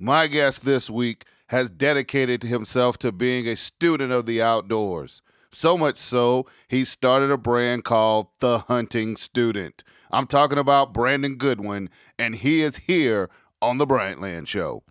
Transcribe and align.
My 0.00 0.28
guest 0.28 0.64
this 0.64 0.88
week 0.88 1.24
has 1.48 1.70
dedicated 1.70 2.44
himself 2.44 2.98
to 2.98 3.10
being 3.10 3.48
a 3.48 3.56
student 3.56 4.12
of 4.12 4.26
the 4.26 4.40
outdoors. 4.40 5.22
So 5.50 5.76
much 5.76 5.96
so, 5.96 6.46
he 6.68 6.84
started 6.84 7.32
a 7.32 7.36
brand 7.36 7.82
called 7.82 8.28
The 8.38 8.60
Hunting 8.60 9.16
Student. 9.16 9.82
I'm 10.12 10.28
talking 10.28 10.58
about 10.58 10.94
Brandon 10.94 11.34
Goodwin, 11.34 11.90
and 12.16 12.36
he 12.36 12.62
is 12.62 12.76
here 12.76 13.28
on 13.60 13.78
The 13.78 13.86
Bryant 13.86 14.20
Land 14.20 14.46
Show. 14.46 14.84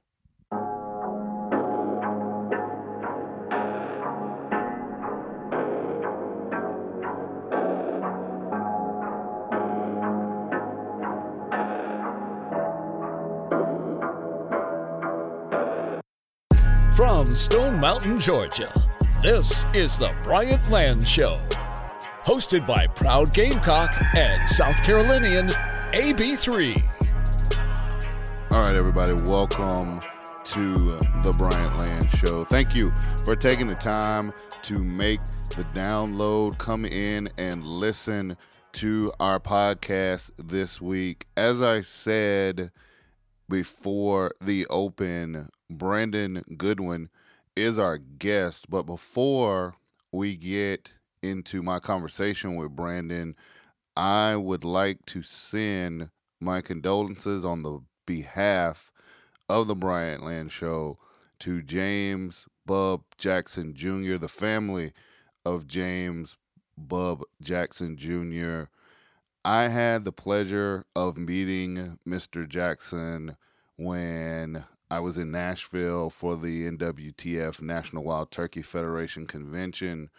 Mountain, 17.80 18.20
Georgia, 18.20 18.74
this 19.22 19.64
is 19.72 20.00
the 20.00 20.12
Bryant 20.24 20.68
Land 20.72 21.08
Show. 21.08 21.40
Hosted 22.26 22.66
by 22.66 22.88
proud 22.88 23.32
Gamecock 23.36 23.96
and 24.16 24.50
South 24.50 24.82
Carolinian 24.82 25.50
AB3. 25.94 26.84
All 28.50 28.62
right, 28.62 28.76
everybody, 28.76 29.14
welcome 29.30 30.00
to 30.46 30.98
the 31.24 31.36
Bryant 31.38 31.78
Land 31.78 32.10
Show. 32.10 32.46
Thank 32.46 32.74
you 32.74 32.92
for 33.24 33.36
taking 33.36 33.68
the 33.68 33.76
time 33.76 34.34
to 34.64 34.84
make 34.84 35.24
the 35.56 35.64
download, 35.76 36.58
come 36.58 36.84
in 36.84 37.30
and 37.38 37.64
listen 37.64 38.38
to 38.74 39.14
our 39.20 39.40
podcast 39.40 40.32
this 40.40 40.82
week. 40.82 41.28
As 41.38 41.62
I 41.62 41.82
said 41.82 42.72
before 43.48 44.34
the 44.42 44.66
open, 44.68 45.50
Brandon 45.70 46.44
Goodwin 46.58 47.10
is 47.58 47.80
our 47.80 47.98
guest. 47.98 48.70
But 48.70 48.84
before 48.84 49.76
we 50.12 50.38
get 50.38 50.94
into 51.22 51.64
my 51.64 51.80
conversation 51.80 52.56
with 52.56 52.76
Brandon, 52.76 53.36
I 53.96 54.36
would 54.36 54.64
like 54.64 55.06
to 55.08 55.24
send 55.24 56.12
my 56.40 56.62
condolences 56.62 57.44
on 57.44 57.64
the 57.64 57.80
behalf 58.06 58.92
of 59.50 59.68
the 59.68 59.76
Bryant 59.76 60.24
Land 60.24 60.52
Show 60.52 61.00
to 61.40 61.62
James 61.62 62.46
Bub 62.66 63.02
Jackson 63.18 63.74
Jr., 63.74 64.18
the 64.18 64.28
family 64.28 64.92
of 65.44 65.68
James 65.68 66.38
Bub 66.78 67.24
Jackson 67.42 67.98
Jr. 67.98 68.66
I 69.44 69.70
had 69.70 70.06
the 70.06 70.12
pleasure 70.12 70.86
of 70.96 71.18
meeting 71.18 71.98
Mr. 72.08 72.48
Jackson 72.48 73.38
when 73.78 74.66
I 74.90 75.00
was 75.00 75.18
in 75.18 75.32
Nashville 75.32 76.10
for 76.10 76.38
the 76.38 76.70
NWTF 76.70 77.62
National 77.62 78.04
Wild 78.04 78.32
Turkey 78.32 78.62
Federation 78.62 79.28
convention 79.28 80.10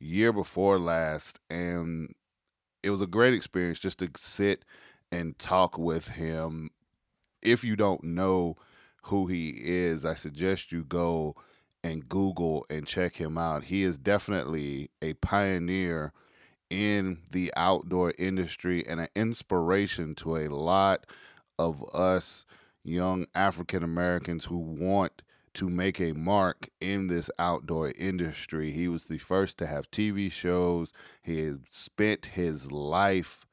year 0.00 0.32
before 0.32 0.78
last, 0.78 1.38
and 1.48 2.14
it 2.82 2.90
was 2.90 3.02
a 3.02 3.06
great 3.06 3.34
experience 3.34 3.78
just 3.78 4.00
to 4.00 4.10
sit 4.16 4.64
and 5.12 5.38
talk 5.38 5.78
with 5.78 6.08
him. 6.08 6.70
If 7.42 7.62
you 7.62 7.76
don't 7.76 8.02
know 8.02 8.56
who 9.02 9.26
he 9.26 9.54
is, 9.62 10.04
I 10.04 10.14
suggest 10.14 10.72
you 10.72 10.84
go 10.84 11.36
and 11.84 12.08
Google 12.08 12.66
and 12.68 12.86
check 12.86 13.14
him 13.14 13.38
out. 13.38 13.64
He 13.64 13.84
is 13.84 13.98
definitely 13.98 14.90
a 15.00 15.14
pioneer 15.14 16.12
in 16.70 17.20
the 17.30 17.52
outdoor 17.56 18.14
industry 18.18 18.84
and 18.86 19.00
an 19.00 19.08
inspiration 19.14 20.14
to 20.16 20.36
a 20.36 20.48
lot 20.48 21.06
of 21.56 21.84
us 21.94 22.44
young 22.84 23.26
African 23.34 23.82
Americans 23.82 24.46
who 24.46 24.58
want 24.58 25.22
to 25.54 25.68
make 25.68 26.00
a 26.00 26.12
mark 26.12 26.68
in 26.80 27.08
this 27.08 27.30
outdoor 27.38 27.92
industry. 27.98 28.70
He 28.70 28.86
was 28.88 29.04
the 29.04 29.18
first 29.18 29.58
to 29.58 29.66
have 29.66 29.90
TV 29.90 30.30
shows. 30.30 30.92
He 31.22 31.42
has 31.42 31.58
spent 31.70 32.26
his 32.26 32.70
life 32.70 33.44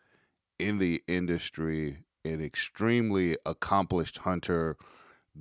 in 0.59 0.77
the 0.77 1.01
industry, 1.07 2.03
an 2.23 2.41
extremely 2.41 3.37
accomplished 3.45 4.19
hunter, 4.19 4.77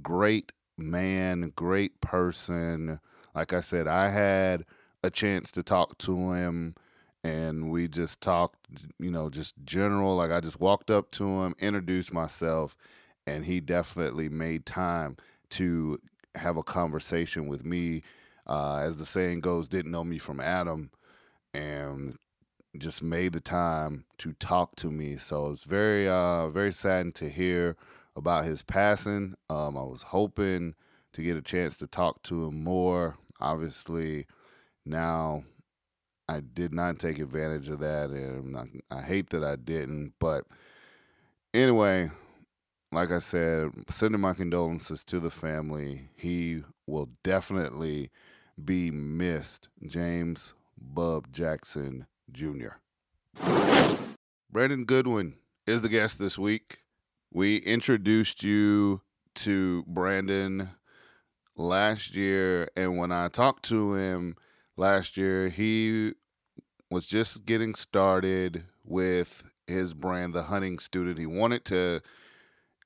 great 0.03 0.53
man, 0.77 1.53
great 1.55 2.01
person. 2.01 3.01
Like 3.34 3.53
I 3.53 3.61
said, 3.61 3.87
I 3.87 4.09
had 4.09 4.65
a 5.03 5.11
chance 5.11 5.53
to 5.53 5.62
talk 5.62 5.99
to 5.99 6.33
him 6.33 6.75
and 7.22 7.71
we 7.71 7.89
just 7.89 8.21
talked, 8.21 8.69
you 8.99 9.11
know, 9.11 9.31
just 9.31 9.55
general. 9.65 10.16
Like 10.16 10.31
I 10.31 10.41
just 10.41 10.61
walked 10.61 10.91
up 10.91 11.11
to 11.12 11.43
him, 11.43 11.55
introduced 11.59 12.12
myself, 12.12 12.77
and 13.27 13.45
he 13.45 13.61
definitely 13.61 14.29
made 14.29 14.67
time 14.67 15.17
to 15.51 16.01
have 16.35 16.57
a 16.57 16.62
conversation 16.62 17.47
with 17.47 17.65
me. 17.65 18.03
Uh, 18.47 18.77
as 18.79 18.97
the 18.97 19.07
saying 19.07 19.41
goes, 19.41 19.69
didn't 19.69 19.93
know 19.93 20.05
me 20.05 20.19
from 20.19 20.41
Adam, 20.41 20.91
and 21.55 22.19
just 22.77 23.03
made 23.03 23.33
the 23.33 23.41
time 23.41 24.05
to 24.19 24.33
talk 24.34 24.77
to 24.77 24.91
me. 24.91 25.17
So 25.17 25.51
it's 25.51 25.65
very, 25.65 26.09
uh, 26.09 26.49
very 26.49 26.73
saddened 26.73 27.15
to 27.17 27.31
hear 27.31 27.77
about 28.17 28.45
his 28.45 28.63
passing. 28.63 29.34
Um, 29.49 29.77
I 29.77 29.83
was 29.83 30.03
hoping 30.03 30.75
to 31.13 31.23
get 31.23 31.37
a 31.37 31.43
chance 31.43 31.77
to 31.79 31.87
talk 31.87 32.23
to 32.25 32.47
him 32.47 32.63
more. 32.63 33.17
Obviously, 33.41 34.27
now 34.84 35.45
I 36.29 36.41
did 36.41 36.75
not 36.75 36.99
take 36.99 37.19
advantage 37.19 37.69
of 37.69 37.81
that, 37.81 38.11
and 38.11 38.57
I, 38.57 38.65
I 38.91 39.03
hate 39.03 39.31
that 39.31 39.45
I 39.45 39.57
didn't. 39.57 40.15
But 40.19 40.45
anyway, 41.53 42.11
like 42.94 43.10
I 43.10 43.19
said, 43.19 43.72
sending 43.91 44.21
my 44.21 44.34
condolences 44.34 45.03
to 45.05 45.19
the 45.19 45.31
family. 45.31 46.09
He 46.16 46.62
will 46.87 47.10
definitely 47.22 48.10
be 48.62 48.91
missed. 48.91 49.69
James 49.84 50.55
Bub 50.78 51.33
Jackson 51.33 52.06
Jr. 52.31 52.77
Brandon 54.50 54.84
Goodwin 54.84 55.34
is 55.66 55.83
the 55.83 55.88
guest 55.88 56.19
this 56.19 56.38
week. 56.38 56.84
We 57.33 57.56
introduced 57.56 58.44
you 58.44 59.00
to 59.37 59.83
Brandon 59.88 60.71
last 61.56 62.15
year, 62.15 62.69
and 62.77 62.97
when 62.97 63.10
I 63.10 63.27
talked 63.27 63.65
to 63.65 63.94
him 63.94 64.37
last 64.77 65.16
year, 65.16 65.49
he 65.49 66.12
was 66.91 67.06
just 67.06 67.44
getting 67.44 67.75
started 67.75 68.66
with 68.84 69.50
his 69.66 69.94
brand, 69.94 70.33
The 70.33 70.44
Hunting 70.44 70.78
Student. 70.78 71.19
He 71.19 71.27
wanted 71.27 71.65
to 71.66 72.00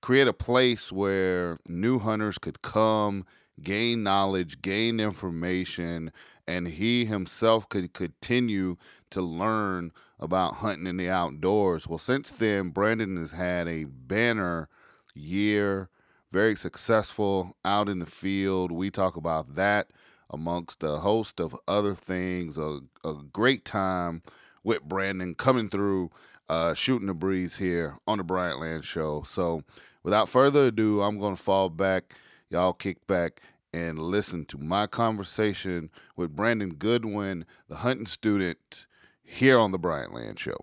create 0.01 0.29
a 0.29 0.33
place 0.33 0.93
where 0.93 1.59
new 1.67 1.99
hunters 1.99 2.39
could 2.39 2.63
come, 2.63 3.25
gain 3.63 4.03
knowledge, 4.03 4.63
gain 4.63 5.01
information, 5.01 6.13
and 6.47 6.69
he 6.69 7.05
himself 7.05 7.69
could 7.69 7.93
continue 7.93 8.77
to 9.11 9.21
learn 9.21 9.93
about 10.19 10.55
hunting 10.55 10.87
in 10.87 10.97
the 10.97 11.09
outdoors. 11.11 11.87
Well, 11.87 11.99
since 11.99 12.31
then, 12.31 12.71
Brandon 12.71 13.17
has 13.17 13.33
had 13.33 13.69
a 13.69 13.85
banner 13.85 14.69
year, 15.15 15.91
very 16.33 16.57
successful 16.57 17.57
out 17.65 17.89
in 17.89 17.99
the 17.99 18.07
field. 18.07 18.73
We 18.73 18.91
talk 18.91 19.17
about 19.17 19.55
that 19.55 19.91
amongst 20.31 20.83
a 20.83 20.99
host 20.99 21.41
of 21.41 21.57
other 21.67 21.95
things. 21.95 22.59
A, 22.59 22.81
a 23.05 23.15
great 23.33 23.65
time 23.65 24.23
with 24.65 24.83
Brandon 24.83 25.35
coming 25.35 25.69
through, 25.69 26.11
uh, 26.49 26.75
shooting 26.75 27.07
the 27.07 27.15
breeze 27.15 27.59
here 27.59 27.97
on 28.07 28.19
the 28.19 28.25
Bryant 28.25 28.61
Land 28.61 28.85
Show. 28.85 29.23
So, 29.27 29.63
without 30.09 30.27
further 30.27 30.69
ado, 30.69 31.03
I'm 31.03 31.19
going 31.19 31.37
to 31.37 31.43
fall 31.43 31.69
back. 31.69 32.15
Y'all 32.49 32.73
kick 32.73 33.07
back 33.07 33.43
and 33.75 33.99
listen 33.99 34.47
to 34.47 34.57
my 34.57 34.87
conversation 34.87 35.91
with 36.17 36.35
Brandon 36.35 36.71
Goodwin, 36.71 37.45
the 37.69 37.77
hunting 37.77 38.07
student, 38.07 38.87
here 39.23 39.59
on 39.59 39.71
the 39.71 39.79
Bryant 39.79 40.15
Land 40.15 40.39
Show. 40.39 40.57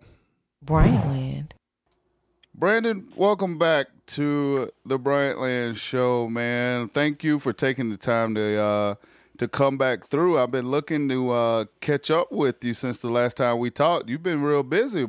Bryant 0.63 1.05
Land. 1.05 1.53
Brandon, 2.55 3.07
welcome 3.16 3.59
back 3.59 3.85
to 4.07 4.72
the 4.84 4.97
Bryant 4.97 5.39
Land 5.39 5.78
Show, 5.78 6.28
man. 6.28 6.88
Thank 6.88 7.23
you 7.23 7.37
for 7.37 7.53
taking 7.53 7.91
the 7.91 7.97
time 7.97 8.34
to 8.34 8.59
uh, 8.59 8.96
to 9.37 9.47
come 9.47 9.78
back 9.78 10.05
through. 10.05 10.40
I've 10.40 10.49
been 10.49 10.72
looking 10.72 11.08
to 11.09 11.29
uh, 11.29 11.66
catch 11.81 12.09
up 12.09 12.31
with 12.31 12.66
you 12.66 12.73
since 12.73 12.97
the 12.97 13.09
last 13.09 13.37
time 13.37 13.59
we 13.59 13.70
talked. 13.70 14.09
You've 14.09 14.23
been 14.23 14.41
real 14.41 14.64
busy. 14.64 15.05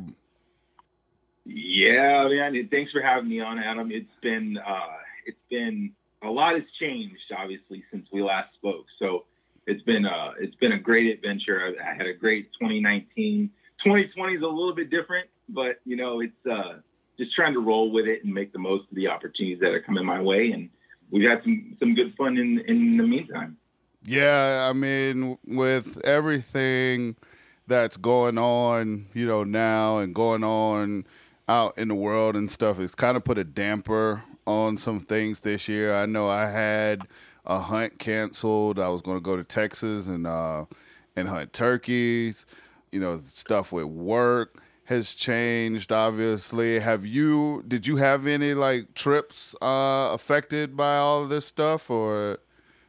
Yeah, 1.47 2.27
man. 2.29 2.69
Thanks 2.71 2.91
for 2.91 3.01
having 3.01 3.29
me 3.29 3.41
on, 3.41 3.59
Adam. 3.59 3.91
It's 3.93 4.11
been 4.21 4.59
uh, 4.59 4.97
it's 5.27 5.39
been 5.49 5.93
a 6.23 6.31
lot 6.31 6.55
has 6.55 6.65
changed, 6.81 7.33
obviously, 7.37 7.85
since 7.91 8.09
we 8.13 8.23
last 8.23 8.53
spoke. 8.55 8.87
So 8.99 9.25
it's 9.67 9.83
been 9.83 10.07
uh, 10.07 10.33
it's 10.41 10.57
been 10.57 10.73
a 10.73 10.79
great 10.79 11.15
adventure. 11.15 11.77
I, 11.81 11.91
I 11.91 11.95
had 11.95 12.07
a 12.07 12.15
great 12.15 12.53
2019. 12.55 13.51
2020 13.85 14.35
is 14.35 14.43
a 14.43 14.47
little 14.47 14.75
bit 14.75 14.91
different, 14.91 15.29
but 15.49 15.81
you 15.85 15.97
know, 15.97 16.21
it's 16.21 16.47
uh, 16.51 16.79
just 17.17 17.35
trying 17.35 17.53
to 17.55 17.61
roll 17.61 17.93
with 17.93 18.07
it 18.07 18.25
and 18.25 18.35
make 18.35 18.53
the 18.53 18.59
most 18.59 18.91
of 18.91 18.97
the 18.97 19.07
opportunities 19.07 19.61
that 19.61 19.71
are 19.71 19.81
coming 19.81 20.05
my 20.05 20.21
way. 20.21 20.51
And 20.51 20.69
we've 21.11 21.29
had 21.29 21.43
some 21.45 21.77
some 21.79 21.95
good 21.95 22.15
fun 22.17 22.39
in 22.39 22.59
in 22.67 22.97
the 22.97 23.05
meantime. 23.05 23.57
Yeah, 24.05 24.69
I 24.69 24.73
mean, 24.73 25.39
with 25.47 26.01
everything 26.05 27.17
that's 27.69 27.97
going 27.97 28.39
on, 28.39 29.07
you 29.15 29.27
know, 29.27 29.45
now 29.45 29.99
and 29.99 30.15
going 30.15 30.45
on 30.45 31.05
out 31.49 31.77
in 31.79 31.89
the 31.89 31.95
world 31.95 32.37
and 32.37 32.51
stuff, 32.51 32.79
it's 32.81 32.95
kind 32.95 33.17
of 33.17 33.25
put 33.25 33.39
a 33.39 33.45
damper 33.45 34.23
on 34.47 34.77
some 34.77 35.01
things 35.01 35.41
this 35.41 35.69
year. 35.69 35.95
I 35.95 36.07
know 36.07 36.29
I 36.29 36.47
had 36.51 37.03
a 37.45 37.61
hunt 37.61 37.99
canceled. 37.99 38.79
I 38.79 38.89
was 38.89 39.03
going 39.03 39.17
to 39.17 39.23
go 39.23 39.37
to 39.37 39.45
Texas 39.45 40.07
and 40.07 40.27
uh, 40.27 40.65
and 41.15 41.29
hunt 41.29 41.53
turkeys. 41.53 42.47
You 42.93 43.01
know, 43.01 43.19
stuff 43.19 43.73
with 43.73 43.87
work 43.87 44.63
has 44.85 45.15
changed. 45.15 45.91
Obviously, 45.93 46.79
have 46.81 47.05
you? 47.05 47.65
Did 47.67 47.87
you 47.87 47.97
have 47.97 48.27
any 48.27 48.55
like 48.55 48.95
trips 48.95 49.55
uh, 49.61 50.11
affected 50.13 50.77
by 50.77 50.97
all 50.97 51.27
this 51.27 51.47
stuff, 51.47 51.91
or 51.91 52.39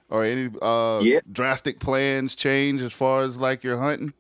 or 0.10 0.24
any 0.24 0.50
uh, 0.62 1.02
Yeah. 1.04 1.20
drastic 1.32 1.80
plans 1.80 2.36
change 2.36 2.82
as 2.82 2.94
far 2.94 3.24
as 3.24 3.38
like 3.38 3.64
your 3.64 3.78
hunting? 3.78 4.14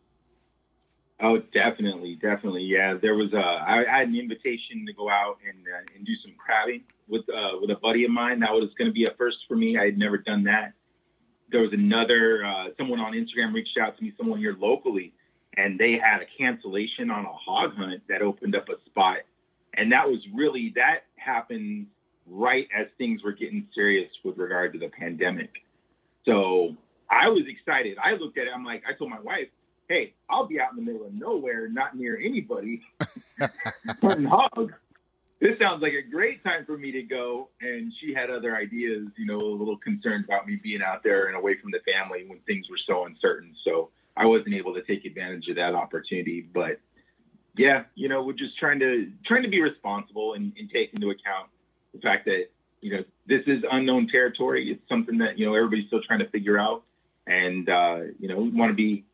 Oh, 1.19 1.39
definitely, 1.51 2.15
definitely. 2.15 2.63
Yeah, 2.63 2.93
there 2.93 3.15
was 3.15 3.33
a. 3.33 3.37
I, 3.37 3.85
I 3.91 3.99
had 3.99 4.07
an 4.07 4.15
invitation 4.15 4.85
to 4.85 4.93
go 4.93 5.09
out 5.09 5.37
and 5.47 5.65
uh, 5.67 5.95
and 5.95 6.05
do 6.05 6.13
some 6.23 6.33
crabbing 6.37 6.83
with 7.07 7.27
uh, 7.29 7.57
with 7.59 7.71
a 7.71 7.75
buddy 7.75 8.05
of 8.05 8.11
mine. 8.11 8.39
That 8.41 8.51
was 8.51 8.69
going 8.77 8.87
to 8.87 8.93
be 8.93 9.05
a 9.05 9.11
first 9.17 9.37
for 9.47 9.55
me. 9.55 9.79
I 9.79 9.85
had 9.85 9.97
never 9.97 10.19
done 10.19 10.43
that. 10.43 10.73
There 11.51 11.61
was 11.61 11.73
another 11.73 12.45
uh, 12.45 12.65
someone 12.77 12.99
on 12.99 13.13
Instagram 13.13 13.53
reached 13.53 13.79
out 13.79 13.97
to 13.97 14.03
me, 14.03 14.13
someone 14.15 14.37
here 14.37 14.55
locally, 14.59 15.11
and 15.55 15.79
they 15.79 15.93
had 15.93 16.21
a 16.21 16.25
cancellation 16.37 17.09
on 17.09 17.25
a 17.25 17.33
hog 17.33 17.75
hunt 17.75 18.03
that 18.09 18.21
opened 18.21 18.55
up 18.55 18.69
a 18.69 18.75
spot, 18.85 19.17
and 19.73 19.91
that 19.93 20.07
was 20.07 20.19
really 20.35 20.71
that 20.75 21.05
happened 21.15 21.87
right 22.27 22.67
as 22.77 22.87
things 22.99 23.23
were 23.23 23.31
getting 23.31 23.67
serious 23.73 24.09
with 24.23 24.37
regard 24.37 24.71
to 24.73 24.79
the 24.79 24.89
pandemic. 24.89 25.49
So 26.25 26.75
I 27.09 27.29
was 27.29 27.43
excited. 27.47 27.97
I 28.03 28.13
looked 28.13 28.37
at 28.37 28.45
it. 28.45 28.51
I'm 28.53 28.65
like, 28.65 28.83
I 28.87 28.93
told 28.93 29.09
my 29.09 29.19
wife 29.19 29.47
hey, 29.89 30.13
I'll 30.29 30.47
be 30.47 30.59
out 30.59 30.71
in 30.71 30.77
the 30.77 30.81
middle 30.81 31.07
of 31.07 31.13
nowhere, 31.13 31.69
not 31.69 31.95
near 31.95 32.17
anybody, 32.17 32.81
hunting 34.01 34.25
hogs. 34.25 34.73
This 35.39 35.57
sounds 35.59 35.81
like 35.83 35.93
a 35.93 36.01
great 36.01 36.43
time 36.43 36.65
for 36.65 36.77
me 36.77 36.91
to 36.91 37.03
go. 37.03 37.49
And 37.61 37.93
she 37.99 38.13
had 38.13 38.29
other 38.29 38.55
ideas, 38.55 39.07
you 39.17 39.25
know, 39.25 39.39
a 39.39 39.55
little 39.55 39.77
concerned 39.77 40.25
about 40.25 40.47
me 40.47 40.55
being 40.55 40.81
out 40.81 41.03
there 41.03 41.27
and 41.27 41.37
away 41.37 41.57
from 41.61 41.71
the 41.71 41.79
family 41.91 42.25
when 42.27 42.39
things 42.39 42.69
were 42.69 42.79
so 42.85 43.05
uncertain. 43.05 43.55
So 43.63 43.91
I 44.15 44.25
wasn't 44.25 44.55
able 44.55 44.73
to 44.73 44.81
take 44.81 45.05
advantage 45.05 45.47
of 45.47 45.55
that 45.57 45.75
opportunity. 45.75 46.41
But 46.41 46.79
yeah, 47.55 47.83
you 47.95 48.09
know, 48.09 48.23
we're 48.23 48.33
just 48.33 48.57
trying 48.57 48.79
to 48.79 49.11
trying 49.25 49.43
to 49.43 49.49
be 49.49 49.61
responsible 49.61 50.33
and, 50.33 50.53
and 50.57 50.69
take 50.71 50.93
into 50.93 51.11
account 51.11 51.49
the 51.93 51.99
fact 51.99 52.25
that 52.25 52.47
you 52.81 52.91
know 52.91 53.03
this 53.27 53.43
is 53.47 53.63
unknown 53.71 54.07
territory. 54.07 54.71
It's 54.71 54.89
something 54.89 55.19
that 55.19 55.37
you 55.37 55.45
know 55.45 55.55
everybody's 55.55 55.87
still 55.87 56.01
trying 56.01 56.19
to 56.19 56.29
figure 56.29 56.57
out, 56.57 56.83
and 57.25 57.69
uh, 57.69 57.99
you 58.19 58.27
know 58.27 58.37
we 58.37 58.49
want 58.49 58.69
to 58.69 58.75
be 58.75 59.05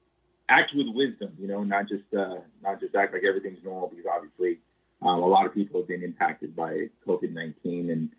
act 0.49 0.73
with 0.73 0.87
wisdom, 0.87 1.33
you 1.39 1.47
know, 1.47 1.63
not 1.63 1.87
just 1.87 2.03
uh, 2.13 2.37
not 2.61 2.79
just 2.79 2.95
act 2.95 3.13
like 3.13 3.23
everything's 3.23 3.63
normal 3.63 3.89
because 3.89 4.05
obviously 4.05 4.59
um, 5.01 5.21
a 5.21 5.27
lot 5.27 5.45
of 5.45 5.53
people 5.53 5.81
have 5.81 5.87
been 5.87 6.03
impacted 6.03 6.55
by 6.55 6.89
COVID 7.07 7.31
nineteen, 7.33 7.89
and 7.89 8.09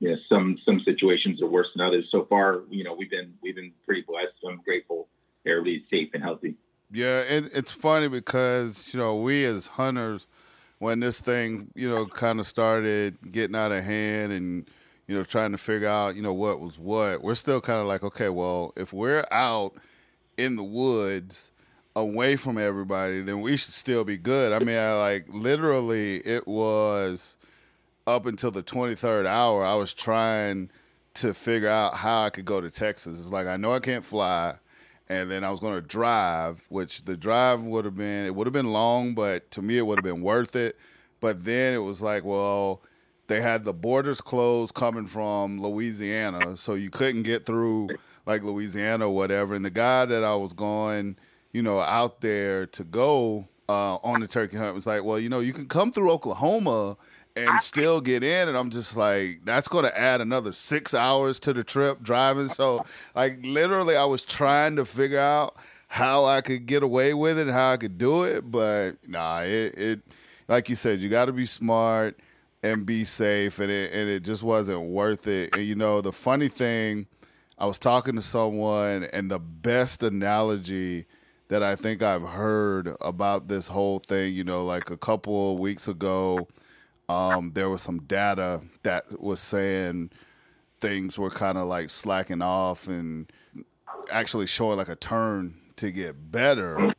you 0.00 0.10
know 0.10 0.16
some 0.28 0.58
some 0.64 0.80
situations 0.80 1.42
are 1.42 1.46
worse 1.46 1.68
than 1.74 1.86
others. 1.86 2.08
So 2.10 2.24
far, 2.24 2.60
you 2.70 2.84
know, 2.84 2.94
we've 2.94 3.10
been 3.10 3.34
we've 3.42 3.54
been 3.54 3.72
pretty 3.84 4.02
blessed. 4.02 4.34
So 4.40 4.48
I'm 4.48 4.60
grateful 4.62 5.08
everybody's 5.46 5.82
safe 5.90 6.10
and 6.14 6.22
healthy. 6.22 6.56
Yeah, 6.92 7.20
it, 7.20 7.50
it's 7.54 7.72
funny 7.72 8.08
because 8.08 8.92
you 8.92 8.98
know 8.98 9.16
we 9.16 9.44
as 9.44 9.66
hunters, 9.66 10.26
when 10.78 11.00
this 11.00 11.20
thing 11.20 11.70
you 11.74 11.88
know 11.88 12.06
kind 12.06 12.40
of 12.40 12.46
started 12.46 13.16
getting 13.30 13.56
out 13.56 13.72
of 13.72 13.84
hand 13.84 14.32
and 14.32 14.68
you 15.06 15.16
know 15.16 15.24
trying 15.24 15.52
to 15.52 15.58
figure 15.58 15.88
out 15.88 16.16
you 16.16 16.22
know 16.22 16.34
what 16.34 16.60
was 16.60 16.78
what, 16.78 17.22
we're 17.22 17.34
still 17.34 17.60
kind 17.60 17.80
of 17.80 17.86
like, 17.86 18.02
okay, 18.02 18.28
well, 18.28 18.72
if 18.76 18.92
we're 18.92 19.24
out 19.30 19.74
in 20.36 20.56
the 20.56 20.64
woods 20.64 21.51
away 21.94 22.36
from 22.36 22.58
everybody, 22.58 23.20
then 23.20 23.40
we 23.40 23.56
should 23.56 23.74
still 23.74 24.04
be 24.04 24.16
good. 24.16 24.52
I 24.52 24.58
mean, 24.64 24.78
I, 24.78 24.94
like 24.94 25.26
literally, 25.28 26.18
it 26.18 26.46
was 26.46 27.36
up 28.06 28.26
until 28.26 28.50
the 28.50 28.62
twenty 28.62 28.94
third 28.94 29.26
hour. 29.26 29.64
I 29.64 29.74
was 29.74 29.92
trying 29.94 30.70
to 31.14 31.34
figure 31.34 31.68
out 31.68 31.94
how 31.94 32.24
I 32.24 32.30
could 32.30 32.44
go 32.44 32.60
to 32.60 32.70
Texas. 32.70 33.18
It's 33.18 33.32
like 33.32 33.46
I 33.46 33.56
know 33.56 33.72
I 33.72 33.80
can't 33.80 34.04
fly 34.04 34.56
and 35.12 35.30
then 35.30 35.44
I 35.44 35.50
was 35.50 35.60
going 35.60 35.74
to 35.74 35.82
drive, 35.82 36.64
which 36.70 37.04
the 37.04 37.18
drive 37.18 37.62
would 37.62 37.84
have 37.84 37.96
been 37.96 38.24
it 38.24 38.34
would 38.34 38.46
have 38.46 38.54
been 38.54 38.72
long, 38.72 39.14
but 39.14 39.50
to 39.52 39.62
me 39.62 39.76
it 39.76 39.86
would 39.86 39.98
have 39.98 40.04
been 40.04 40.22
worth 40.22 40.56
it. 40.56 40.76
But 41.20 41.44
then 41.44 41.74
it 41.74 41.78
was 41.78 42.00
like, 42.00 42.24
well, 42.24 42.80
they 43.26 43.42
had 43.42 43.64
the 43.64 43.74
borders 43.74 44.22
closed 44.22 44.74
coming 44.74 45.06
from 45.06 45.60
Louisiana, 45.60 46.56
so 46.56 46.74
you 46.74 46.88
couldn't 46.90 47.24
get 47.24 47.44
through 47.44 47.88
like 48.26 48.42
Louisiana 48.42 49.06
or 49.06 49.14
whatever. 49.14 49.54
And 49.54 49.64
the 49.64 49.70
guy 49.70 50.06
that 50.06 50.24
I 50.24 50.34
was 50.34 50.54
going, 50.54 51.16
you 51.52 51.62
know, 51.62 51.80
out 51.80 52.20
there 52.20 52.66
to 52.66 52.84
go 52.84 53.48
uh, 53.68 53.96
on 53.96 54.20
the 54.20 54.26
turkey 54.26 54.56
hunt. 54.56 54.74
Was 54.74 54.86
like, 54.86 55.04
well, 55.04 55.18
you 55.18 55.28
know, 55.28 55.40
you 55.40 55.52
can 55.52 55.66
come 55.66 55.92
through 55.92 56.10
Oklahoma 56.10 56.96
and 57.36 57.62
still 57.62 58.00
get 58.00 58.22
in. 58.22 58.48
And 58.48 58.56
i'm 58.56 58.70
just 58.70 58.96
like 58.96 59.40
that's 59.44 59.68
going 59.68 59.84
to 59.84 59.98
add 59.98 60.20
another 60.20 60.52
six 60.52 60.94
hours 60.94 61.38
to 61.40 61.52
the 61.52 61.64
trip 61.64 62.02
driving. 62.02 62.48
So 62.48 62.84
like 63.14 63.38
literally 63.42 63.96
i 63.96 64.04
was 64.04 64.22
trying 64.22 64.76
to 64.76 64.84
figure 64.84 65.18
out 65.18 65.56
how 65.88 66.24
i 66.24 66.40
could 66.40 66.66
get 66.66 66.82
away 66.82 67.14
with 67.14 67.38
it 67.38 67.48
how 67.48 67.72
i 67.72 67.76
could 67.76 67.98
do 67.98 68.24
it. 68.24 68.50
But 68.50 68.92
nah 69.06 69.40
it, 69.40 69.74
it 69.76 70.00
like 70.48 70.68
you 70.68 70.76
said 70.76 71.00
you 71.00 71.08
got 71.08 71.26
to 71.26 71.32
be 71.32 71.46
smart 71.46 72.18
and 72.62 72.86
be 72.86 73.02
safe. 73.04 73.58
And 73.58 73.70
it, 73.70 73.92
and 73.92 74.08
it 74.08 74.20
just 74.20 74.42
wasn't 74.42 74.82
worth 74.82 75.26
it. 75.26 75.50
And 75.52 75.64
you 75.64 75.74
know 75.74 76.00
the 76.00 76.12
funny 76.12 76.48
thing 76.48 77.06
i 77.58 77.66
was 77.66 77.78
talking 77.78 78.16
to 78.16 78.22
someone 78.22 79.04
and 79.12 79.30
the 79.30 79.38
best 79.38 80.02
analogy 80.02 81.06
that 81.52 81.62
i 81.62 81.76
think 81.76 82.02
i've 82.02 82.22
heard 82.22 82.96
about 83.00 83.48
this 83.48 83.66
whole 83.68 83.98
thing 83.98 84.34
you 84.34 84.42
know 84.44 84.64
like 84.64 84.90
a 84.90 84.96
couple 84.96 85.52
of 85.52 85.58
weeks 85.58 85.86
ago 85.86 86.48
um, 87.08 87.52
there 87.52 87.68
was 87.68 87.82
some 87.82 88.00
data 88.00 88.62
that 88.84 89.20
was 89.20 89.40
saying 89.40 90.10
things 90.80 91.18
were 91.18 91.30
kind 91.30 91.58
of 91.58 91.66
like 91.66 91.90
slacking 91.90 92.42
off 92.42 92.88
and 92.88 93.30
actually 94.10 94.46
showing 94.46 94.78
like 94.78 94.88
a 94.88 94.96
turn 94.96 95.54
to 95.76 95.90
get 95.90 96.30
better. 96.30 96.94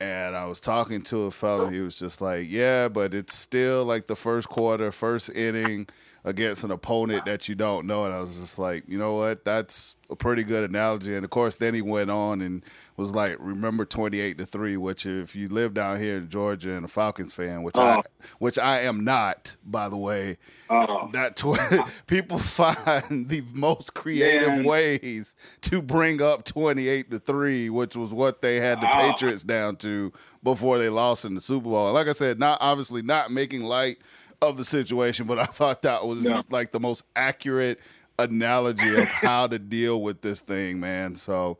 And 0.00 0.36
I 0.36 0.46
was 0.46 0.60
talking 0.60 1.02
to 1.04 1.22
a 1.22 1.30
fellow, 1.30 1.68
he 1.68 1.80
was 1.80 1.94
just 1.94 2.20
like, 2.20 2.46
Yeah, 2.48 2.88
but 2.88 3.14
it's 3.14 3.34
still 3.34 3.84
like 3.84 4.06
the 4.06 4.16
first 4.16 4.48
quarter, 4.48 4.92
first 4.92 5.30
inning 5.30 5.88
against 6.28 6.62
an 6.62 6.70
opponent 6.70 7.24
that 7.24 7.48
you 7.48 7.54
don't 7.54 7.86
know. 7.86 8.04
And 8.04 8.12
I 8.12 8.20
was 8.20 8.38
just 8.38 8.58
like, 8.58 8.84
You 8.86 8.98
know 8.98 9.14
what? 9.14 9.44
That's 9.46 9.96
a 10.10 10.16
pretty 10.16 10.44
good 10.44 10.68
analogy. 10.68 11.14
And 11.14 11.24
of 11.24 11.30
course, 11.30 11.54
then 11.54 11.72
he 11.74 11.80
went 11.80 12.10
on 12.10 12.42
and 12.42 12.62
was 12.98 13.12
like, 13.14 13.36
Remember 13.40 13.86
28 13.86 14.36
to 14.38 14.44
3, 14.46 14.76
which 14.76 15.06
if 15.06 15.34
you 15.34 15.48
live 15.48 15.72
down 15.72 15.98
here 15.98 16.18
in 16.18 16.28
Georgia 16.28 16.72
and 16.74 16.84
a 16.84 16.88
Falcons 16.88 17.32
fan, 17.32 17.62
which, 17.62 17.76
I, 17.78 17.90
uh-huh. 17.92 18.02
which 18.38 18.58
I 18.58 18.80
am 18.80 19.04
not, 19.04 19.56
by 19.64 19.88
the 19.88 19.96
way, 19.96 20.36
Oh, 20.68 21.08
that 21.14 21.36
tw- 21.36 21.56
people 22.06 22.38
find 22.38 23.28
the 23.30 23.42
most 23.54 23.94
creative 23.94 24.64
ways 24.66 25.34
to 25.62 25.80
bring 25.80 26.20
up 26.20 26.44
28 26.44 27.10
to 27.10 27.18
3 27.18 27.70
which 27.70 27.96
was 27.96 28.12
what 28.12 28.42
they 28.42 28.56
had 28.56 28.80
the 28.82 28.88
Oh. 28.88 28.92
patriots 29.12 29.44
down 29.44 29.76
to 29.76 30.12
before 30.42 30.78
they 30.78 30.90
lost 30.90 31.24
in 31.24 31.34
the 31.34 31.40
super 31.40 31.68
bowl 31.70 31.86
and 31.86 31.94
like 31.94 32.06
i 32.06 32.12
said 32.12 32.38
not 32.38 32.58
obviously 32.60 33.00
not 33.02 33.30
making 33.30 33.62
light 33.62 33.98
of 34.42 34.56
the 34.56 34.64
situation 34.64 35.26
but 35.26 35.38
i 35.38 35.44
thought 35.44 35.82
that 35.82 36.06
was 36.06 36.24
No. 36.24 36.42
like 36.50 36.72
the 36.72 36.80
most 36.80 37.04
accurate 37.16 37.80
analogy 38.18 38.96
of 38.96 39.08
how 39.08 39.46
to 39.46 39.58
deal 39.58 40.00
with 40.02 40.20
this 40.22 40.40
thing 40.40 40.80
man 40.80 41.14
so 41.16 41.58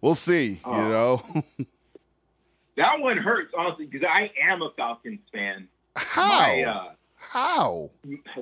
we'll 0.00 0.14
see 0.14 0.60
Oh. 0.64 0.76
you 0.76 0.88
know 0.88 1.22
that 2.76 2.98
one 3.00 3.16
hurts 3.18 3.52
honestly 3.56 3.86
because 3.86 4.06
I 4.10 4.30
am 4.42 4.62
a 4.62 4.70
Falcons 4.76 5.20
fan. 5.32 5.68
how 5.96 6.28
My, 6.28 6.62
uh, 6.64 6.92
how 7.16 7.90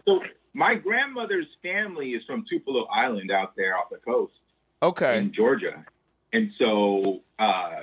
so 0.07 0.23
my 0.55 0.75
grandmother's 0.75 1.47
family 1.63 2.11
is 2.13 2.23
from 2.25 2.45
Sapelo 2.51 2.87
Island 2.93 3.31
out 3.31 3.55
there 3.57 3.77
off 3.77 3.91
the 3.91 3.99
coast. 3.99 4.33
okay 4.83 5.19
in 5.19 5.33
Georgia, 5.33 5.85
and 6.33 6.51
so 6.59 7.21
uh, 7.39 7.83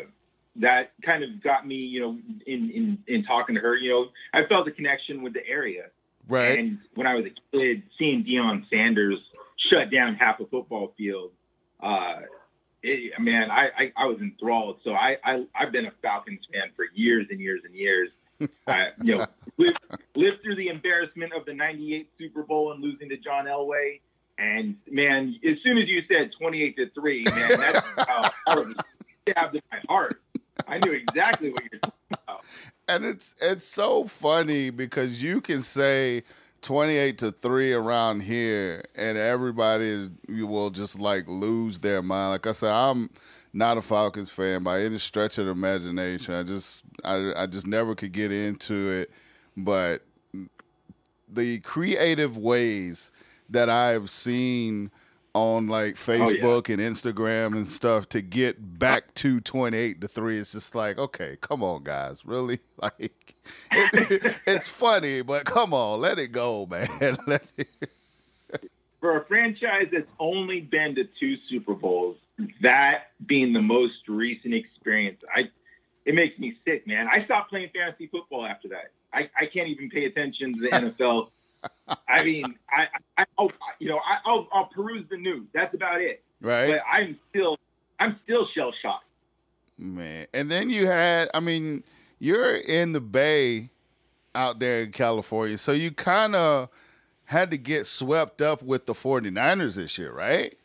that 0.59 0.91
kind 1.01 1.23
of 1.23 1.41
got 1.41 1.65
me, 1.65 1.75
you 1.75 2.01
know, 2.01 2.17
in, 2.45 2.69
in 2.69 3.03
in 3.07 3.23
talking 3.23 3.55
to 3.55 3.61
her. 3.61 3.75
You 3.75 3.89
know, 3.89 4.07
I 4.33 4.45
felt 4.45 4.67
a 4.67 4.71
connection 4.71 5.21
with 5.21 5.33
the 5.33 5.45
area, 5.47 5.85
right 6.27 6.57
and 6.59 6.79
when 6.95 7.07
I 7.07 7.15
was 7.15 7.25
a 7.25 7.57
kid, 7.57 7.83
seeing 7.97 8.23
Deion 8.23 8.69
Sanders 8.69 9.19
shut 9.57 9.91
down 9.91 10.15
half 10.15 10.39
a 10.39 10.45
football 10.45 10.93
field, 10.97 11.31
uh, 11.81 12.21
it, 12.83 13.19
man, 13.19 13.51
I, 13.51 13.69
I 13.77 13.91
I 13.95 14.05
was 14.05 14.19
enthralled. 14.19 14.79
So 14.83 14.93
I, 14.93 15.17
I 15.23 15.45
I've 15.55 15.71
been 15.71 15.85
a 15.85 15.93
Falcons 16.01 16.47
fan 16.51 16.71
for 16.75 16.85
years 16.93 17.27
and 17.29 17.39
years 17.39 17.61
and 17.65 17.73
years. 17.73 18.09
I, 18.67 18.89
you 19.01 19.17
know, 19.17 19.25
lived, 19.57 19.79
lived 20.15 20.41
through 20.43 20.55
the 20.55 20.69
embarrassment 20.69 21.33
of 21.33 21.45
the 21.45 21.53
'98 21.53 22.09
Super 22.17 22.43
Bowl 22.43 22.71
and 22.71 22.81
losing 22.81 23.09
to 23.09 23.17
John 23.17 23.45
Elway. 23.45 23.99
And 24.37 24.77
man, 24.89 25.35
as 25.45 25.57
soon 25.63 25.77
as 25.77 25.89
you 25.89 26.01
said 26.09 26.31
28 26.39 26.77
to 26.77 26.89
three, 26.91 27.25
man, 27.25 27.59
that's 27.59 27.85
how 27.97 28.31
stabbed 28.47 29.55
in 29.55 29.61
my 29.69 29.79
heart. 29.89 30.21
I 30.67 30.79
knew 30.79 30.93
exactly 30.93 31.51
what 31.51 31.63
you're 31.71 31.79
talking 31.79 31.93
about. 32.11 32.43
and 32.87 33.05
it's 33.05 33.35
it's 33.41 33.65
so 33.65 34.05
funny 34.05 34.69
because 34.69 35.21
you 35.21 35.41
can 35.41 35.61
say 35.61 36.23
28 36.61 37.17
to 37.19 37.31
3 37.31 37.73
around 37.73 38.21
here 38.21 38.83
and 38.95 39.17
everybody 39.17 39.85
is 39.85 40.09
you 40.27 40.47
will 40.47 40.69
just 40.69 40.99
like 40.99 41.27
lose 41.27 41.79
their 41.79 42.01
mind. 42.01 42.31
Like 42.31 42.47
i 42.47 42.51
said 42.51 42.71
i'm 42.71 43.09
not 43.53 43.77
a 43.77 43.81
falcons 43.81 44.29
fan 44.29 44.63
by 44.63 44.81
any 44.81 44.97
stretch 44.99 45.37
of 45.37 45.45
the 45.45 45.51
imagination. 45.51 46.33
I 46.35 46.43
just 46.43 46.83
i, 47.03 47.31
I 47.35 47.45
just 47.45 47.67
never 47.67 47.95
could 47.95 48.11
get 48.11 48.31
into 48.31 48.89
it. 48.91 49.11
But 49.57 50.01
the 51.27 51.59
creative 51.59 52.37
ways 52.37 53.11
that 53.49 53.69
I've 53.69 54.09
seen 54.09 54.91
on 55.33 55.67
like 55.67 55.93
oh, 55.93 56.11
Facebook 56.11 56.69
and 56.69 56.81
Instagram 56.81 57.53
and 57.53 57.67
stuff 57.69 58.09
to 58.09 58.21
get 58.21 58.79
back 58.79 59.13
to 59.13 59.39
28 59.39 60.01
to 60.01 60.07
3 60.07 60.37
it's 60.39 60.53
just 60.53 60.73
like 60.73 60.97
okay 60.97 61.37
come 61.39 61.63
on 61.63 61.83
guys 61.83 62.25
really 62.25 62.59
like 62.81 63.35
it, 63.71 64.37
it's 64.47 64.67
funny 64.67 65.21
but 65.21 65.45
come 65.45 65.73
on 65.73 65.99
let 65.99 66.17
it 66.17 66.31
go 66.31 66.65
man 66.69 67.17
let 67.27 67.45
it, 67.57 67.89
for 68.99 69.17
a 69.17 69.25
franchise 69.25 69.87
that's 69.91 70.09
only 70.19 70.61
been 70.61 70.95
to 70.95 71.07
two 71.19 71.37
Super 71.47 71.73
Bowls, 71.73 72.17
that 72.61 73.11
being 73.25 73.53
the 73.53 73.61
most 73.61 74.07
recent 74.07 74.53
experience, 74.53 75.23
I 75.33 75.49
it 76.05 76.15
makes 76.15 76.39
me 76.39 76.55
sick, 76.65 76.87
man. 76.87 77.07
I 77.11 77.23
stopped 77.25 77.49
playing 77.49 77.69
fantasy 77.69 78.07
football 78.07 78.45
after 78.45 78.67
that. 78.69 78.91
I, 79.13 79.29
I 79.39 79.45
can't 79.45 79.67
even 79.67 79.89
pay 79.89 80.05
attention 80.05 80.55
to 80.55 80.61
the 80.61 80.69
NFL. 80.69 81.29
I 82.07 82.23
mean, 82.23 82.55
I, 82.71 82.87
you 83.89 83.95
know, 83.95 84.01
I, 84.05 84.31
will 84.31 84.47
I'll 84.53 84.65
peruse 84.65 85.05
the 85.09 85.17
news. 85.17 85.47
That's 85.53 85.73
about 85.73 85.99
it. 85.99 86.21
Right. 86.41 86.71
But 86.71 86.81
I'm 86.91 87.17
still, 87.29 87.57
I'm 87.99 88.19
still 88.23 88.47
shell 88.53 88.71
shocked. 88.81 89.05
Man, 89.79 90.27
and 90.33 90.51
then 90.51 90.69
you 90.69 90.85
had, 90.85 91.29
I 91.33 91.39
mean, 91.39 91.83
you're 92.19 92.55
in 92.55 92.91
the 92.91 92.99
Bay 92.99 93.71
out 94.35 94.59
there 94.59 94.83
in 94.83 94.91
California, 94.91 95.57
so 95.57 95.71
you 95.71 95.91
kind 95.91 96.35
of 96.35 96.69
had 97.25 97.49
to 97.51 97.57
get 97.57 97.87
swept 97.87 98.41
up 98.41 98.61
with 98.61 98.85
the 98.85 98.93
49ers 98.93 99.75
this 99.75 99.97
year, 99.97 100.11
right? 100.11 100.55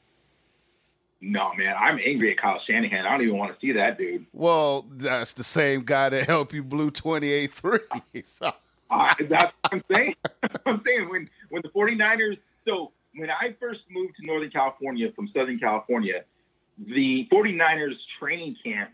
No, 1.20 1.54
man, 1.54 1.74
I'm 1.78 1.98
angry 2.04 2.32
at 2.32 2.38
Kyle 2.38 2.60
Shanahan. 2.66 3.06
I 3.06 3.12
don't 3.12 3.22
even 3.22 3.38
want 3.38 3.54
to 3.54 3.66
see 3.66 3.72
that 3.72 3.96
dude. 3.96 4.26
Well, 4.32 4.84
that's 4.90 5.32
the 5.32 5.44
same 5.44 5.84
guy 5.84 6.10
that 6.10 6.26
helped 6.26 6.52
you 6.52 6.62
blew 6.62 6.90
28-3. 6.90 7.78
So. 8.24 8.52
Uh, 8.90 9.14
that's 9.30 9.52
what 9.62 9.72
I'm 9.72 9.84
saying. 9.90 10.14
I'm 10.66 10.82
saying 10.84 11.08
when 11.08 11.30
when 11.48 11.62
the 11.62 11.68
49ers 11.70 12.38
so 12.66 12.92
when 13.16 13.30
I 13.30 13.54
first 13.60 13.80
moved 13.90 14.16
to 14.16 14.26
Northern 14.26 14.50
California 14.50 15.10
from 15.14 15.28
Southern 15.34 15.58
California, 15.58 16.24
the 16.78 17.28
49ers 17.32 17.96
training 18.18 18.56
camp 18.64 18.90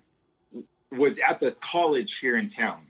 was 0.92 1.12
at 1.28 1.40
the 1.40 1.54
college 1.72 2.10
here 2.20 2.36
in 2.36 2.50
town. 2.50 2.82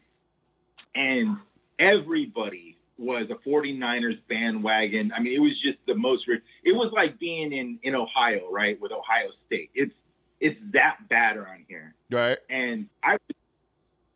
And 0.94 1.36
everybody 1.78 2.76
was 2.98 3.26
a 3.30 3.48
49ers 3.48 4.18
bandwagon. 4.28 5.12
I 5.16 5.20
mean, 5.20 5.34
it 5.34 5.40
was 5.40 5.58
just 5.60 5.78
the 5.86 5.94
most. 5.94 6.26
It 6.64 6.72
was 6.72 6.92
like 6.92 7.18
being 7.18 7.52
in 7.52 7.78
in 7.82 7.94
Ohio, 7.94 8.50
right, 8.50 8.80
with 8.80 8.92
Ohio 8.92 9.30
State. 9.46 9.70
It's 9.74 9.94
it's 10.40 10.58
that 10.72 11.08
bad 11.08 11.36
around 11.36 11.64
here, 11.68 11.94
right? 12.10 12.38
And 12.48 12.88
I, 13.02 13.18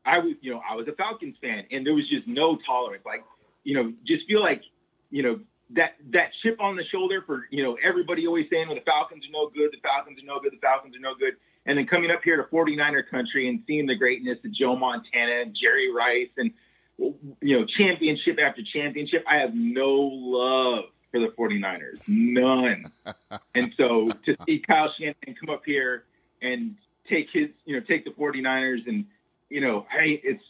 I 0.04 0.18
was, 0.18 0.34
you 0.40 0.52
know, 0.52 0.60
I 0.68 0.74
was 0.74 0.88
a 0.88 0.92
Falcons 0.92 1.36
fan, 1.40 1.64
and 1.70 1.86
there 1.86 1.94
was 1.94 2.08
just 2.08 2.26
no 2.26 2.58
tolerance. 2.66 3.04
Like, 3.06 3.24
you 3.62 3.74
know, 3.74 3.92
just 4.04 4.26
feel 4.26 4.42
like, 4.42 4.62
you 5.10 5.22
know, 5.22 5.40
that 5.74 5.94
that 6.10 6.30
chip 6.42 6.60
on 6.60 6.76
the 6.76 6.84
shoulder 6.84 7.22
for 7.26 7.46
you 7.50 7.62
know 7.62 7.76
everybody 7.82 8.26
always 8.26 8.46
saying, 8.50 8.68
well, 8.68 8.76
the 8.76 8.82
Falcons 8.82 9.24
are 9.26 9.32
no 9.32 9.48
good, 9.48 9.70
the 9.72 9.80
Falcons 9.82 10.18
are 10.20 10.26
no 10.26 10.40
good, 10.40 10.52
the 10.52 10.58
Falcons 10.58 10.96
are 10.96 11.00
no 11.00 11.14
good. 11.14 11.34
And 11.66 11.78
then 11.78 11.86
coming 11.86 12.10
up 12.10 12.20
here 12.22 12.36
to 12.36 12.42
49er 12.44 13.08
country 13.08 13.48
and 13.48 13.62
seeing 13.66 13.86
the 13.86 13.94
greatness 13.94 14.38
of 14.44 14.52
Joe 14.52 14.76
Montana 14.76 15.42
and 15.42 15.54
Jerry 15.54 15.90
Rice 15.90 16.28
and 16.36 16.52
you 16.98 17.58
know, 17.58 17.64
championship 17.64 18.38
after 18.40 18.62
championship. 18.62 19.24
I 19.28 19.36
have 19.36 19.54
no 19.54 19.92
love 19.92 20.84
for 21.10 21.20
the 21.20 21.28
49ers, 21.28 22.00
none. 22.08 22.86
and 23.54 23.72
so 23.76 24.10
to 24.26 24.36
see 24.46 24.60
Kyle 24.60 24.92
Shanahan 24.96 25.34
come 25.40 25.50
up 25.50 25.62
here 25.64 26.04
and 26.42 26.76
take 27.08 27.30
his, 27.32 27.48
you 27.64 27.76
know, 27.76 27.84
take 27.86 28.04
the 28.04 28.10
49ers 28.10 28.86
and, 28.86 29.06
you 29.50 29.60
know, 29.60 29.86
I 29.92 30.20
it's 30.24 30.44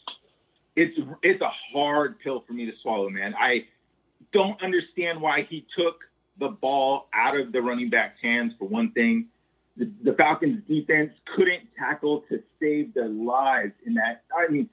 it's 0.75 0.99
it's 1.21 1.41
a 1.41 1.51
hard 1.71 2.19
pill 2.19 2.43
for 2.45 2.53
me 2.53 2.65
to 2.65 2.73
swallow, 2.81 3.09
man. 3.09 3.35
I 3.39 3.65
don't 4.35 4.61
understand 4.61 5.21
why 5.21 5.47
he 5.49 5.65
took 5.77 6.01
the 6.39 6.49
ball 6.49 7.07
out 7.13 7.39
of 7.39 7.53
the 7.53 7.61
running 7.61 7.89
back's 7.89 8.21
hands 8.21 8.51
for 8.59 8.67
one 8.67 8.91
thing. 8.91 9.27
The, 9.77 9.89
the 10.03 10.13
Falcons 10.13 10.61
defense 10.67 11.11
couldn't 11.35 11.63
tackle 11.79 12.23
to 12.29 12.43
save 12.59 12.93
their 12.93 13.07
lives 13.07 13.71
in 13.85 13.93
that. 13.95 14.23
I 14.37 14.51
mean, 14.51 14.69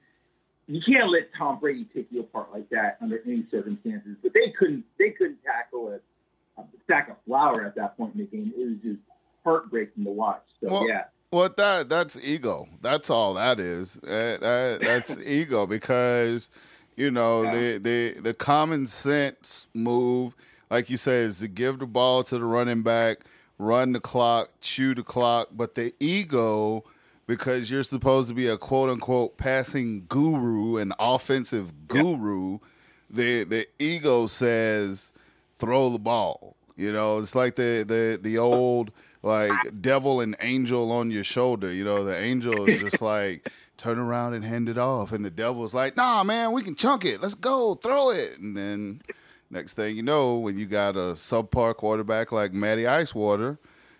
you 0.67 0.81
can't 0.85 1.09
let 1.09 1.29
Tom 1.37 1.59
Brady 1.59 1.87
take 1.93 2.07
you 2.11 2.21
apart 2.21 2.49
like 2.53 2.69
that 2.69 2.97
under 3.01 3.21
any 3.25 3.45
circumstances. 3.49 4.17
But 4.21 4.33
they 4.33 4.53
couldn't 4.57 4.83
they 4.99 5.11
couldn't 5.11 5.39
tackle 5.45 5.87
a, 5.89 6.61
a 6.61 6.65
sack 6.87 7.09
of 7.09 7.15
flour 7.25 7.65
at 7.65 7.75
that 7.75 7.97
point 7.97 8.15
in 8.15 8.21
the 8.21 8.27
game. 8.27 8.53
It 8.55 8.65
was 8.65 8.77
just 8.83 8.99
heartbreaking 9.45 10.03
to 10.03 10.11
watch. 10.11 10.43
So 10.61 10.71
well, 10.71 10.87
yeah. 10.87 11.05
Well, 11.31 11.49
that 11.57 11.89
that's 11.89 12.17
ego. 12.21 12.67
That's 12.81 13.09
all 13.09 13.33
that 13.35 13.59
is. 13.59 13.93
That, 13.95 14.41
that, 14.41 14.79
that's 14.81 15.17
ego 15.25 15.65
because 15.65 16.49
you 16.95 17.11
know 17.11 17.43
yeah. 17.43 17.51
the 17.51 17.77
the 17.77 18.21
the 18.21 18.33
common 18.33 18.87
sense 18.87 19.67
move, 19.73 20.35
like 20.69 20.89
you 20.89 20.97
say, 20.97 21.21
is 21.21 21.39
to 21.39 21.47
give 21.47 21.79
the 21.79 21.85
ball 21.85 22.23
to 22.25 22.37
the 22.37 22.45
running 22.45 22.83
back, 22.83 23.19
run 23.57 23.93
the 23.93 23.99
clock, 23.99 24.49
chew 24.61 24.95
the 24.95 25.03
clock. 25.03 25.49
But 25.51 25.75
the 25.75 25.93
ego 25.99 26.83
because 27.27 27.71
you're 27.71 27.83
supposed 27.83 28.27
to 28.27 28.33
be 28.33 28.47
a 28.47 28.57
quote 28.57 28.89
unquote 28.89 29.37
passing 29.37 30.05
guru, 30.07 30.77
an 30.77 30.93
offensive 30.99 31.87
guru. 31.87 32.53
Yep. 32.53 32.61
The 33.09 33.43
the 33.43 33.67
ego 33.79 34.27
says 34.27 35.11
throw 35.57 35.89
the 35.89 35.99
ball. 35.99 36.55
You 36.75 36.91
know, 36.91 37.19
it's 37.19 37.35
like 37.35 37.55
the 37.55 37.85
the 37.87 38.19
the 38.21 38.37
old 38.37 38.91
like 39.21 39.51
devil 39.81 40.19
and 40.19 40.35
angel 40.41 40.91
on 40.91 41.11
your 41.11 41.23
shoulder. 41.23 41.71
You 41.71 41.83
know, 41.83 42.03
the 42.03 42.17
angel 42.17 42.67
is 42.67 42.81
just 42.81 43.01
like 43.01 43.49
turn 43.77 43.99
around 43.99 44.33
and 44.33 44.43
hand 44.43 44.69
it 44.69 44.77
off, 44.77 45.11
and 45.11 45.23
the 45.23 45.31
devil's 45.31 45.73
like, 45.73 45.97
Nah, 45.97 46.23
man, 46.23 46.51
we 46.51 46.61
can 46.61 46.75
chunk 46.75 47.05
it. 47.05 47.21
Let's 47.21 47.35
go, 47.35 47.75
throw 47.75 48.09
it, 48.11 48.39
and 48.39 48.55
then. 48.55 49.01
Next 49.49 49.75
thing 49.75 49.95
you 49.95 50.01
know, 50.01 50.39
when 50.39 50.57
you 50.57 50.65
got 50.65 50.95
a 50.95 51.13
subpar 51.13 51.75
quarterback 51.75 52.31
like 52.31 52.53
Matty 52.53 52.83
Icewater, 52.83 53.59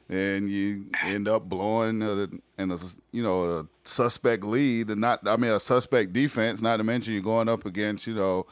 and 0.10 0.50
you 0.50 0.86
end 1.04 1.28
up 1.28 1.48
blowing 1.48 2.02
in 2.02 2.72
a 2.72 2.78
you 3.12 3.24
know 3.24 3.44
a 3.60 3.68
suspect 3.86 4.44
lead 4.44 4.90
and 4.90 5.00
not 5.02 5.28
I 5.28 5.38
mean 5.38 5.52
a 5.52 5.60
suspect 5.60 6.14
defense. 6.14 6.62
Not 6.62 6.78
to 6.78 6.84
mention 6.84 7.14
you're 7.14 7.24
going 7.24 7.50
up 7.50 7.66
against 7.66 8.08
you 8.08 8.16
know 8.16 8.48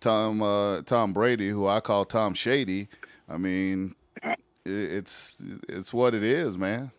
Tom 0.00 0.42
uh, 0.42 0.82
Tom 0.82 1.12
Brady, 1.12 1.48
who 1.48 1.66
I 1.66 1.80
call 1.80 2.04
Tom 2.04 2.34
Shady. 2.34 2.88
I 3.28 3.38
mean, 3.38 3.94
it, 4.22 4.38
it's 4.64 5.42
it's 5.68 5.92
what 5.92 6.14
it 6.14 6.22
is, 6.22 6.58
man. 6.58 6.90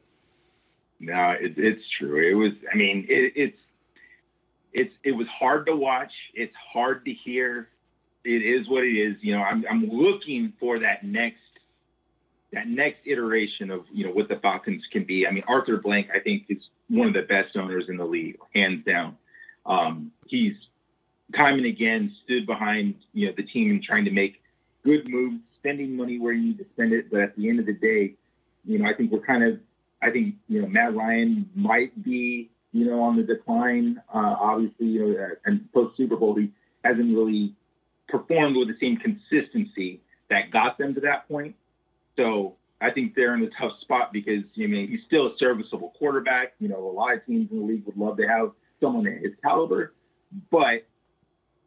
No, 1.00 1.36
it, 1.40 1.54
it's 1.58 1.84
true. 1.98 2.20
It 2.20 2.34
was. 2.34 2.54
I 2.72 2.76
mean, 2.76 3.06
it, 3.10 3.34
it's 3.36 3.60
it's 4.78 4.94
it 5.04 5.12
was 5.12 5.28
hard 5.28 5.66
to 5.66 5.76
watch. 5.76 6.12
It's 6.36 6.56
hard 6.56 7.04
to 7.06 7.12
hear. 7.12 7.70
It 8.24 8.44
is 8.44 8.70
what 8.70 8.84
it 8.84 8.96
is. 8.96 9.18
You 9.22 9.36
know, 9.36 9.42
I'm 9.42 9.66
I'm 9.70 9.90
looking 9.90 10.54
for 10.60 10.80
that 10.80 11.04
next 11.04 11.40
that 12.54 12.68
next 12.68 13.00
iteration 13.06 13.72
of 13.72 13.86
you 13.92 14.06
know 14.06 14.12
what 14.12 14.30
the 14.30 14.36
Falcons 14.36 14.84
can 14.92 15.04
be. 15.04 15.26
I 15.26 15.32
mean, 15.32 15.44
Arthur 15.48 15.78
Blank, 15.78 16.10
I 16.14 16.20
think, 16.20 16.46
is 16.50 16.60
one 16.90 17.08
of 17.08 17.14
the 17.14 17.24
best 17.24 17.58
owners 17.58 17.86
in 17.90 17.98
the 17.98 18.06
league, 18.06 18.38
hands 18.54 18.86
down. 18.86 19.18
Um, 19.66 20.12
he's 20.28 20.54
time 21.36 21.56
and 21.56 21.66
again 21.66 22.16
stood 22.24 22.46
behind 22.46 22.96
you 23.14 23.28
know 23.28 23.34
the 23.36 23.44
team 23.44 23.72
and 23.72 23.84
trying 23.84 24.06
to 24.06 24.12
make 24.12 24.44
good 24.86 25.10
moves, 25.10 25.40
spending 25.56 25.98
money 25.98 26.20
where 26.20 26.34
you 26.34 26.50
need 26.50 26.60
to 26.60 26.66
spend 26.74 26.94
it. 26.94 27.10
But 27.10 27.22
at 27.22 27.36
the 27.36 27.50
end 27.50 27.60
of 27.60 27.66
the 27.66 27.74
day, 27.74 28.14
you 28.64 28.78
know, 28.78 28.88
I 28.88 28.94
think 28.94 29.12
we're 29.12 29.22
kind 29.22 29.44
of, 29.44 29.60
I 30.04 30.12
think 30.12 30.36
you 30.48 30.62
know 30.62 30.68
Matt 30.68 30.96
Ryan 30.96 31.50
might 31.56 32.04
be 32.04 32.52
you 32.78 32.86
know 32.86 33.02
on 33.02 33.16
the 33.16 33.24
decline. 33.24 34.02
Uh, 34.14 34.36
obviously, 34.40 34.88
you 34.88 35.14
know, 35.14 35.30
and 35.46 35.72
post 35.74 35.98
Super 35.98 36.16
Bowl, 36.16 36.36
he 36.36 36.52
hasn't 36.84 37.16
really 37.16 37.56
performed 38.08 38.56
with 38.56 38.68
the 38.68 38.78
same 38.80 38.98
consistency 38.98 40.02
that 40.30 40.52
got 40.52 40.78
them 40.78 40.94
to 40.94 41.02
that 41.02 41.28
point. 41.28 41.56
So 42.16 42.56
I 42.80 42.92
think 42.92 43.16
they're 43.16 43.34
in 43.34 43.44
a 43.44 43.50
tough 43.60 43.80
spot 43.82 44.14
because 44.14 44.44
I 44.58 44.68
mean 44.68 44.88
he's 44.88 45.02
still 45.08 45.28
a 45.28 45.38
serviceable 45.38 45.94
quarterback. 45.98 46.54
You 46.60 46.70
know, 46.70 46.88
a 46.88 46.94
lot 46.94 47.16
of 47.16 47.26
teams 47.26 47.50
in 47.52 47.60
the 47.60 47.66
league 47.66 47.86
would 47.86 47.98
love 47.98 48.18
to 48.18 48.28
have 48.28 48.52
someone 48.80 49.08
at 49.08 49.22
his 49.22 49.34
caliber, 49.44 49.94
but 50.52 50.86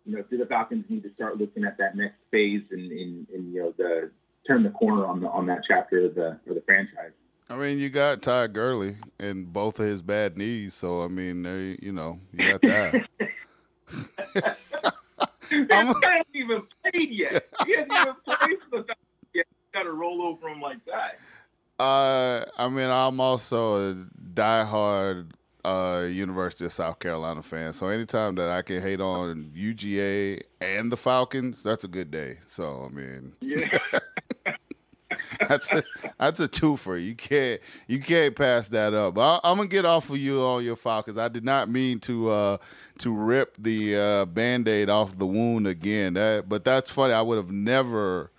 you 0.06 0.16
know, 0.16 0.24
do 0.30 0.38
the 0.38 0.46
Falcons 0.46 0.84
need 0.88 1.02
to 1.02 1.12
start 1.14 1.38
looking 1.38 1.64
at 1.64 1.76
that 1.78 1.96
next 1.96 2.16
phase 2.30 2.62
and, 2.70 2.90
and, 2.90 3.26
and 3.34 3.52
you 3.52 3.62
know 3.62 3.74
the 3.76 4.10
turn 4.46 4.62
the 4.62 4.70
corner 4.70 5.06
on 5.06 5.20
the 5.20 5.28
on 5.28 5.46
that 5.46 5.62
chapter 5.66 6.06
of 6.06 6.14
the 6.14 6.38
of 6.48 6.54
the 6.54 6.62
franchise. 6.66 7.12
I 7.50 7.56
mean, 7.56 7.80
you 7.80 7.90
got 7.90 8.22
Todd 8.22 8.52
Gurley 8.52 8.96
and 9.18 9.52
both 9.52 9.80
of 9.80 9.86
his 9.86 10.02
bad 10.02 10.38
knees, 10.38 10.72
so 10.72 11.02
I 11.02 11.08
mean, 11.08 11.42
they, 11.42 11.76
you 11.82 11.90
know, 11.90 12.20
you 12.32 12.52
got 12.52 12.62
that. 12.62 13.08
I'm, 15.52 15.86
hasn't 15.88 16.26
even 16.32 16.62
played 16.82 17.10
yet. 17.10 17.44
He 17.66 17.74
hasn't 17.76 17.92
even 17.92 18.14
played 18.24 18.58
for 18.70 18.82
the 18.82 18.94
got 19.72 19.82
to 19.84 19.92
roll 19.92 20.22
over 20.22 20.48
him 20.48 20.60
like 20.60 20.78
that. 20.86 21.18
Uh, 21.82 22.44
I 22.58 22.68
mean, 22.68 22.90
I'm 22.90 23.20
also 23.20 23.90
a 23.90 23.94
diehard 24.34 25.30
uh, 25.64 26.06
University 26.10 26.64
of 26.64 26.72
South 26.72 26.98
Carolina 26.98 27.42
fan. 27.42 27.72
So 27.72 27.88
anytime 27.88 28.34
that 28.36 28.50
I 28.50 28.62
can 28.62 28.82
hate 28.82 29.00
on 29.00 29.52
UGA 29.56 30.42
and 30.60 30.90
the 30.90 30.96
Falcons, 30.96 31.62
that's 31.62 31.84
a 31.84 31.88
good 31.88 32.10
day. 32.10 32.38
So 32.46 32.88
I 32.90 32.94
mean, 32.94 33.32
yeah. 33.40 33.78
that's 35.48 35.70
a, 35.72 35.82
that's 36.18 36.40
a 36.40 36.48
twofer. 36.48 37.02
You 37.02 37.14
can't 37.14 37.60
you 37.86 38.00
can't 38.00 38.34
pass 38.34 38.68
that 38.68 38.94
up. 38.94 39.18
I, 39.18 39.40
am 39.44 39.56
gonna 39.56 39.68
get 39.68 39.84
off 39.84 40.10
of 40.10 40.18
you 40.18 40.40
on 40.42 40.64
your 40.64 40.76
Falcons. 40.76 41.18
I 41.18 41.28
did 41.28 41.44
not 41.44 41.68
mean 41.68 42.00
to 42.00 42.30
uh, 42.30 42.56
to 42.98 43.12
rip 43.12 43.56
the 43.58 43.96
uh, 43.96 44.24
band 44.26 44.68
aid 44.68 44.88
off 44.88 45.18
the 45.18 45.26
wound 45.26 45.66
again. 45.66 46.14
That, 46.14 46.48
but 46.48 46.64
that's 46.64 46.90
funny. 46.90 47.12
I 47.12 47.22
would 47.22 47.36
have 47.36 47.50
never 47.50 48.30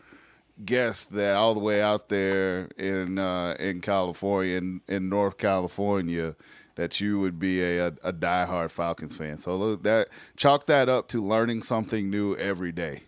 guessed 0.63 1.13
that 1.13 1.35
all 1.35 1.53
the 1.53 1.59
way 1.59 1.81
out 1.81 2.09
there 2.09 2.65
in 2.77 3.17
uh, 3.17 3.55
in 3.59 3.81
California, 3.81 4.57
in, 4.57 4.81
in 4.87 5.09
North 5.09 5.37
California, 5.37 6.35
that 6.75 6.99
you 6.99 7.19
would 7.19 7.39
be 7.39 7.61
a, 7.61 7.87
a, 7.87 7.93
a 8.03 8.13
diehard 8.13 8.71
Falcons 8.71 9.15
fan. 9.15 9.37
So 9.37 9.55
look, 9.55 9.83
that 9.83 10.09
chalk 10.35 10.65
that 10.67 10.89
up 10.89 11.07
to 11.09 11.23
learning 11.23 11.63
something 11.63 12.09
new 12.09 12.35
every 12.35 12.71
day. 12.71 13.03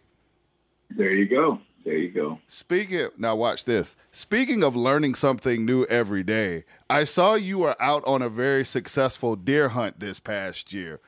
There 0.89 1.13
you 1.13 1.25
go. 1.25 1.59
There 1.83 1.97
you 1.97 2.11
go. 2.11 2.39
Speaking 2.47 3.09
now, 3.17 3.35
watch 3.35 3.65
this. 3.65 3.95
Speaking 4.11 4.63
of 4.63 4.75
learning 4.75 5.15
something 5.15 5.65
new 5.65 5.85
every 5.85 6.23
day, 6.23 6.63
I 6.89 7.03
saw 7.03 7.35
you 7.35 7.59
were 7.59 7.75
out 7.81 8.03
on 8.05 8.21
a 8.21 8.29
very 8.29 8.63
successful 8.63 9.35
deer 9.35 9.69
hunt 9.69 9.99
this 9.99 10.19
past 10.19 10.71
year. 10.71 11.01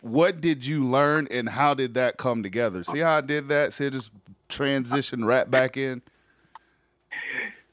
What 0.00 0.40
did 0.40 0.66
you 0.66 0.84
learn, 0.84 1.28
and 1.30 1.48
how 1.48 1.74
did 1.74 1.94
that 1.94 2.16
come 2.16 2.42
together? 2.42 2.84
See 2.84 2.98
how 2.98 3.18
I 3.18 3.20
did 3.20 3.48
that? 3.48 3.72
See, 3.72 3.86
I 3.86 3.90
just 3.90 4.10
transition 4.48 5.24
right 5.24 5.50
back 5.50 5.76
in. 5.76 6.02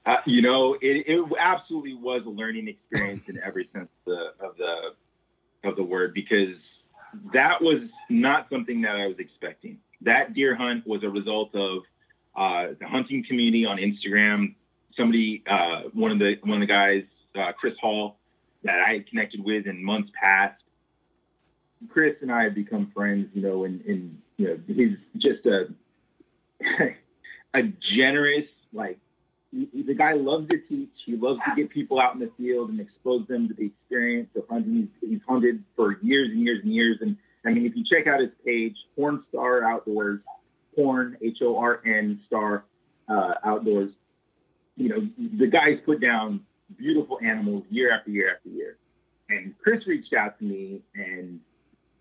Uh, 0.05 0.17
you 0.25 0.41
know, 0.41 0.75
it, 0.75 1.05
it 1.05 1.25
absolutely 1.37 1.95
was 1.95 2.21
a 2.25 2.29
learning 2.29 2.69
experience 2.69 3.27
in 3.27 3.39
every 3.43 3.67
sense 3.73 3.89
of 4.05 4.13
the, 4.13 4.45
of 4.45 4.57
the 4.57 4.93
of 5.63 5.75
the 5.75 5.83
word 5.83 6.13
because 6.13 6.55
that 7.33 7.61
was 7.61 7.81
not 8.09 8.47
something 8.49 8.81
that 8.81 8.95
I 8.95 9.07
was 9.07 9.19
expecting. 9.19 9.79
That 10.01 10.33
deer 10.33 10.55
hunt 10.55 10.87
was 10.87 11.03
a 11.03 11.09
result 11.09 11.53
of 11.55 11.83
uh, 12.37 12.67
the 12.79 12.87
hunting 12.87 13.25
community 13.27 13.65
on 13.65 13.77
Instagram. 13.77 14.55
Somebody, 14.95 15.43
uh, 15.49 15.83
one 15.93 16.11
of 16.11 16.19
the 16.19 16.37
one 16.43 16.61
of 16.61 16.67
the 16.67 16.71
guys, 16.71 17.03
uh, 17.35 17.51
Chris 17.53 17.73
Hall, 17.81 18.17
that 18.63 18.79
I 18.79 18.93
had 18.93 19.07
connected 19.07 19.43
with 19.43 19.65
in 19.65 19.83
months 19.83 20.11
past. 20.19 20.61
Chris 21.89 22.15
and 22.21 22.31
I 22.31 22.43
have 22.43 22.55
become 22.55 22.91
friends, 22.95 23.29
you 23.33 23.41
know, 23.41 23.63
and, 23.65 23.81
and 23.85 24.21
you 24.37 24.47
know, 24.47 24.59
he's 24.67 24.97
just 25.17 25.45
a 25.45 25.67
a 27.53 27.63
generous, 27.79 28.47
like 28.73 28.99
he, 29.51 29.83
the 29.83 29.93
guy 29.93 30.13
loves 30.13 30.47
to 30.49 30.57
teach. 30.57 30.89
He 31.05 31.15
loves 31.15 31.39
to 31.47 31.55
get 31.55 31.69
people 31.69 31.99
out 31.99 32.13
in 32.13 32.19
the 32.19 32.31
field 32.37 32.69
and 32.69 32.79
expose 32.79 33.27
them 33.27 33.47
to 33.47 33.53
the 33.53 33.65
experience 33.65 34.29
of 34.35 34.43
hunting. 34.49 34.89
He's, 35.01 35.09
he's 35.09 35.21
hunted 35.27 35.63
for 35.75 35.99
years 36.01 36.29
and 36.31 36.41
years 36.41 36.59
and 36.63 36.73
years. 36.73 36.97
And 37.01 37.17
I 37.45 37.51
mean, 37.51 37.65
if 37.65 37.75
you 37.75 37.83
check 37.83 38.07
out 38.07 38.19
his 38.19 38.31
page, 38.45 38.75
Horn 38.95 39.23
Star 39.29 39.63
Outdoors, 39.63 40.21
Horn 40.77 41.17
H 41.21 41.39
O 41.41 41.57
R 41.57 41.81
N 41.85 42.21
Star 42.27 42.63
uh, 43.09 43.33
Outdoors, 43.43 43.91
you 44.75 44.89
know, 44.89 45.09
the 45.17 45.47
guys 45.47 45.79
put 45.85 45.99
down 45.99 46.41
beautiful 46.77 47.19
animals 47.23 47.63
year 47.69 47.91
after 47.91 48.11
year 48.11 48.35
after 48.35 48.49
year. 48.49 48.77
And 49.29 49.55
Chris 49.61 49.85
reached 49.87 50.13
out 50.13 50.37
to 50.39 50.45
me 50.45 50.81
and 50.95 51.41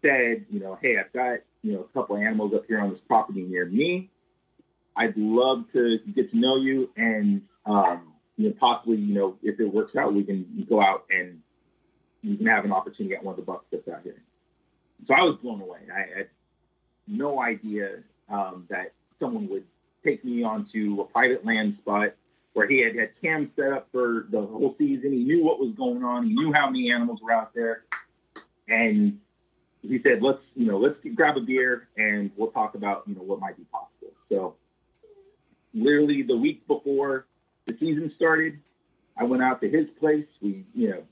said, 0.02 0.44
you 0.50 0.60
know, 0.60 0.78
hey, 0.80 0.98
I've 0.98 1.12
got 1.12 1.38
you 1.62 1.72
know 1.72 1.80
a 1.80 1.98
couple 1.98 2.16
animals 2.16 2.52
up 2.54 2.64
here 2.66 2.80
on 2.80 2.90
this 2.90 3.00
property 3.08 3.42
near 3.42 3.64
me. 3.64 4.10
I'd 4.94 5.16
love 5.16 5.64
to 5.72 5.98
get 6.14 6.30
to 6.30 6.38
know 6.38 6.56
you 6.56 6.90
and 6.96 7.42
um, 7.64 8.12
you 8.36 8.48
know 8.48 8.54
possibly 8.58 8.98
you 8.98 9.14
know 9.14 9.36
if 9.42 9.58
it 9.58 9.66
works 9.66 9.96
out 9.96 10.14
we 10.14 10.22
can 10.22 10.66
go 10.68 10.80
out 10.80 11.04
and 11.10 11.40
you 12.22 12.36
can 12.36 12.46
have 12.46 12.64
an 12.64 12.72
opportunity 12.72 13.14
at 13.14 13.24
one 13.24 13.32
of 13.32 13.36
the 13.36 13.44
bucks 13.44 13.64
that's 13.70 13.88
out 13.88 14.02
here. 14.04 14.22
So 15.06 15.14
I 15.14 15.22
was 15.22 15.36
blown 15.42 15.60
away. 15.60 15.80
I 15.92 16.18
had 16.18 16.28
no 17.06 17.40
idea 17.40 17.98
um, 18.28 18.66
that 18.68 18.92
someone 19.20 19.48
would 19.48 19.64
take 20.04 20.24
me 20.24 20.42
onto 20.42 21.00
a 21.00 21.04
private 21.04 21.44
land 21.44 21.76
spot 21.80 22.14
where 22.52 22.66
he 22.66 22.80
had 22.80 22.96
had 22.96 23.10
cams 23.20 23.50
set 23.56 23.72
up 23.72 23.88
for 23.92 24.26
the 24.30 24.40
whole 24.40 24.74
season. 24.78 25.12
He 25.12 25.24
knew 25.24 25.44
what 25.44 25.58
was 25.58 25.74
going 25.76 26.02
on. 26.02 26.26
He 26.26 26.32
knew 26.32 26.52
how 26.52 26.70
many 26.70 26.90
animals 26.90 27.20
were 27.22 27.32
out 27.32 27.54
there, 27.54 27.84
and 28.68 29.18
he 29.82 30.00
said, 30.02 30.22
"Let's 30.22 30.40
you 30.54 30.66
know 30.66 30.78
let's 30.78 30.96
grab 31.14 31.36
a 31.36 31.40
beer 31.40 31.88
and 31.96 32.30
we'll 32.36 32.50
talk 32.50 32.74
about 32.74 33.04
you 33.06 33.14
know 33.14 33.22
what 33.22 33.40
might 33.40 33.56
be 33.56 33.64
possible." 33.64 34.12
So 34.28 34.54
literally 35.74 36.22
the 36.22 36.36
week 36.36 36.66
before 36.66 37.26
the 37.66 37.76
season 37.78 38.12
started, 38.16 38.58
I 39.16 39.24
went 39.24 39.42
out 39.42 39.60
to 39.60 39.68
his 39.68 39.86
place. 40.00 40.26
We, 40.40 40.64
you 40.74 40.90
know, 40.90 41.02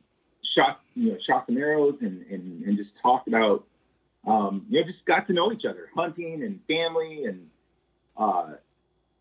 shot, 0.55 0.81
you 0.95 1.13
know, 1.13 1.19
shot 1.27 1.47
some 1.47 1.57
arrows 1.57 1.97
and, 2.01 2.25
and, 2.31 2.65
and 2.65 2.77
just 2.77 2.91
talked 3.03 3.29
about, 3.29 3.65
um, 4.27 4.67
you 4.69 4.81
know, 4.81 4.87
just 4.87 5.05
got 5.05 5.27
to 5.27 5.33
know 5.33 5.53
each 5.53 5.65
other, 5.65 5.89
hunting 5.95 6.43
and 6.43 6.61
family. 6.67 7.25
And, 7.25 7.49
uh, 8.17 8.55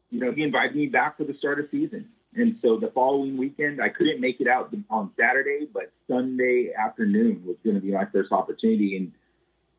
you 0.09 0.19
know, 0.19 0.31
he 0.31 0.43
invited 0.43 0.75
me 0.75 0.87
back 0.87 1.17
for 1.17 1.23
the 1.23 1.33
start 1.35 1.59
of 1.59 1.65
season. 1.71 2.09
And 2.35 2.57
so 2.61 2.77
the 2.77 2.91
following 2.95 3.37
weekend, 3.37 3.81
I 3.81 3.89
couldn't 3.89 4.19
make 4.19 4.41
it 4.41 4.47
out 4.47 4.73
on 4.89 5.11
Saturday, 5.19 5.67
but 5.71 5.91
Sunday 6.07 6.71
afternoon 6.73 7.43
was 7.45 7.57
going 7.63 7.75
to 7.75 7.81
be 7.81 7.91
my 7.91 8.05
first 8.05 8.31
opportunity. 8.31 8.97
And 8.97 9.11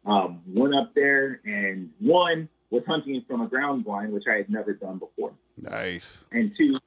um, 0.06 0.42
went 0.46 0.74
up 0.74 0.94
there 0.94 1.40
and 1.44 1.90
one 1.98 2.48
was 2.70 2.82
hunting 2.86 3.24
from 3.26 3.40
a 3.40 3.48
ground 3.48 3.84
blind, 3.84 4.12
which 4.12 4.24
I 4.30 4.36
had 4.36 4.50
never 4.50 4.72
done 4.72 4.98
before. 4.98 5.32
Nice. 5.56 6.24
And 6.30 6.52
two, 6.56 6.78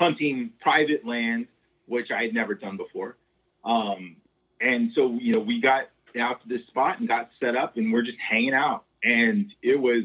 hunting 0.00 0.50
private 0.60 1.06
land, 1.06 1.46
which 1.86 2.10
I 2.10 2.22
had 2.22 2.34
never 2.34 2.54
done 2.54 2.76
before. 2.76 3.16
Um, 3.64 4.16
and 4.60 4.92
so, 4.94 5.18
you 5.20 5.32
know, 5.32 5.40
we 5.40 5.60
got 5.60 5.88
out 6.16 6.42
to 6.42 6.48
this 6.48 6.66
spot 6.68 6.98
and 6.98 7.08
got 7.08 7.30
set 7.40 7.56
up 7.56 7.76
and 7.76 7.92
we're 7.92 8.02
just 8.02 8.18
hanging 8.18 8.54
out. 8.54 8.84
And 9.02 9.52
it 9.62 9.78
was 9.80 10.04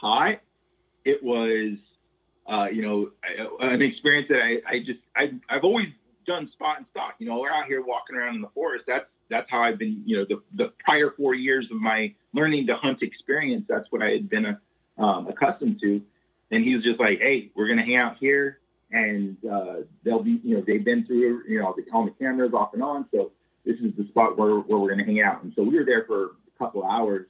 hot. 0.00 0.40
It 1.04 1.22
was, 1.22 1.78
uh, 2.46 2.66
you 2.70 2.82
know, 2.82 3.10
an 3.60 3.82
experience 3.82 4.28
that 4.28 4.42
I, 4.42 4.60
I 4.66 4.78
just, 4.80 5.00
I, 5.16 5.32
I've 5.48 5.64
always 5.64 5.88
done 6.26 6.50
spot 6.52 6.78
and 6.78 6.86
stock. 6.90 7.14
You 7.18 7.28
know, 7.28 7.38
we're 7.38 7.50
out 7.50 7.66
here 7.66 7.82
walking 7.82 8.16
around 8.16 8.36
in 8.36 8.42
the 8.42 8.50
forest. 8.54 8.84
That's, 8.86 9.06
that's 9.30 9.50
how 9.50 9.62
I've 9.62 9.78
been, 9.78 10.02
you 10.06 10.18
know, 10.18 10.24
the, 10.28 10.42
the 10.54 10.72
prior 10.84 11.12
four 11.16 11.34
years 11.34 11.66
of 11.70 11.78
my 11.78 12.14
learning 12.32 12.66
to 12.68 12.76
hunt 12.76 13.02
experience. 13.02 13.64
That's 13.68 13.90
what 13.90 14.02
I 14.02 14.10
had 14.10 14.28
been 14.28 14.46
uh, 14.46 15.02
um, 15.02 15.28
accustomed 15.28 15.80
to 15.82 16.02
and 16.50 16.64
he 16.64 16.74
was 16.74 16.84
just 16.84 17.00
like, 17.00 17.18
"Hey, 17.18 17.50
we're 17.54 17.68
gonna 17.68 17.84
hang 17.84 17.96
out 17.96 18.16
here, 18.18 18.58
and 18.90 19.36
uh, 19.44 19.76
they'll 20.04 20.22
be, 20.22 20.40
you 20.42 20.56
know, 20.56 20.64
they've 20.66 20.84
been 20.84 21.04
through, 21.06 21.42
you 21.48 21.60
know, 21.60 21.74
all 21.92 22.04
the 22.04 22.10
cameras 22.12 22.52
off 22.54 22.74
and 22.74 22.82
on, 22.82 23.06
so 23.12 23.32
this 23.68 23.78
is 23.80 23.94
the 23.96 24.04
spot 24.08 24.36
where 24.38 24.56
where 24.56 24.78
we're 24.78 24.88
gonna 24.88 25.04
hang 25.04 25.20
out." 25.20 25.42
And 25.42 25.52
so 25.54 25.62
we 25.62 25.78
were 25.78 25.84
there 25.84 26.04
for 26.04 26.24
a 26.24 26.58
couple 26.58 26.82
hours, 26.84 27.26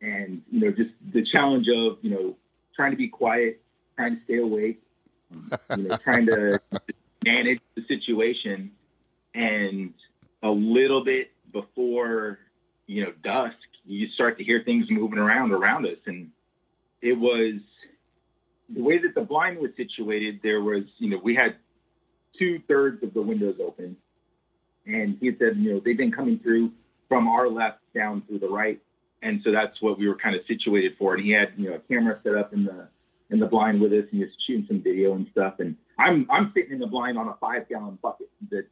and 0.00 0.42
you 0.50 0.60
know, 0.60 0.70
just 0.70 0.90
the 1.12 1.22
challenge 1.22 1.68
of 1.68 1.98
you 2.02 2.10
know 2.10 2.36
trying 2.74 2.90
to 2.90 2.96
be 2.96 3.08
quiet, 3.08 3.60
trying 3.96 4.16
to 4.16 4.24
stay 4.24 4.38
awake, 4.38 4.82
you 5.76 5.82
know, 5.84 5.96
trying 5.98 6.26
to 6.26 6.60
manage 7.24 7.60
the 7.74 7.84
situation, 7.86 8.70
and 9.34 9.92
a 10.42 10.50
little 10.50 11.04
bit 11.04 11.30
before 11.52 12.38
you 12.86 13.04
know 13.04 13.12
dusk, 13.22 13.56
you 13.84 14.08
start 14.08 14.38
to 14.38 14.44
hear 14.44 14.62
things 14.64 14.86
moving 14.90 15.18
around 15.18 15.52
around 15.52 15.86
us, 15.86 15.98
and 16.06 16.30
it 17.02 17.18
was 17.18 17.60
the 18.68 18.82
way 18.82 18.98
that 18.98 19.14
the 19.14 19.20
blind 19.20 19.58
was 19.58 19.70
situated, 19.76 20.40
there 20.42 20.60
was, 20.60 20.84
you 20.98 21.10
know, 21.10 21.20
we 21.22 21.34
had 21.34 21.56
two 22.38 22.60
thirds 22.66 23.02
of 23.02 23.14
the 23.14 23.22
windows 23.22 23.56
open. 23.62 23.96
And 24.86 25.16
he 25.20 25.30
said, 25.38 25.56
you 25.56 25.74
know, 25.74 25.82
they've 25.84 25.96
been 25.96 26.12
coming 26.12 26.38
through 26.38 26.72
from 27.08 27.28
our 27.28 27.48
left 27.48 27.78
down 27.94 28.22
through 28.22 28.38
the 28.40 28.48
right. 28.48 28.80
And 29.22 29.40
so 29.44 29.50
that's 29.50 29.80
what 29.80 29.98
we 29.98 30.08
were 30.08 30.16
kind 30.16 30.36
of 30.36 30.42
situated 30.46 30.94
for. 30.98 31.14
And 31.14 31.24
he 31.24 31.30
had, 31.32 31.52
you 31.56 31.70
know, 31.70 31.76
a 31.76 31.78
camera 31.80 32.20
set 32.22 32.34
up 32.34 32.52
in 32.52 32.64
the 32.64 32.88
in 33.28 33.40
the 33.40 33.46
blind 33.46 33.80
with 33.80 33.92
us 33.92 34.04
and 34.12 34.20
just 34.20 34.36
shooting 34.46 34.66
some 34.68 34.80
video 34.80 35.14
and 35.14 35.26
stuff. 35.32 35.54
And 35.58 35.76
I'm 35.98 36.26
I'm 36.30 36.52
sitting 36.54 36.72
in 36.72 36.78
the 36.78 36.86
blind 36.86 37.18
on 37.18 37.28
a 37.28 37.34
five 37.40 37.68
gallon 37.68 37.98
bucket. 38.02 38.28
The 38.50 38.66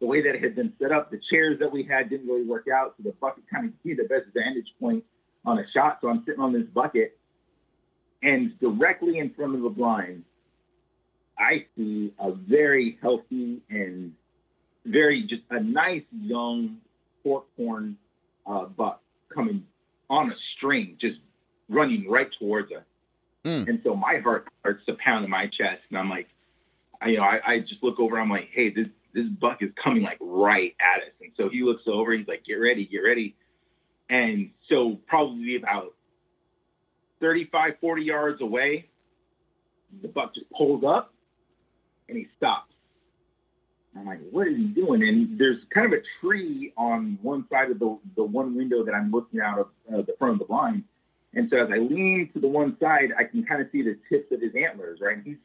the 0.00 0.06
way 0.06 0.22
that 0.22 0.34
it 0.34 0.42
had 0.42 0.54
been 0.54 0.72
set 0.80 0.92
up, 0.92 1.10
the 1.10 1.20
chairs 1.30 1.58
that 1.58 1.72
we 1.72 1.82
had 1.82 2.10
didn't 2.10 2.28
really 2.28 2.44
work 2.44 2.66
out. 2.68 2.94
So 2.96 3.04
the 3.04 3.12
bucket 3.20 3.44
kind 3.52 3.66
of 3.66 3.82
gave 3.82 3.96
the 3.96 4.04
best 4.04 4.26
vantage 4.34 4.72
point 4.78 5.02
on 5.44 5.58
a 5.58 5.64
shot. 5.72 5.98
So 6.02 6.08
I'm 6.08 6.22
sitting 6.26 6.40
on 6.40 6.52
this 6.52 6.66
bucket 6.74 7.18
and 8.22 8.58
directly 8.60 9.18
in 9.18 9.30
front 9.30 9.54
of 9.54 9.62
the 9.62 9.70
blind, 9.70 10.24
I 11.38 11.66
see 11.76 12.12
a 12.18 12.32
very 12.32 12.98
healthy 13.02 13.60
and 13.68 14.12
very 14.86 15.22
just 15.22 15.42
a 15.50 15.60
nice 15.60 16.04
young 16.12 16.78
fork 17.22 17.44
horn 17.56 17.96
uh, 18.46 18.66
buck 18.66 19.02
coming 19.32 19.64
on 20.08 20.30
a 20.30 20.34
string, 20.56 20.96
just 21.00 21.18
running 21.68 22.08
right 22.08 22.28
towards 22.38 22.70
us. 22.72 22.84
Mm. 23.44 23.68
And 23.68 23.80
so 23.84 23.94
my 23.94 24.18
heart 24.22 24.48
starts 24.60 24.84
to 24.86 24.94
pound 24.94 25.24
in 25.24 25.30
my 25.30 25.46
chest, 25.46 25.82
and 25.90 25.98
I'm 25.98 26.08
like, 26.08 26.28
I, 27.00 27.08
you 27.08 27.18
know, 27.18 27.24
I, 27.24 27.40
I 27.46 27.60
just 27.60 27.82
look 27.82 28.00
over. 28.00 28.18
I'm 28.18 28.30
like, 28.30 28.48
hey, 28.52 28.70
this 28.70 28.86
this 29.12 29.26
buck 29.40 29.62
is 29.62 29.70
coming 29.82 30.02
like 30.02 30.18
right 30.20 30.74
at 30.78 31.02
us. 31.02 31.14
And 31.22 31.32
so 31.36 31.48
he 31.48 31.62
looks 31.62 31.84
over. 31.86 32.12
He's 32.12 32.28
like, 32.28 32.44
get 32.44 32.54
ready, 32.54 32.86
get 32.86 32.98
ready. 32.98 33.34
And 34.10 34.50
so 34.68 34.98
probably 35.06 35.56
about 35.56 35.94
35, 37.20 37.74
40 37.80 38.02
yards 38.02 38.42
away, 38.42 38.88
the 40.02 40.08
buck 40.08 40.34
just 40.34 40.50
pulls 40.50 40.84
up 40.84 41.14
and 42.08 42.18
he 42.18 42.28
stops. 42.36 42.72
I'm 43.98 44.06
like, 44.06 44.20
what 44.30 44.48
is 44.48 44.56
he 44.56 44.64
doing? 44.64 45.02
And 45.06 45.38
there's 45.38 45.58
kind 45.72 45.86
of 45.86 45.98
a 45.98 46.02
tree 46.20 46.72
on 46.76 47.18
one 47.22 47.46
side 47.50 47.70
of 47.70 47.78
the, 47.78 47.98
the 48.16 48.24
one 48.24 48.56
window 48.56 48.84
that 48.84 48.94
I'm 48.94 49.10
looking 49.10 49.40
out 49.40 49.58
of 49.58 49.66
uh, 49.92 50.02
the 50.02 50.14
front 50.18 50.34
of 50.34 50.38
the 50.40 50.44
blind. 50.44 50.84
And 51.34 51.48
so 51.50 51.58
as 51.58 51.70
I 51.70 51.78
lean 51.78 52.30
to 52.32 52.40
the 52.40 52.48
one 52.48 52.76
side, 52.80 53.10
I 53.18 53.24
can 53.24 53.44
kind 53.44 53.60
of 53.60 53.68
see 53.70 53.82
the 53.82 53.98
tips 54.08 54.32
of 54.32 54.40
his 54.40 54.52
antlers, 54.54 55.00
right? 55.00 55.18
He's 55.24 55.36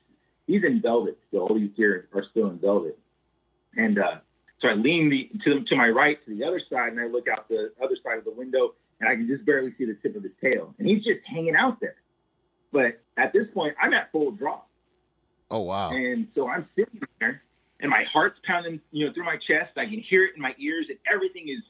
he's 0.47 0.63
in 0.63 0.81
velvet 0.81 1.17
still. 1.27 1.41
All 1.41 1.55
these 1.55 1.71
deer 1.75 2.07
are 2.13 2.23
still 2.31 2.47
in 2.49 2.59
velvet. 2.59 2.97
And 3.75 3.99
uh, 3.99 4.15
so 4.61 4.69
I 4.69 4.73
lean 4.73 5.09
the, 5.09 5.29
to, 5.43 5.63
to 5.63 5.75
my 5.75 5.89
right 5.89 6.23
to 6.25 6.35
the 6.35 6.43
other 6.43 6.61
side, 6.69 6.91
and 6.91 6.99
I 6.99 7.07
look 7.07 7.27
out 7.27 7.49
the 7.49 7.71
other 7.83 7.97
side 8.03 8.17
of 8.17 8.25
the 8.25 8.31
window, 8.31 8.73
and 8.99 9.09
I 9.09 9.15
can 9.15 9.27
just 9.27 9.45
barely 9.45 9.73
see 9.77 9.85
the 9.85 9.95
tip 9.95 10.15
of 10.15 10.23
his 10.23 10.31
tail. 10.41 10.73
And 10.77 10.87
he's 10.87 11.03
just 11.03 11.19
hanging 11.25 11.55
out 11.55 11.79
there. 11.79 11.95
But 12.71 13.01
at 13.17 13.33
this 13.33 13.47
point, 13.53 13.75
I'm 13.81 13.93
at 13.93 14.11
full 14.11 14.31
draw. 14.31 14.61
Oh 15.49 15.61
wow! 15.61 15.89
And 15.89 16.27
so 16.33 16.47
I'm 16.47 16.67
sitting 16.77 17.01
there, 17.19 17.41
and 17.81 17.89
my 17.89 18.03
heart's 18.03 18.39
pounding, 18.45 18.79
you 18.91 19.05
know, 19.05 19.13
through 19.13 19.25
my 19.25 19.37
chest. 19.37 19.71
I 19.77 19.85
can 19.85 19.99
hear 19.99 20.23
it 20.25 20.35
in 20.35 20.41
my 20.41 20.55
ears, 20.59 20.85
and 20.89 20.97
everything 21.11 21.49
is 21.49 21.63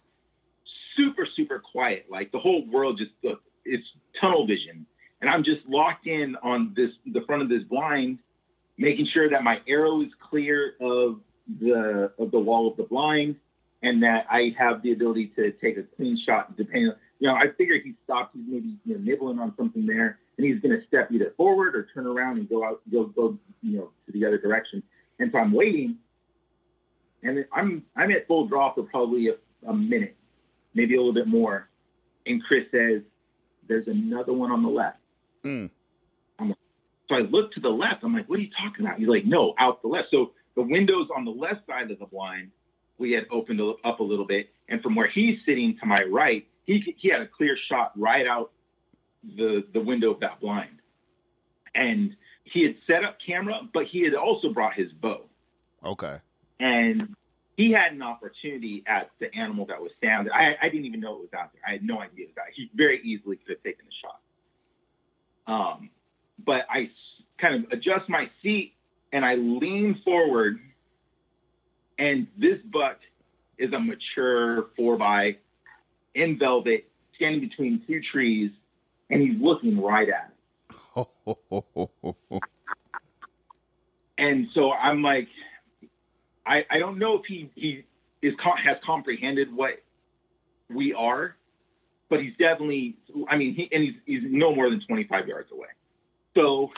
super, 0.95 1.25
super 1.25 1.59
quiet. 1.59 2.05
Like 2.09 2.31
the 2.31 2.39
whole 2.39 2.65
world 2.67 2.97
just 2.97 3.11
uh, 3.27 3.35
it's 3.65 3.87
tunnel 4.19 4.45
vision, 4.45 4.85
and 5.21 5.29
I'm 5.29 5.43
just 5.43 5.65
locked 5.67 6.07
in 6.07 6.35
on 6.43 6.73
this 6.75 6.91
the 7.05 7.21
front 7.21 7.41
of 7.41 7.49
this 7.49 7.63
blind, 7.63 8.19
making 8.77 9.07
sure 9.07 9.29
that 9.29 9.43
my 9.43 9.61
arrow 9.67 10.01
is 10.01 10.11
clear 10.19 10.75
of 10.81 11.21
the 11.59 12.11
of 12.19 12.31
the 12.31 12.39
wall 12.39 12.69
of 12.69 12.77
the 12.77 12.83
blind, 12.83 13.37
and 13.81 14.03
that 14.03 14.25
I 14.29 14.53
have 14.57 14.81
the 14.81 14.91
ability 14.91 15.27
to 15.37 15.51
take 15.53 15.77
a 15.77 15.83
clean 15.83 16.19
shot. 16.25 16.57
Depending, 16.57 16.91
you 17.19 17.27
know, 17.27 17.35
I 17.35 17.51
figure 17.57 17.79
he 17.81 17.93
stopped, 18.03 18.35
he's 18.35 18.45
maybe 18.47 18.75
you 18.85 18.95
know, 18.95 19.01
nibbling 19.01 19.39
on 19.39 19.53
something 19.55 19.85
there, 19.85 20.19
and 20.37 20.45
he's 20.45 20.59
going 20.59 20.77
to 20.77 20.85
step 20.87 21.09
either 21.11 21.33
forward 21.37 21.75
or 21.75 21.87
turn 21.93 22.05
around 22.05 22.37
and 22.37 22.49
go 22.49 22.65
out, 22.65 22.81
go 22.91 23.05
go, 23.05 23.37
you 23.61 23.77
know, 23.77 23.91
to 24.05 24.11
the 24.11 24.25
other 24.25 24.37
direction. 24.37 24.83
And 25.21 25.31
so 25.31 25.37
I'm 25.37 25.51
waiting, 25.51 25.97
and 27.21 27.45
I'm 27.53 27.83
I'm 27.95 28.09
at 28.11 28.25
full 28.27 28.47
draw 28.47 28.73
for 28.73 28.81
probably 28.81 29.27
a, 29.29 29.35
a 29.69 29.73
minute, 29.73 30.15
maybe 30.73 30.95
a 30.95 30.97
little 30.97 31.13
bit 31.13 31.27
more. 31.27 31.69
And 32.25 32.43
Chris 32.43 32.65
says, 32.71 33.03
"There's 33.67 33.87
another 33.87 34.33
one 34.33 34.51
on 34.51 34.63
the 34.63 34.69
left." 34.69 34.97
Mm. 35.45 35.69
Like, 36.39 36.55
so 37.07 37.15
I 37.15 37.19
look 37.19 37.53
to 37.53 37.59
the 37.59 37.69
left. 37.69 38.03
I'm 38.03 38.15
like, 38.15 38.27
"What 38.27 38.39
are 38.39 38.41
you 38.41 38.49
talking 38.49 38.83
about?" 38.83 38.97
He's 38.97 39.07
like, 39.07 39.25
"No, 39.25 39.53
out 39.59 39.83
the 39.83 39.89
left." 39.89 40.07
So 40.09 40.31
the 40.55 40.63
windows 40.63 41.07
on 41.15 41.23
the 41.23 41.31
left 41.31 41.67
side 41.67 41.91
of 41.91 41.99
the 41.99 42.07
blind 42.07 42.49
we 42.97 43.11
had 43.11 43.27
opened 43.31 43.61
up 43.85 43.99
a 43.99 44.03
little 44.03 44.25
bit, 44.25 44.49
and 44.69 44.81
from 44.81 44.95
where 44.95 45.07
he's 45.07 45.37
sitting 45.45 45.77
to 45.81 45.85
my 45.85 46.01
right, 46.01 46.47
he 46.65 46.95
he 46.97 47.09
had 47.09 47.21
a 47.21 47.27
clear 47.27 47.55
shot 47.69 47.91
right 47.95 48.25
out 48.25 48.53
the 49.37 49.63
the 49.71 49.81
window 49.81 50.09
of 50.09 50.19
that 50.21 50.39
blind, 50.39 50.79
and 51.75 52.15
he 52.43 52.63
had 52.63 52.75
set 52.87 53.03
up 53.03 53.17
camera, 53.25 53.61
but 53.73 53.85
he 53.85 54.03
had 54.03 54.13
also 54.13 54.49
brought 54.49 54.73
his 54.73 54.91
bow. 54.91 55.25
Okay. 55.83 56.17
And 56.59 57.15
he 57.57 57.71
had 57.71 57.93
an 57.93 58.01
opportunity 58.01 58.83
at 58.87 59.09
the 59.19 59.33
animal 59.35 59.65
that 59.67 59.81
was 59.81 59.91
there. 60.01 60.25
I, 60.33 60.55
I 60.61 60.69
didn't 60.69 60.85
even 60.85 60.99
know 60.99 61.15
it 61.15 61.21
was 61.21 61.33
out 61.37 61.51
there. 61.53 61.61
I 61.67 61.73
had 61.73 61.83
no 61.83 61.99
idea 61.99 62.25
it 62.25 62.29
was 62.29 62.37
out. 62.37 62.53
He 62.53 62.69
very 62.73 63.01
easily 63.03 63.37
could 63.37 63.55
have 63.55 63.63
taken 63.63 63.85
the 63.85 63.91
shot. 64.01 64.19
Um, 65.47 65.89
but 66.43 66.65
I 66.69 66.89
kind 67.39 67.63
of 67.63 67.71
adjust 67.71 68.09
my 68.09 68.29
seat 68.41 68.73
and 69.11 69.25
I 69.25 69.35
lean 69.35 70.01
forward, 70.05 70.59
and 71.99 72.27
this 72.37 72.59
buck 72.71 72.97
is 73.57 73.73
a 73.73 73.79
mature 73.79 74.67
four 74.75 74.97
by 74.97 75.37
in 76.15 76.39
velvet, 76.39 76.89
standing 77.15 77.41
between 77.41 77.83
two 77.85 78.01
trees, 78.11 78.51
and 79.09 79.21
he's 79.21 79.39
looking 79.39 79.81
right 79.81 80.07
at 80.09 80.29
it. 80.29 80.30
and 84.17 84.47
so 84.53 84.71
I'm 84.71 85.01
like, 85.01 85.27
I, 86.45 86.65
I 86.69 86.79
don't 86.79 86.99
know 86.99 87.15
if 87.15 87.25
he, 87.27 87.49
he 87.55 87.83
is 88.21 88.33
has 88.63 88.77
comprehended 88.85 89.55
what 89.55 89.81
we 90.69 90.93
are, 90.93 91.35
but 92.09 92.21
he's 92.21 92.35
definitely, 92.37 92.97
I 93.29 93.37
mean, 93.37 93.55
he, 93.55 93.69
and 93.71 93.83
he's, 93.83 93.95
he's 94.05 94.21
no 94.23 94.53
more 94.53 94.69
than 94.69 94.81
25 94.85 95.27
yards 95.27 95.51
away. 95.51 95.67
So 96.35 96.71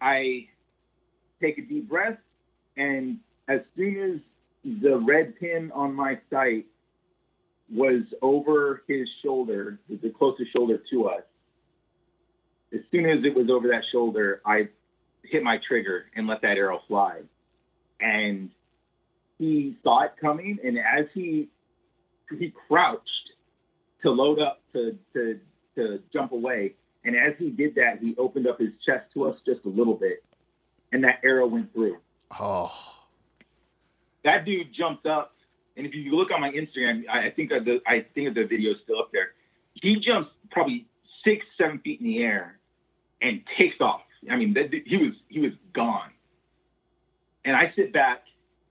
I 0.00 0.48
take 1.40 1.58
a 1.58 1.62
deep 1.62 1.88
breath, 1.88 2.18
and 2.76 3.18
as 3.48 3.60
soon 3.76 4.14
as 4.14 4.20
the 4.82 4.98
red 4.98 5.38
pin 5.38 5.70
on 5.74 5.94
my 5.94 6.18
sight 6.30 6.66
was 7.72 8.02
over 8.22 8.82
his 8.86 9.08
shoulder, 9.22 9.78
the 9.88 10.10
closest 10.10 10.52
shoulder 10.52 10.82
to 10.90 11.08
us, 11.08 11.22
as 12.72 12.80
soon 12.90 13.06
as 13.06 13.24
it 13.24 13.34
was 13.34 13.48
over 13.50 13.68
that 13.68 13.84
shoulder, 13.92 14.40
I 14.44 14.68
hit 15.22 15.42
my 15.42 15.58
trigger 15.66 16.06
and 16.14 16.26
let 16.26 16.42
that 16.42 16.56
arrow 16.56 16.80
fly. 16.88 17.22
And 18.00 18.50
he 19.38 19.76
saw 19.82 20.02
it 20.02 20.12
coming, 20.20 20.58
and 20.64 20.78
as 20.78 21.06
he 21.14 21.48
he 22.38 22.52
crouched 22.68 23.32
to 24.02 24.10
load 24.10 24.38
up 24.38 24.60
to 24.72 24.98
to 25.14 25.38
to 25.76 26.02
jump 26.12 26.32
away, 26.32 26.74
and 27.04 27.16
as 27.16 27.34
he 27.38 27.50
did 27.50 27.74
that, 27.76 28.00
he 28.00 28.14
opened 28.18 28.46
up 28.46 28.58
his 28.58 28.70
chest 28.84 29.06
to 29.14 29.28
us 29.28 29.38
just 29.46 29.64
a 29.64 29.68
little 29.68 29.94
bit, 29.94 30.24
and 30.92 31.04
that 31.04 31.20
arrow 31.22 31.46
went 31.46 31.72
through. 31.72 31.98
Oh, 32.38 32.72
that 34.24 34.44
dude 34.44 34.72
jumped 34.72 35.06
up, 35.06 35.34
and 35.76 35.86
if 35.86 35.94
you 35.94 36.14
look 36.14 36.30
on 36.30 36.40
my 36.40 36.50
Instagram, 36.50 37.08
I 37.08 37.30
think 37.30 37.50
the 37.50 37.80
I 37.86 38.06
think 38.14 38.34
the 38.34 38.44
video 38.44 38.72
is 38.72 38.78
still 38.84 38.98
up 38.98 39.10
there. 39.12 39.32
He 39.74 39.96
jumps 39.96 40.30
probably 40.50 40.86
six, 41.26 41.44
seven 41.58 41.78
feet 41.80 42.00
in 42.00 42.06
the 42.06 42.22
air, 42.22 42.58
and 43.20 43.42
takes 43.58 43.80
off. 43.80 44.02
I 44.30 44.36
mean, 44.36 44.56
he 44.86 44.96
was 44.96 45.12
he 45.28 45.40
was 45.40 45.52
gone. 45.74 46.10
And 47.44 47.54
I 47.54 47.72
sit 47.76 47.92
back, 47.92 48.24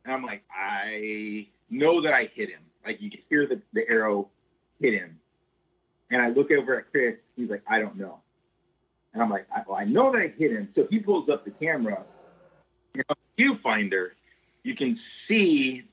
and 0.03 0.13
I'm 0.13 0.23
like, 0.23 0.43
I 0.53 1.47
know 1.69 2.01
that 2.01 2.13
I 2.13 2.29
hit 2.33 2.49
him. 2.49 2.61
Like 2.85 3.01
you 3.01 3.09
can 3.09 3.21
hear 3.29 3.47
the, 3.47 3.61
the 3.73 3.87
arrow 3.89 4.29
hit 4.79 4.93
him. 4.93 5.19
And 6.11 6.21
I 6.21 6.29
look 6.29 6.51
over 6.51 6.77
at 6.77 6.91
Chris. 6.91 7.15
He's 7.35 7.49
like, 7.49 7.63
I 7.67 7.79
don't 7.79 7.95
know. 7.97 8.19
And 9.13 9.23
I'm 9.23 9.29
like, 9.29 9.47
I, 9.55 9.61
well, 9.67 9.77
I 9.77 9.85
know 9.85 10.11
that 10.11 10.21
I 10.21 10.27
hit 10.37 10.51
him. 10.51 10.69
So 10.75 10.87
he 10.89 10.99
pulls 10.99 11.29
up 11.29 11.45
the 11.45 11.51
camera. 11.51 12.03
You 12.93 13.03
know, 13.09 13.15
viewfinder, 13.39 14.09
you 14.63 14.75
can 14.75 14.99
see, 15.27 15.83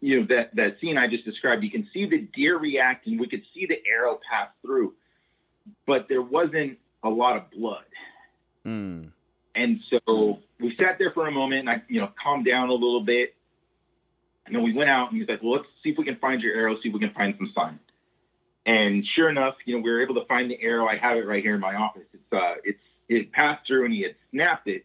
you 0.00 0.20
know, 0.20 0.26
that 0.26 0.54
that 0.56 0.80
scene 0.80 0.98
I 0.98 1.06
just 1.06 1.24
described. 1.24 1.62
You 1.62 1.70
can 1.70 1.88
see 1.92 2.06
the 2.06 2.26
deer 2.34 2.58
reacting. 2.58 3.18
We 3.18 3.28
could 3.28 3.42
see 3.54 3.66
the 3.66 3.78
arrow 3.86 4.18
pass 4.30 4.48
through, 4.62 4.94
but 5.86 6.08
there 6.08 6.22
wasn't 6.22 6.78
a 7.02 7.08
lot 7.08 7.36
of 7.36 7.50
blood. 7.50 7.84
Mm. 8.64 9.12
And 9.54 9.80
so 9.90 10.38
we 10.58 10.76
sat 10.76 10.98
there 10.98 11.10
for 11.12 11.26
a 11.26 11.32
moment, 11.32 11.60
and 11.60 11.70
I, 11.70 11.82
you 11.88 12.00
know, 12.00 12.10
calmed 12.22 12.46
down 12.46 12.68
a 12.68 12.74
little 12.74 13.02
bit. 13.02 13.34
And 14.46 14.54
then 14.54 14.62
we 14.62 14.72
went 14.72 14.90
out, 14.90 15.10
and 15.10 15.18
he's 15.18 15.28
like, 15.28 15.42
"Well, 15.42 15.52
let's 15.52 15.66
see 15.82 15.90
if 15.90 15.98
we 15.98 16.04
can 16.04 16.16
find 16.16 16.42
your 16.42 16.54
arrow. 16.54 16.76
See 16.80 16.88
if 16.88 16.94
we 16.94 17.00
can 17.00 17.12
find 17.12 17.34
some 17.36 17.52
sign." 17.54 17.78
And 18.66 19.06
sure 19.06 19.28
enough, 19.28 19.56
you 19.64 19.76
know, 19.76 19.82
we 19.82 19.90
were 19.90 20.02
able 20.02 20.14
to 20.16 20.24
find 20.26 20.50
the 20.50 20.60
arrow. 20.60 20.86
I 20.86 20.96
have 20.96 21.16
it 21.16 21.26
right 21.26 21.42
here 21.42 21.54
in 21.54 21.60
my 21.60 21.74
office. 21.74 22.06
It's 22.12 22.32
uh, 22.32 22.54
it's 22.64 22.80
it 23.08 23.32
passed 23.32 23.66
through, 23.66 23.86
and 23.86 23.94
he 23.94 24.02
had 24.02 24.14
snapped 24.30 24.68
it. 24.68 24.84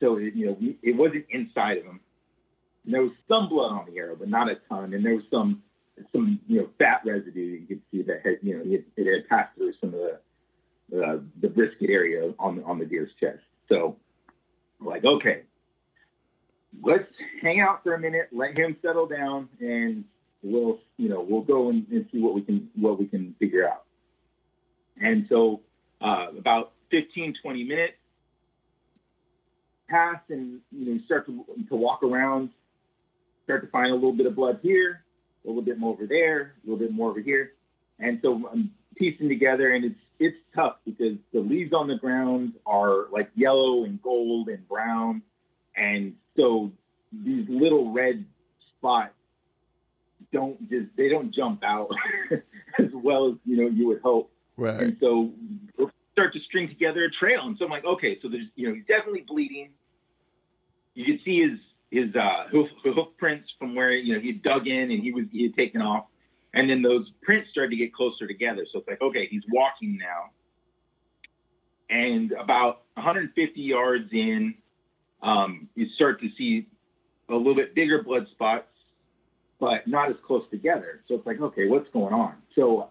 So 0.00 0.16
it, 0.16 0.34
you 0.34 0.46
know, 0.46 0.58
it 0.82 0.96
wasn't 0.96 1.26
inside 1.30 1.78
of 1.78 1.84
him. 1.84 2.00
And 2.84 2.94
there 2.94 3.02
was 3.02 3.12
some 3.28 3.48
blood 3.48 3.72
on 3.72 3.86
the 3.86 3.98
arrow, 3.98 4.16
but 4.16 4.28
not 4.28 4.48
a 4.48 4.56
ton. 4.68 4.94
And 4.94 5.04
there 5.04 5.14
was 5.14 5.24
some 5.30 5.62
some 6.12 6.40
you 6.46 6.60
know 6.60 6.68
fat 6.78 7.02
residue 7.04 7.40
you 7.40 7.66
could 7.66 7.82
see 7.90 8.02
that 8.02 8.20
had 8.24 8.38
you 8.42 8.56
know 8.56 8.62
it, 8.64 8.86
it 8.96 9.12
had 9.12 9.28
passed 9.28 9.56
through 9.56 9.72
some 9.80 9.94
of 9.94 10.00
the 10.00 10.18
uh, 10.96 11.18
the 11.40 11.48
brisket 11.48 11.90
area 11.90 12.32
on 12.38 12.62
on 12.64 12.78
the 12.78 12.84
deer's 12.84 13.10
chest. 13.20 13.40
So, 13.68 13.96
like, 14.80 15.04
okay, 15.04 15.42
let's 16.82 17.04
hang 17.42 17.60
out 17.60 17.82
for 17.82 17.94
a 17.94 18.00
minute, 18.00 18.28
let 18.32 18.56
him 18.56 18.76
settle 18.82 19.06
down, 19.06 19.48
and 19.60 20.04
we'll 20.42 20.78
you 20.96 21.08
know 21.08 21.24
we'll 21.28 21.42
go 21.42 21.68
and, 21.70 21.86
and 21.90 22.06
see 22.12 22.20
what 22.20 22.34
we 22.34 22.42
can 22.42 22.68
what 22.76 22.98
we 22.98 23.06
can 23.06 23.34
figure 23.38 23.68
out. 23.68 23.84
And 25.00 25.26
so, 25.28 25.60
uh, 26.00 26.26
about 26.36 26.72
15, 26.90 27.34
20 27.42 27.64
minutes 27.64 27.94
pass, 29.88 30.20
and 30.28 30.60
you 30.70 30.94
know 30.94 31.00
start 31.06 31.26
to 31.26 31.44
to 31.68 31.76
walk 31.76 32.02
around, 32.02 32.50
start 33.44 33.62
to 33.62 33.70
find 33.70 33.90
a 33.90 33.94
little 33.94 34.12
bit 34.12 34.26
of 34.26 34.34
blood 34.34 34.60
here, 34.62 35.04
a 35.44 35.48
little 35.48 35.62
bit 35.62 35.78
more 35.78 35.92
over 35.92 36.06
there, 36.06 36.54
a 36.62 36.70
little 36.70 36.78
bit 36.78 36.92
more 36.92 37.10
over 37.10 37.20
here, 37.20 37.52
and 37.98 38.18
so 38.22 38.48
I'm 38.52 38.72
piecing 38.96 39.28
together, 39.28 39.72
and 39.72 39.84
it's 39.84 40.00
it's 40.18 40.36
tough 40.54 40.76
because 40.84 41.16
the 41.32 41.40
leaves 41.40 41.72
on 41.72 41.86
the 41.86 41.96
ground 41.96 42.54
are 42.66 43.06
like 43.12 43.30
yellow 43.36 43.84
and 43.84 44.02
gold 44.02 44.48
and 44.48 44.66
brown. 44.68 45.22
And 45.76 46.14
so 46.36 46.72
these 47.12 47.46
little 47.48 47.92
red 47.92 48.24
spots 48.76 49.14
don't 50.32 50.68
just, 50.68 50.88
they 50.96 51.08
don't 51.08 51.32
jump 51.32 51.62
out 51.62 51.90
as 52.78 52.90
well 52.92 53.28
as, 53.28 53.34
you 53.44 53.56
know, 53.56 53.68
you 53.68 53.86
would 53.88 54.00
hope. 54.02 54.30
Right. 54.56 54.80
And 54.80 54.96
so 55.00 55.30
we'll 55.76 55.92
start 56.12 56.32
to 56.32 56.40
string 56.40 56.68
together 56.68 57.04
a 57.04 57.10
trail. 57.10 57.42
And 57.46 57.56
so 57.56 57.64
I'm 57.64 57.70
like, 57.70 57.84
okay, 57.84 58.18
so 58.20 58.28
there's, 58.28 58.46
you 58.56 58.68
know, 58.68 58.74
he's 58.74 58.86
definitely 58.86 59.24
bleeding. 59.26 59.70
You 60.94 61.04
can 61.04 61.20
see 61.24 61.48
his, 61.48 61.60
his 61.90 62.14
uh, 62.14 62.48
hoof, 62.50 62.68
hoof 62.84 63.08
prints 63.18 63.48
from 63.58 63.74
where, 63.74 63.92
you 63.92 64.14
know, 64.14 64.20
he 64.20 64.32
dug 64.32 64.66
in 64.66 64.90
and 64.90 65.02
he 65.02 65.12
was, 65.12 65.24
he 65.32 65.44
had 65.44 65.54
taken 65.56 65.80
off. 65.82 66.06
And 66.54 66.68
then 66.68 66.82
those 66.82 67.10
prints 67.22 67.50
started 67.50 67.70
to 67.70 67.76
get 67.76 67.94
closer 67.94 68.26
together. 68.26 68.66
So 68.72 68.80
it's 68.80 68.88
like, 68.88 69.00
okay, 69.00 69.26
he's 69.30 69.42
walking 69.52 69.98
now. 69.98 70.30
And 71.90 72.32
about 72.32 72.82
150 72.94 73.60
yards 73.60 74.08
in, 74.12 74.54
um, 75.22 75.68
you 75.74 75.88
start 75.94 76.20
to 76.20 76.28
see 76.36 76.66
a 77.28 77.34
little 77.34 77.54
bit 77.54 77.74
bigger 77.74 78.02
blood 78.02 78.26
spots, 78.30 78.68
but 79.58 79.86
not 79.86 80.10
as 80.10 80.16
close 80.26 80.44
together. 80.50 81.02
So 81.08 81.14
it's 81.14 81.26
like, 81.26 81.40
okay, 81.40 81.68
what's 81.68 81.88
going 81.90 82.14
on? 82.14 82.34
So 82.54 82.90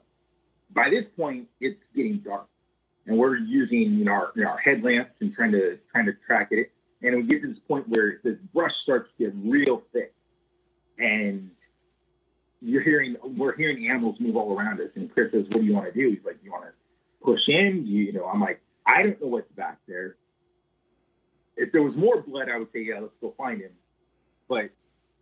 by 0.74 0.90
this 0.90 1.06
point, 1.16 1.48
it's 1.60 1.80
getting 1.96 2.20
dark, 2.20 2.48
and 3.06 3.18
we're 3.18 3.38
using 3.38 3.94
you 3.94 4.06
know 4.06 4.12
our, 4.12 4.32
you 4.36 4.44
know, 4.44 4.50
our 4.50 4.58
headlamps 4.58 5.12
and 5.22 5.34
trying 5.34 5.52
to 5.52 5.78
trying 5.92 6.06
to 6.06 6.14
track 6.26 6.50
it. 6.52 6.72
And 7.02 7.16
we 7.16 7.24
get 7.24 7.42
to 7.44 7.50
this 7.50 7.60
point 7.68 7.88
where 7.88 8.20
the 8.24 8.40
brush 8.54 8.74
starts 8.84 9.10
to 9.18 9.26
get 9.26 9.34
real 9.36 9.84
thick, 9.94 10.14
and 10.98 11.52
you're 12.62 12.82
hearing 12.82 13.16
we're 13.24 13.56
hearing 13.56 13.88
animals 13.88 14.18
move 14.20 14.36
all 14.36 14.58
around 14.58 14.82
us. 14.82 14.90
And 14.96 15.12
Chris 15.14 15.32
says, 15.32 15.46
"What 15.50 15.62
do 15.62 15.66
you 15.66 15.74
want 15.74 15.94
to 15.94 16.00
do?" 16.00 16.10
He's 16.10 16.26
like, 16.26 16.38
"You 16.44 16.52
want 16.52 16.66
to 16.66 16.72
push 17.24 17.48
in?" 17.48 17.86
You, 17.86 18.06
you 18.06 18.14
know, 18.14 18.26
I'm 18.26 18.42
like, 18.42 18.62
"I 18.86 19.04
don't 19.04 19.22
know 19.22 19.28
what's 19.28 19.52
back 19.52 19.78
there." 19.88 20.16
if 21.58 21.72
there 21.72 21.82
was 21.82 21.96
more 21.96 22.22
blood, 22.22 22.50
I 22.54 22.58
would 22.58 22.72
say, 22.72 22.82
yeah, 22.82 23.00
let's 23.00 23.14
go 23.20 23.34
find 23.38 23.60
him. 23.60 23.72
But 24.48 24.70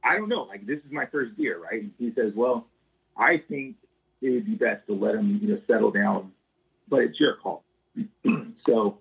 I 0.03 0.17
don't 0.17 0.29
know. 0.29 0.43
Like 0.43 0.67
this 0.67 0.79
is 0.79 0.91
my 0.91 1.05
first 1.07 1.35
deer, 1.37 1.59
right? 1.59 1.81
And 1.81 1.91
he 1.97 2.13
says, 2.13 2.33
well, 2.35 2.67
I 3.17 3.37
think 3.37 3.77
it 4.21 4.29
would 4.29 4.45
be 4.45 4.55
best 4.55 4.85
to 4.87 4.93
let 4.93 5.15
him, 5.15 5.39
you 5.41 5.55
know, 5.55 5.61
settle 5.65 5.91
down, 5.91 6.31
but 6.87 6.99
it's 6.99 7.19
your 7.19 7.37
call. 7.37 7.63
so 8.67 8.99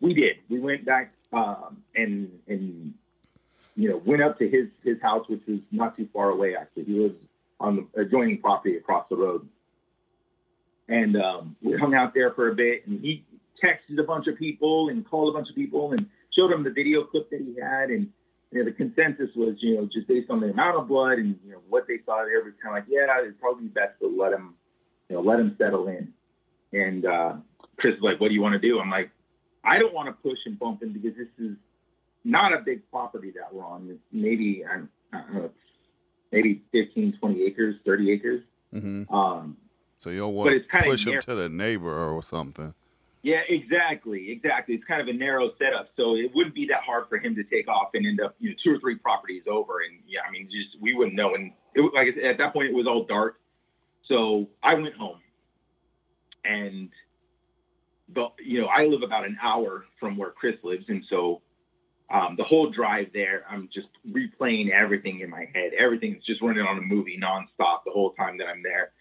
we 0.00 0.14
did. 0.14 0.36
We 0.48 0.58
went 0.58 0.84
back 0.84 1.12
um, 1.32 1.82
and 1.94 2.30
and 2.48 2.94
you 3.76 3.88
know 3.88 4.02
went 4.04 4.22
up 4.22 4.38
to 4.38 4.48
his 4.48 4.68
his 4.82 5.00
house, 5.00 5.26
which 5.28 5.42
was 5.46 5.60
not 5.70 5.96
too 5.96 6.08
far 6.12 6.30
away. 6.30 6.56
Actually, 6.56 6.84
he 6.84 6.94
was 6.94 7.12
on 7.58 7.76
the 7.76 8.02
adjoining 8.02 8.40
property 8.40 8.76
across 8.76 9.06
the 9.08 9.16
road, 9.16 9.48
and 10.88 11.16
um, 11.16 11.56
we 11.62 11.76
hung 11.76 11.94
out 11.94 12.14
there 12.14 12.32
for 12.32 12.48
a 12.48 12.54
bit. 12.54 12.86
And 12.86 13.00
he 13.00 13.24
texted 13.62 13.98
a 13.98 14.02
bunch 14.02 14.26
of 14.26 14.36
people 14.36 14.88
and 14.88 15.08
called 15.08 15.34
a 15.34 15.38
bunch 15.38 15.48
of 15.48 15.54
people 15.54 15.92
and 15.92 16.06
showed 16.34 16.50
them 16.50 16.64
the 16.64 16.70
video 16.70 17.04
clip 17.04 17.30
that 17.30 17.40
he 17.40 17.60
had. 17.60 17.90
And 17.90 18.08
you 18.50 18.58
know, 18.58 18.64
the 18.64 18.72
consensus 18.72 19.30
was, 19.36 19.56
you 19.60 19.76
know, 19.76 19.88
just 19.92 20.08
based 20.08 20.30
on 20.30 20.40
the 20.40 20.50
amount 20.50 20.76
of 20.76 20.88
blood 20.88 21.18
and 21.18 21.38
you 21.44 21.52
know 21.52 21.60
what 21.68 21.86
they 21.86 21.98
saw 22.04 22.24
there, 22.24 22.42
was 22.42 22.54
kind 22.62 22.76
of 22.76 22.82
like, 22.82 22.90
yeah, 22.90 23.20
it'd 23.20 23.40
probably 23.40 23.68
best 23.68 23.98
to 24.00 24.08
let 24.08 24.32
him, 24.32 24.54
you 25.08 25.16
know, 25.16 25.22
let 25.22 25.38
him 25.38 25.54
settle 25.58 25.86
in. 25.88 26.12
And 26.72 27.06
uh, 27.06 27.34
Chris 27.78 27.94
was 27.94 28.02
like, 28.02 28.20
"What 28.20 28.28
do 28.28 28.34
you 28.34 28.42
want 28.42 28.60
to 28.60 28.68
do?" 28.68 28.80
I'm 28.80 28.90
like, 28.90 29.10
"I 29.64 29.78
don't 29.78 29.94
want 29.94 30.08
to 30.08 30.12
push 30.12 30.38
and 30.46 30.58
bump 30.58 30.82
him 30.82 30.92
because 30.92 31.16
this 31.16 31.28
is 31.38 31.56
not 32.24 32.52
a 32.52 32.58
big 32.58 32.88
property 32.90 33.32
that 33.32 33.52
we're 33.52 33.64
on. 33.64 33.88
It's 33.90 34.00
maybe 34.12 34.64
I 34.66 34.78
don't 35.12 35.34
know, 35.34 35.50
maybe 36.32 36.62
15, 36.72 37.18
20 37.18 37.42
acres, 37.44 37.76
30 37.84 38.12
acres. 38.12 38.42
Mm-hmm. 38.72 39.12
Um, 39.12 39.56
so 39.98 40.10
you 40.10 40.20
don't 40.20 40.34
want 40.34 40.50
to 40.50 40.82
push 40.82 41.06
him 41.06 41.20
to 41.20 41.34
the 41.34 41.48
neighbor 41.48 42.10
or 42.10 42.22
something. 42.22 42.74
Yeah, 43.22 43.42
exactly, 43.48 44.30
exactly. 44.30 44.76
It's 44.76 44.84
kind 44.84 45.02
of 45.02 45.08
a 45.08 45.12
narrow 45.12 45.50
setup, 45.58 45.90
so 45.94 46.16
it 46.16 46.34
wouldn't 46.34 46.54
be 46.54 46.66
that 46.68 46.80
hard 46.80 47.06
for 47.10 47.18
him 47.18 47.34
to 47.36 47.44
take 47.44 47.68
off 47.68 47.90
and 47.92 48.06
end 48.06 48.18
up, 48.18 48.34
you 48.38 48.50
know, 48.50 48.56
two 48.64 48.74
or 48.74 48.78
three 48.78 48.94
properties 48.94 49.42
over. 49.46 49.80
And 49.80 49.98
yeah, 50.08 50.20
I 50.26 50.30
mean, 50.30 50.48
just 50.50 50.80
we 50.80 50.94
wouldn't 50.94 51.16
know. 51.16 51.34
And 51.34 51.52
it, 51.74 51.82
like 51.94 52.16
at 52.16 52.38
that 52.38 52.54
point, 52.54 52.70
it 52.70 52.74
was 52.74 52.86
all 52.86 53.04
dark. 53.04 53.38
So 54.04 54.48
I 54.62 54.74
went 54.74 54.94
home, 54.94 55.20
and 56.46 56.88
but 58.14 58.32
you 58.44 58.60
know, 58.60 58.66
I 58.66 58.84
live 58.84 59.02
about 59.02 59.24
an 59.24 59.38
hour 59.42 59.84
from 59.98 60.16
where 60.16 60.30
Chris 60.30 60.56
lives, 60.62 60.84
and 60.88 61.04
so 61.08 61.42
um, 62.10 62.34
the 62.36 62.44
whole 62.44 62.70
drive 62.70 63.08
there, 63.12 63.44
I'm 63.48 63.68
just 63.72 63.88
replaying 64.10 64.70
everything 64.70 65.20
in 65.20 65.30
my 65.30 65.48
head. 65.54 65.72
Everything's 65.78 66.24
just 66.24 66.42
running 66.42 66.64
on 66.64 66.78
a 66.78 66.82
movie 66.82 67.18
nonstop 67.22 67.84
the 67.84 67.92
whole 67.92 68.10
time 68.12 68.38
that 68.38 68.48
I'm 68.48 68.62
there. 68.62 68.92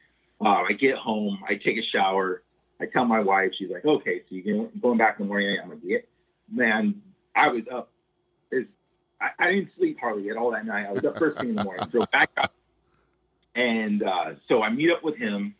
Uh, 0.41 0.63
I 0.69 0.73
get 0.73 0.95
home, 0.95 1.39
I 1.47 1.55
take 1.55 1.77
a 1.77 1.83
shower 1.91 2.43
I 2.81 2.85
tell 2.85 3.05
my 3.05 3.19
wife, 3.19 3.51
she's 3.57 3.69
like, 3.69 3.85
okay, 3.85 4.21
so 4.29 4.35
you're 4.35 4.69
going 4.81 4.97
back 4.97 5.19
in 5.19 5.25
the 5.25 5.29
morning. 5.29 5.57
I'm 5.61 5.69
like, 5.69 5.79
yeah. 5.83 5.97
Man, 6.51 7.01
I 7.35 7.49
was 7.49 7.63
up. 7.71 7.91
I, 9.21 9.29
I, 9.37 9.51
didn't 9.51 9.71
sleep 9.77 9.99
hardly 9.99 10.29
at 10.29 10.37
all 10.37 10.51
that 10.51 10.65
night. 10.65 10.87
I 10.87 10.93
was 10.93 11.03
up 11.03 11.19
first 11.19 11.39
thing 11.39 11.49
in 11.49 11.55
the 11.55 11.63
morning. 11.63 11.85
Drove 11.89 12.09
back 12.11 12.31
up. 12.37 12.53
And 13.53 14.01
uh, 14.01 14.35
so 14.47 14.63
I 14.63 14.69
meet 14.69 14.89
up 14.91 15.03
with 15.03 15.17
him. 15.17 15.55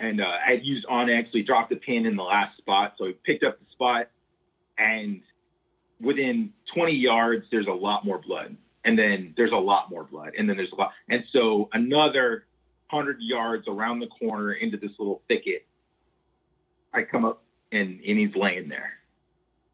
And 0.00 0.20
uh, 0.20 0.24
I 0.24 0.52
had 0.52 0.64
used. 0.64 0.86
So 0.88 1.06
he 1.32 1.42
dropped 1.42 1.70
the 1.70 1.76
pin 1.76 2.06
in 2.06 2.16
the 2.16 2.22
last 2.22 2.56
spot. 2.56 2.94
So 2.98 3.06
he 3.06 3.12
picked 3.12 3.44
up 3.44 3.58
the 3.58 3.66
spot. 3.72 4.08
And 4.78 5.20
within 6.00 6.52
20 6.74 6.92
yards, 6.92 7.44
there's 7.50 7.66
a 7.66 7.72
lot 7.72 8.04
more 8.04 8.18
blood. 8.18 8.56
And 8.84 8.98
then 8.98 9.34
there's 9.36 9.52
a 9.52 9.56
lot 9.56 9.90
more 9.90 10.04
blood. 10.04 10.32
And 10.38 10.48
then 10.48 10.56
there's 10.56 10.72
a 10.72 10.76
lot. 10.76 10.92
And 11.08 11.24
so 11.32 11.68
another 11.72 12.46
100 12.88 13.18
yards 13.20 13.68
around 13.68 14.00
the 14.00 14.06
corner 14.06 14.52
into 14.52 14.76
this 14.76 14.90
little 14.98 15.22
thicket 15.28 15.66
I 16.92 17.02
come 17.02 17.24
up 17.24 17.42
and, 17.72 18.00
and 18.06 18.18
he's 18.18 18.34
laying 18.34 18.68
there. 18.68 18.94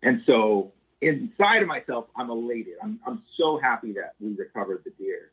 And 0.03 0.23
so 0.27 0.73
inside 1.01 1.63
of 1.63 1.69
myself, 1.69 2.07
I'm 2.17 2.31
elated. 2.31 2.75
I'm, 2.83 3.01
I'm 3.07 3.23
so 3.37 3.59
happy 3.59 3.93
that 3.93 4.15
we 4.21 4.35
recovered 4.35 4.83
the 4.85 4.91
deer. 4.91 5.31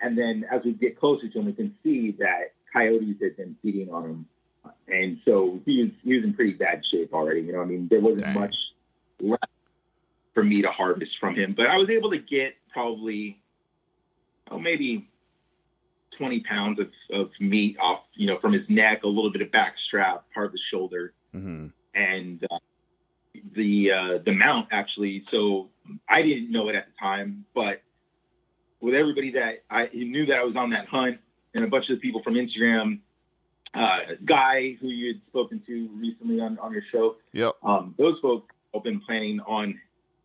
And 0.00 0.18
then 0.18 0.44
as 0.50 0.62
we 0.64 0.72
get 0.72 0.98
closer 0.98 1.28
to 1.28 1.38
him, 1.38 1.46
we 1.46 1.52
can 1.52 1.74
see 1.82 2.12
that 2.18 2.53
coyotes 2.74 3.16
had 3.22 3.36
been 3.36 3.56
feeding 3.62 3.90
on 3.90 4.04
him. 4.04 4.26
And 4.88 5.18
so 5.24 5.60
he 5.64 5.82
was, 5.82 5.92
he 6.02 6.14
was 6.14 6.24
in 6.24 6.34
pretty 6.34 6.52
bad 6.52 6.82
shape 6.90 7.14
already. 7.14 7.42
You 7.42 7.52
know, 7.52 7.62
I 7.62 7.64
mean, 7.64 7.88
there 7.90 8.00
wasn't 8.00 8.22
Dang. 8.22 8.34
much 8.34 8.54
left 9.20 9.44
for 10.34 10.42
me 10.42 10.62
to 10.62 10.68
harvest 10.68 11.12
from 11.20 11.34
him, 11.34 11.54
but 11.56 11.66
I 11.66 11.76
was 11.76 11.88
able 11.88 12.10
to 12.10 12.18
get 12.18 12.54
probably, 12.72 13.40
oh, 14.50 14.58
maybe 14.58 15.08
20 16.18 16.40
pounds 16.40 16.80
of, 16.80 16.88
of 17.12 17.30
meat 17.40 17.76
off, 17.80 18.00
you 18.14 18.26
know, 18.26 18.38
from 18.40 18.52
his 18.52 18.68
neck, 18.68 19.04
a 19.04 19.08
little 19.08 19.30
bit 19.30 19.42
of 19.42 19.52
back 19.52 19.74
strap, 19.86 20.24
part 20.32 20.46
of 20.46 20.52
the 20.52 20.58
shoulder, 20.70 21.12
mm-hmm. 21.34 21.68
and 21.94 22.44
uh, 22.50 22.58
the 23.54 23.90
uh, 23.92 24.18
the 24.24 24.32
mount 24.32 24.68
actually. 24.72 25.24
So 25.30 25.68
I 26.08 26.22
didn't 26.22 26.50
know 26.50 26.68
it 26.68 26.74
at 26.74 26.86
the 26.86 26.92
time, 27.00 27.44
but 27.54 27.82
with 28.80 28.94
everybody 28.94 29.32
that 29.32 29.64
I 29.70 29.88
knew 29.92 30.26
that 30.26 30.36
I 30.36 30.44
was 30.44 30.56
on 30.56 30.70
that 30.70 30.86
hunt, 30.88 31.18
and 31.54 31.64
a 31.64 31.68
bunch 31.68 31.88
of 31.88 31.96
the 31.96 32.00
people 32.00 32.22
from 32.22 32.34
Instagram, 32.34 32.98
uh, 33.74 33.98
guy 34.24 34.76
who 34.80 34.88
you 34.88 35.14
had 35.14 35.20
spoken 35.28 35.62
to 35.66 35.88
recently 35.94 36.40
on, 36.40 36.58
on 36.58 36.72
your 36.72 36.82
show, 36.92 37.16
yep. 37.32 37.54
Um, 37.62 37.94
those 37.98 38.18
folks 38.20 38.54
have 38.72 38.84
been 38.84 39.00
planning 39.00 39.40
on 39.40 39.78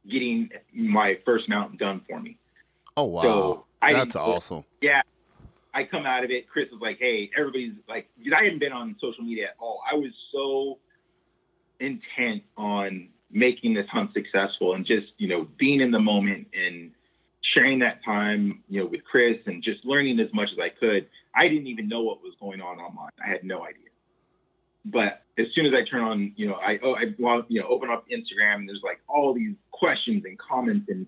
getting 0.10 0.50
my 0.74 1.18
first 1.26 1.48
mount 1.50 1.78
done 1.78 2.02
for 2.08 2.20
me. 2.20 2.38
Oh 2.98 3.06
wow, 3.06 3.22
so 3.22 3.66
I 3.82 3.94
that's 3.94 4.16
awesome. 4.16 4.66
Yeah, 4.82 5.02
I 5.74 5.84
come 5.84 6.06
out 6.06 6.24
of 6.24 6.32
it. 6.32 6.50
Chris 6.50 6.70
was 6.72 6.82
like, 6.82 6.98
"Hey, 7.00 7.30
everybody's 7.38 7.74
like," 7.88 8.10
I 8.36 8.44
hadn't 8.44 8.60
been 8.60 8.74
on 8.74 8.96
social 9.00 9.24
media 9.24 9.50
at 9.50 9.56
all. 9.60 9.82
I 9.90 9.96
was 9.96 10.12
so 10.32 10.80
intent 11.80 12.44
on 12.58 13.10
making 13.32 13.74
this 13.74 13.88
hunt 13.88 14.12
successful 14.14 14.74
and 14.74 14.86
just 14.86 15.08
you 15.18 15.28
know 15.28 15.48
being 15.58 15.82
in 15.82 15.92
the 15.92 16.00
moment 16.00 16.48
and 16.54 16.92
sharing 17.54 17.80
that 17.80 18.04
time 18.04 18.64
you 18.70 18.80
know 18.80 18.86
with 18.86 19.04
Chris 19.04 19.38
and 19.46 19.64
just 19.64 19.86
learning 19.86 20.20
as 20.20 20.32
much 20.34 20.52
as 20.52 20.60
I 20.60 20.70
could. 20.70 21.08
I 21.36 21.48
didn't 21.48 21.68
even 21.68 21.88
know 21.88 22.02
what 22.02 22.22
was 22.22 22.34
going 22.40 22.62
on 22.62 22.80
online. 22.80 23.12
I 23.24 23.30
had 23.30 23.44
no 23.44 23.64
idea. 23.64 23.90
But 24.86 25.24
as 25.38 25.48
soon 25.54 25.66
as 25.66 25.74
I 25.74 25.84
turn 25.84 26.02
on, 26.02 26.34
you 26.36 26.48
know, 26.48 26.56
I 26.56 26.80
oh 26.84 26.96
I 26.96 27.06
you 27.48 27.62
know 27.62 27.68
open 27.68 27.90
up 27.90 28.06
Instagram 28.10 28.56
and 28.56 28.70
there's 28.70 28.84
like 28.84 29.00
all 29.08 29.34
these 29.34 29.56
questions 29.72 30.26
and 30.26 30.38
comments 30.38 30.90
and 30.90 31.08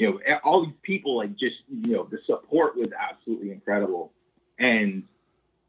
you 0.00 0.10
know, 0.10 0.38
all 0.44 0.64
these 0.64 0.74
people, 0.82 1.18
like 1.18 1.36
just, 1.36 1.56
you 1.68 1.92
know, 1.92 2.08
the 2.10 2.18
support 2.24 2.74
was 2.74 2.88
absolutely 2.98 3.50
incredible. 3.50 4.12
And 4.58 5.02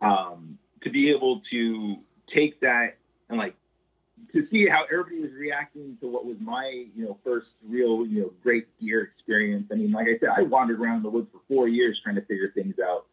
um, 0.01 0.57
to 0.83 0.89
be 0.89 1.09
able 1.09 1.41
to 1.51 1.97
take 2.33 2.61
that 2.61 2.97
and 3.29 3.37
like 3.37 3.55
to 4.33 4.47
see 4.49 4.67
how 4.67 4.83
everybody 4.91 5.19
was 5.21 5.31
reacting 5.33 5.97
to 6.01 6.07
what 6.07 6.25
was 6.25 6.37
my, 6.39 6.85
you 6.95 7.05
know, 7.05 7.17
first 7.23 7.47
real, 7.67 8.05
you 8.05 8.21
know, 8.21 8.33
great 8.43 8.67
gear 8.79 9.01
experience. 9.01 9.67
I 9.71 9.75
mean, 9.75 9.91
like 9.91 10.07
I 10.07 10.17
said, 10.19 10.29
I 10.35 10.41
wandered 10.43 10.79
around 10.79 11.03
the 11.03 11.09
woods 11.09 11.27
for 11.31 11.41
four 11.47 11.67
years 11.67 11.99
trying 12.03 12.15
to 12.15 12.21
figure 12.21 12.51
things 12.53 12.75
out. 12.79 13.05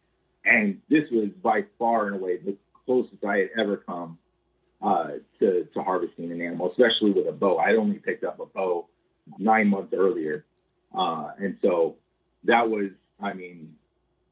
And 0.45 0.81
this 0.89 1.09
was 1.11 1.29
by 1.43 1.65
far 1.77 2.07
and 2.07 2.15
away 2.15 2.37
the 2.37 2.55
closest 2.85 3.23
I 3.23 3.37
had 3.37 3.49
ever 3.57 3.77
come 3.77 4.17
uh, 4.81 5.11
to, 5.39 5.67
to 5.73 5.83
harvesting 5.83 6.31
an 6.31 6.41
animal, 6.41 6.71
especially 6.71 7.11
with 7.11 7.27
a 7.27 7.31
bow. 7.31 7.57
I'd 7.57 7.75
only 7.75 7.97
picked 7.97 8.23
up 8.23 8.39
a 8.39 8.45
bow 8.45 8.87
nine 9.37 9.67
months 9.67 9.93
earlier. 9.93 10.45
Uh, 10.97 11.31
and 11.37 11.57
so 11.61 11.95
that 12.45 12.69
was, 12.69 12.89
I 13.21 13.33
mean, 13.33 13.75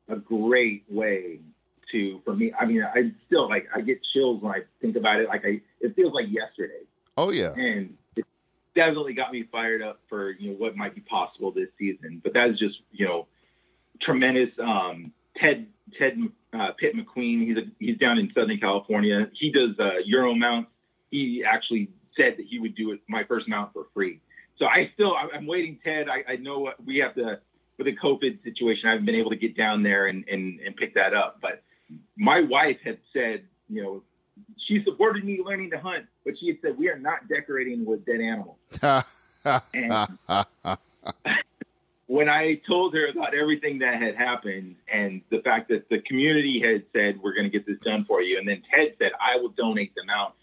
a 0.07 0.15
great 0.15 0.85
way 0.89 1.41
to, 1.91 2.21
for 2.26 2.36
me, 2.36 2.54
I 2.60 2.65
mean, 2.65 2.84
I 2.84 3.12
still 3.28 3.47
like, 3.47 3.67
I 3.73 3.82
get 3.82 4.00
chills 4.13 4.41
when 4.41 4.54
I 4.54 4.62
think 4.82 4.95
about 4.95 5.19
it. 5.19 5.28
Like 5.28 5.45
I, 5.45 5.62
it 5.82 5.95
feels 5.95 6.13
like 6.13 6.26
yesterday. 6.30 6.82
Oh 7.15 7.32
yeah. 7.32 7.54
And 7.56 7.95
it 8.15 8.26
definitely 8.76 9.13
got 9.13 9.32
me 9.32 9.43
fired 9.52 9.82
up 9.82 10.00
for, 10.10 10.32
you 10.32 10.52
know, 10.52 10.58
what 10.58 10.76
might 10.76 10.95
be 10.95 11.02
possible 11.02 11.52
this 11.52 11.69
season, 11.80 12.21
but 12.23 12.34
that's 12.34 12.60
just, 12.60 12.80
you 12.91 13.06
know, 13.06 13.28
tremendous. 14.00 14.50
Um, 14.60 15.12
Ted, 15.36 15.67
Ted, 15.97 16.19
uh, 16.54 16.71
Pitt 16.78 16.95
McQueen, 16.95 17.47
he's 17.47 17.58
a, 17.58 17.63
he's 17.80 17.97
down 17.97 18.17
in 18.17 18.32
Southern 18.34 18.60
California. 18.60 19.30
He 19.34 19.52
does, 19.52 19.80
uh, 19.80 20.00
Euro 20.06 20.36
mounts. 20.36 20.71
He 21.12 21.43
actually 21.43 21.89
said 22.15 22.38
that 22.38 22.45
he 22.45 22.60
would 22.60 22.76
do 22.76 22.91
it, 22.91 23.00
my 23.08 23.23
first 23.23 23.47
mount 23.47 23.73
for 23.73 23.88
free. 23.93 24.19
So 24.58 24.65
I 24.65 24.89
still, 24.95 25.15
I'm 25.15 25.45
waiting, 25.45 25.80
Ted. 25.84 26.10
I, 26.10 26.34
I 26.34 26.36
know 26.38 26.73
we 26.84 26.97
have 26.97 27.13
to, 27.15 27.39
with 27.78 27.86
the 27.86 27.95
COVID 27.95 28.43
situation, 28.43 28.89
I 28.89 28.93
haven't 28.93 29.06
been 29.06 29.13
able 29.13 29.30
to 29.30 29.36
get 29.36 29.56
down 29.56 29.84
there 29.84 30.08
and, 30.08 30.28
and, 30.28 30.60
and 30.62 30.76
pick 30.76 30.95
that 30.95 31.13
up. 31.13 31.38
But 31.41 31.62
my 32.17 32.41
wife 32.41 32.78
had 32.84 32.97
said, 33.13 33.43
you 33.69 33.84
know, 33.84 34.04
she 34.58 34.84
supported 34.84 35.23
me 35.23 35.41
learning 35.43 35.71
to 35.71 35.80
hunt, 35.80 36.06
but 36.26 36.38
she 36.39 36.47
had 36.47 36.58
said, 36.62 36.78
we 36.78 36.89
are 36.89 37.00
not 37.00 37.28
decorating 37.28 37.86
with 37.86 38.06
dead 38.06 38.21
animals. 38.21 38.58
and 39.73 40.08
when 42.08 42.30
I 42.30 42.56
told 42.67 42.93
her 42.93 43.08
about 43.08 43.34
everything 43.34 43.80
that 43.80 44.02
had 44.02 44.15
happened 44.15 44.76
and 44.91 45.21
the 45.30 45.41
fact 45.41 45.69
that 45.69 45.89
the 45.89 46.00
community 46.00 46.60
had 46.60 46.84
said, 46.93 47.19
we're 47.21 47.34
going 47.34 47.50
to 47.50 47.50
get 47.50 47.65
this 47.65 47.80
done 47.80 48.06
for 48.06 48.21
you. 48.21 48.38
And 48.38 48.47
then 48.47 48.63
Ted 48.73 48.95
said, 49.00 49.12
I 49.21 49.38
will 49.38 49.50
donate 49.50 49.93
them 49.95 50.10
out. 50.10 50.36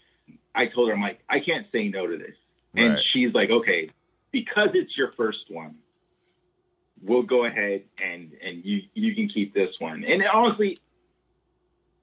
I 0.53 0.67
told 0.67 0.89
her, 0.89 0.95
I'm 0.95 1.01
like, 1.01 1.19
I 1.29 1.39
can't 1.39 1.67
say 1.71 1.89
no 1.89 2.07
to 2.07 2.17
this. 2.17 2.35
And 2.77 2.99
she's 2.99 3.33
like, 3.33 3.49
okay, 3.49 3.89
because 4.31 4.69
it's 4.73 4.97
your 4.97 5.13
first 5.13 5.45
one, 5.49 5.75
we'll 7.01 7.23
go 7.23 7.45
ahead 7.45 7.83
and 8.03 8.31
and 8.43 8.65
you 8.65 8.81
you 8.93 9.15
can 9.15 9.29
keep 9.29 9.53
this 9.53 9.75
one. 9.79 10.03
And 10.03 10.25
honestly, 10.27 10.79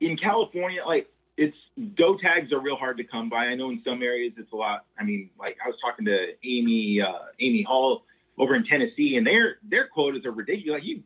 in 0.03 0.17
California, 0.17 0.83
like 0.87 1.09
it's 1.37 1.57
doe 1.95 2.17
tags 2.19 2.53
are 2.53 2.61
real 2.61 2.77
hard 2.77 2.97
to 2.99 3.05
come 3.05 3.29
by. 3.31 3.47
I 3.47 3.55
know 3.55 3.71
in 3.71 3.81
some 3.85 4.03
areas 4.03 4.35
it's 4.37 4.53
a 4.53 4.57
lot. 4.57 4.85
I 4.99 5.05
mean, 5.05 5.31
like 5.39 5.57
I 5.65 5.69
was 5.69 5.77
talking 5.81 6.05
to 6.07 6.27
Amy 6.45 7.01
uh, 7.01 7.13
Amy 7.41 7.63
Hall 7.63 8.05
over 8.39 8.55
in 8.55 8.65
Tennessee, 8.67 9.17
and 9.17 9.27
their 9.27 9.57
their 9.63 9.89
quotas 9.89 10.25
are 10.27 10.33
ridiculous. 10.33 10.81
Like 10.81 10.89
you 10.89 11.03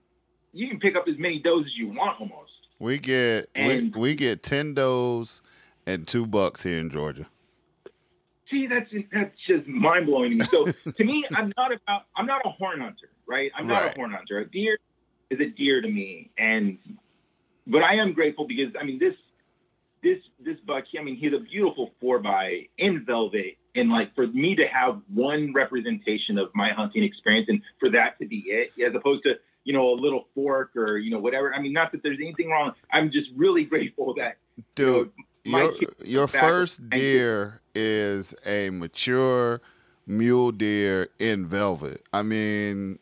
you 0.53 0.69
can 0.69 0.81
pick 0.81 0.97
up 0.97 1.05
as 1.09 1.19
many 1.19 1.39
does 1.39 1.65
as 1.67 1.77
you 1.77 1.89
want 1.89 2.21
almost. 2.21 2.51
We 2.79 2.99
get 2.99 3.49
And- 3.55 3.95
we, 3.95 4.01
we 4.01 4.15
get 4.15 4.43
ten 4.43 4.75
does 4.75 5.43
and 5.87 6.07
two 6.09 6.27
bucks 6.27 6.63
here 6.65 6.79
in 6.79 6.91
Georgia. 6.91 7.27
See, 8.51 8.67
that's 8.67 8.91
that's 9.13 9.35
just 9.47 9.67
mind 9.67 10.07
blowing. 10.07 10.43
So 10.45 10.67
to 10.67 11.05
me, 11.05 11.25
I'm 11.35 11.53
not 11.57 11.73
about 11.73 12.03
I'm 12.17 12.27
not 12.27 12.43
a 12.45 12.51
horn 12.51 12.81
hunter, 12.81 13.11
right? 13.27 13.51
I'm 13.57 13.67
not 13.67 13.83
Right. 13.83 13.93
a 13.97 13.99
horn 13.99 14.11
hunter. 14.13 14.39
A 14.39 14.49
deer 14.49 14.79
is 15.31 15.41
a 15.41 15.47
deer 15.47 15.81
to 15.81 15.89
me, 15.89 16.31
and 16.39 16.79
but 17.67 17.83
I 17.83 17.95
am 17.95 18.13
grateful 18.13 18.47
because 18.47 18.75
I 18.81 18.85
mean 18.85 18.99
this 18.99 19.15
this 20.03 20.19
this 20.39 20.57
buck. 20.67 20.85
I 20.99 21.03
mean 21.03 21.17
he's 21.17 21.33
a 21.33 21.39
beautiful 21.39 21.93
four 22.01 22.19
by 22.19 22.69
in 22.79 23.05
velvet, 23.05 23.57
and 23.75 23.91
like 23.91 24.15
for 24.15 24.27
me 24.27 24.55
to 24.57 24.67
have 24.67 25.01
one 25.13 25.53
representation 25.53 26.39
of 26.39 26.51
my 26.55 26.71
hunting 26.71 27.05
experience, 27.05 27.49
and 27.49 27.63
for 27.81 27.91
that 27.91 28.19
to 28.21 28.27
be 28.27 28.45
it, 28.47 28.71
as 28.85 28.95
opposed 28.95 29.25
to 29.25 29.35
you 29.65 29.73
know 29.73 29.91
a 29.91 29.97
little 29.97 30.29
fork 30.35 30.77
or 30.77 30.99
you 30.99 31.11
know 31.11 31.19
whatever. 31.19 31.55
I 31.55 31.61
mean, 31.61 31.73
not 31.73 31.93
that 31.93 32.03
there's 32.03 32.19
anything 32.21 32.51
wrong. 32.51 32.73
I'm 32.93 33.11
just 33.11 33.31
really 33.37 33.65
grateful 33.73 34.15
that 34.15 34.39
Dude, 34.75 35.13
my 35.45 35.71
your 35.81 35.93
your 36.05 36.27
first 36.27 36.81
you. 36.81 36.89
deer 36.89 37.61
is 37.75 38.35
a 38.45 38.71
mature 38.71 39.61
mule 40.07 40.53
deer 40.53 41.09
in 41.19 41.47
velvet. 41.47 42.03
I 42.13 42.23
mean, 42.23 42.99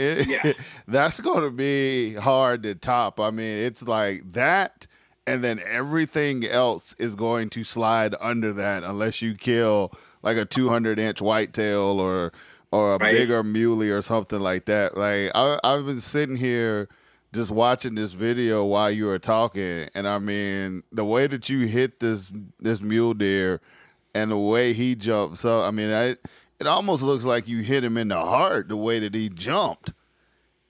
it, 0.00 0.26
Yeah. 0.28 0.52
that's 0.88 1.20
going 1.20 1.42
to 1.42 1.50
be 1.50 2.14
hard 2.14 2.62
to 2.64 2.74
top. 2.74 3.20
I 3.20 3.30
mean, 3.30 3.58
it's 3.58 3.82
like 3.82 4.32
that, 4.32 4.86
and 5.26 5.44
then 5.44 5.60
everything 5.66 6.44
else 6.46 6.94
is 6.98 7.14
going 7.14 7.50
to 7.50 7.64
slide 7.64 8.14
under 8.20 8.52
that 8.54 8.82
unless 8.84 9.22
you 9.22 9.34
kill 9.34 9.92
like 10.22 10.36
a 10.36 10.44
200 10.44 10.98
inch 10.98 11.20
whitetail 11.22 12.00
or 12.00 12.32
or 12.72 12.94
a 12.94 12.98
Right. 12.98 13.12
bigger 13.12 13.42
muley 13.42 13.90
or 13.90 14.00
something 14.02 14.40
like 14.40 14.66
that. 14.66 14.96
Like 14.96 15.32
I, 15.34 15.58
I've 15.64 15.86
been 15.86 16.00
sitting 16.00 16.36
here 16.36 16.88
just 17.32 17.50
watching 17.50 17.94
this 17.94 18.12
video 18.12 18.64
while 18.64 18.90
you 18.90 19.06
were 19.06 19.18
talking, 19.18 19.88
and 19.94 20.08
I 20.08 20.18
mean 20.18 20.82
the 20.90 21.04
way 21.04 21.26
that 21.28 21.48
you 21.48 21.66
hit 21.66 22.00
this 22.00 22.32
this 22.58 22.80
mule 22.80 23.14
deer 23.14 23.60
and 24.14 24.30
the 24.32 24.38
way 24.38 24.72
he 24.72 24.94
jumps 24.96 25.44
up. 25.44 25.64
I 25.66 25.70
mean, 25.70 25.92
I, 25.92 26.16
it 26.60 26.66
almost 26.66 27.02
looks 27.02 27.24
like 27.24 27.48
you 27.48 27.58
hit 27.62 27.82
him 27.82 27.96
in 27.96 28.08
the 28.08 28.20
heart 28.20 28.68
the 28.68 28.76
way 28.76 28.98
that 28.98 29.14
he 29.14 29.28
jumped. 29.28 29.92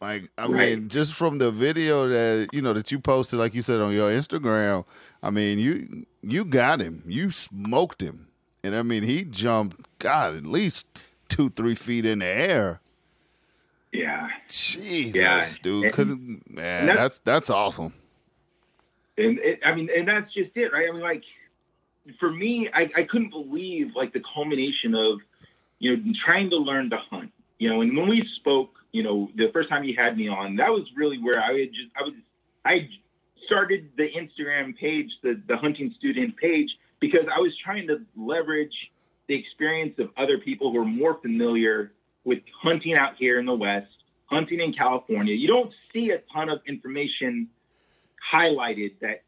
Like 0.01 0.31
I 0.39 0.47
Right. 0.47 0.79
mean, 0.79 0.89
just 0.89 1.13
from 1.15 1.39
the 1.39 1.51
video 1.51 2.09
that 2.09 2.49
you 2.53 2.63
know 2.63 2.73
that 2.73 2.91
you 2.91 2.99
posted, 2.99 3.39
like 3.39 3.55
you 3.55 3.61
said 3.63 3.81
on 3.81 3.93
your 3.93 4.11
Instagram. 4.11 4.85
I 5.23 5.31
mean, 5.31 5.59
you 5.59 6.07
you 6.23 6.45
got 6.45 6.81
him, 6.81 7.03
you 7.07 7.31
smoked 7.31 8.01
him, 8.01 8.29
and 8.65 8.75
I 8.75 8.83
mean 8.83 9.03
he 9.03 9.25
jumped, 9.25 9.87
God, 9.99 10.37
at 10.37 10.47
least 10.47 10.87
two 11.29 11.51
three 11.51 11.75
feet 11.75 12.07
in 12.07 12.21
the 12.21 12.27
air. 12.27 12.81
yeah. 13.93 14.29
Jesus, 14.49 15.15
Yeah. 15.17 15.45
dude, 15.63 15.99
And- 15.99 16.43
man, 16.49 16.87
that's- 16.87 16.97
that's 16.97 17.19
that's 17.19 17.51
awesome. 17.51 17.93
and 19.19 19.39
it, 19.41 19.61
I 19.65 19.75
mean, 19.75 19.91
and 19.95 20.09
that's 20.09 20.33
just 20.33 20.51
it, 20.57 20.73
right? 20.73 20.89
I 20.89 20.93
mean, 20.93 21.03
like 21.03 21.25
for 22.19 22.31
me, 22.31 22.71
I, 22.73 22.89
I 22.97 23.03
couldn't 23.03 23.31
believe 23.31 23.95
like 23.95 24.13
the 24.15 24.23
culmination 24.35 24.95
of 24.95 25.21
you 25.81 25.97
know 25.97 26.13
trying 26.25 26.51
to 26.51 26.57
learn 26.57 26.91
to 26.91 26.97
hunt. 27.11 27.33
You 27.59 27.69
know, 27.69 27.81
and 27.81 27.97
when 27.97 28.09
we 28.09 28.27
spoke, 28.37 28.71
you 28.93 29.03
know, 29.03 29.29
the 29.35 29.51
first 29.53 29.69
time 29.69 29.85
you 29.85 29.97
had 29.97 30.17
me 30.17 30.29
on, 30.29 30.57
that 30.57 30.71
was 30.71 30.85
really 30.95 31.19
where 31.19 31.43
I 31.43 31.59
had 31.59 31.73
just 31.73 31.91
I 31.97 32.03
was 32.05 32.15
I 32.65 32.89
started 33.47 33.91
the 33.97 34.09
Instagram 34.11 34.77
page, 34.77 35.11
the 35.23 35.41
the 35.49 35.57
hunting 35.57 35.93
student 35.99 36.37
page, 36.37 36.71
because 37.01 37.27
I 37.35 37.41
was 37.41 37.57
trying 37.57 37.89
to 37.89 38.01
leverage 38.17 38.93
the 39.27 39.35
experience 39.35 39.99
of 39.99 40.11
other 40.17 40.39
people 40.39 40.73
who 40.73 40.79
are 40.81 40.85
more 40.85 41.15
familiar 41.21 41.93
with 42.25 42.41
hunting 42.63 42.95
out 42.95 43.17
here 43.17 43.39
in 43.39 43.47
the 43.47 43.55
West, 43.55 43.91
hunting 44.27 44.61
in 44.61 44.73
California. 44.73 45.35
You 45.35 45.49
don't 45.49 45.73
see 45.93 46.11
a 46.11 46.19
ton 46.33 46.49
of 46.49 46.61
information 46.67 47.49
highlighted 48.33 48.93
that 49.01 49.23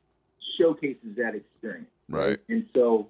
showcases 0.58 1.16
that 1.16 1.34
experience. 1.34 1.88
Right. 2.08 2.40
And 2.48 2.68
so 2.74 3.08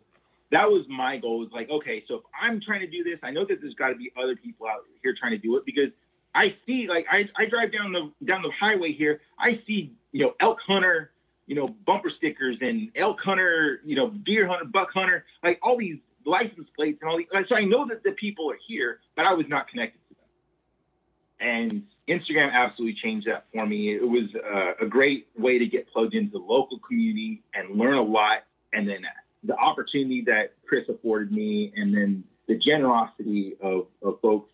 that 0.53 0.71
was 0.71 0.85
my 0.89 1.17
goal. 1.17 1.41
Was 1.41 1.51
like, 1.51 1.71
okay, 1.71 2.05
so 2.07 2.17
if 2.17 2.23
I'm 2.41 2.61
trying 2.61 2.81
to 2.81 2.87
do 2.87 3.03
this, 3.03 3.19
I 3.23 3.31
know 3.31 3.45
that 3.47 3.61
there's 3.61 3.75
got 3.75 3.89
to 3.89 3.97
be 3.97 4.13
other 4.23 4.37
people 4.37 4.67
out 4.67 4.85
here 5.03 5.15
trying 5.19 5.33
to 5.33 5.39
do 5.39 5.57
it 5.57 5.65
because 5.67 5.91
I 6.35 6.55
see, 6.67 6.87
like, 6.89 7.07
I, 7.11 7.29
I 7.37 7.47
drive 7.47 7.73
down 7.73 7.93
the 7.93 8.13
down 8.25 8.43
the 8.43 8.53
highway 8.59 8.93
here, 8.93 9.21
I 9.39 9.61
see, 9.67 9.93
you 10.13 10.25
know, 10.25 10.35
elk 10.41 10.59
hunter, 10.67 11.13
you 11.47 11.55
know, 11.55 11.69
bumper 11.69 12.11
stickers 12.11 12.59
and 12.61 12.91
elk 12.97 13.21
hunter, 13.21 13.81
you 13.85 13.97
know, 13.97 14.11
deer 14.11 14.47
hunter, 14.47 14.67
buck 14.67 14.91
hunter, 14.93 15.25
like 15.43 15.59
all 15.63 15.77
these 15.77 15.99
license 16.25 16.69
plates 16.77 16.99
and 17.03 17.11
all 17.11 17.19
these. 17.19 17.27
So 17.49 17.57
I 17.57 17.65
know 17.65 17.87
that 17.89 18.03
the 18.05 18.13
people 18.13 18.51
are 18.51 18.59
here, 18.67 19.01
but 19.17 19.25
I 19.25 19.33
was 19.33 19.47
not 19.49 19.69
connected 19.69 19.99
to 20.09 20.15
them. 20.15 21.49
And 21.49 21.83
Instagram 22.09 22.53
absolutely 22.53 22.99
changed 23.03 23.27
that 23.27 23.47
for 23.53 23.67
me. 23.67 23.95
It 23.95 24.07
was 24.07 24.29
uh, 24.35 24.85
a 24.85 24.87
great 24.87 25.29
way 25.37 25.59
to 25.59 25.67
get 25.67 25.91
plugged 25.91 26.15
into 26.15 26.33
the 26.33 26.39
local 26.39 26.79
community 26.79 27.43
and 27.55 27.79
learn 27.79 27.95
a 27.95 28.03
lot. 28.03 28.45
And 28.73 28.89
then 28.89 29.05
the 29.45 29.57
opportunity 29.57 30.23
that 30.27 30.55
Chris 30.67 30.89
afforded 30.89 31.33
me, 31.33 31.73
and 31.77 31.95
then 31.95 32.25
the 32.49 32.57
generosity 32.57 33.57
of, 33.61 33.87
of 34.03 34.21
folks 34.21 34.51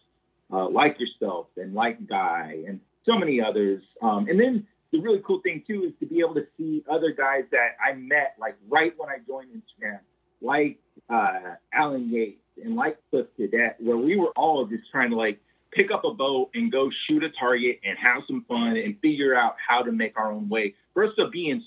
uh, 0.52 0.68
like 0.68 0.98
yourself 0.98 1.46
and 1.56 1.74
like 1.74 2.06
Guy 2.06 2.62
and 2.66 2.80
so 3.04 3.18
many 3.18 3.40
others. 3.40 3.82
Um, 4.02 4.28
and 4.28 4.38
then 4.38 4.66
the 4.92 5.00
really 5.00 5.20
cool 5.24 5.40
thing 5.40 5.62
too 5.66 5.84
is 5.84 5.92
to 6.00 6.06
be 6.06 6.20
able 6.20 6.34
to 6.34 6.46
see 6.56 6.84
other 6.90 7.10
guys 7.12 7.44
that 7.50 7.76
I 7.84 7.94
met 7.94 8.36
like 8.38 8.56
right 8.68 8.92
when 8.96 9.08
I 9.08 9.18
joined 9.26 9.48
Instagram, 9.50 10.00
like 10.40 10.78
uh, 11.10 11.54
Alan 11.72 12.08
Yates 12.10 12.40
and 12.62 12.76
like 12.76 12.98
Cliff 13.10 13.26
Cadet, 13.36 13.76
where 13.80 13.96
we 13.96 14.16
were 14.16 14.32
all 14.36 14.64
just 14.66 14.90
trying 14.90 15.10
to 15.10 15.16
like 15.16 15.38
pick 15.72 15.90
up 15.90 16.04
a 16.04 16.14
bow 16.14 16.50
and 16.54 16.72
go 16.72 16.90
shoot 17.06 17.22
a 17.22 17.30
target 17.38 17.80
and 17.84 17.98
have 17.98 18.22
some 18.26 18.44
fun 18.48 18.76
and 18.76 18.98
figure 19.00 19.34
out 19.34 19.56
how 19.66 19.82
to 19.82 19.92
make 19.92 20.18
our 20.18 20.32
own 20.32 20.48
way. 20.48 20.74
For 20.94 21.04
us 21.04 21.12
to 21.18 21.28
be 21.28 21.50
in, 21.50 21.62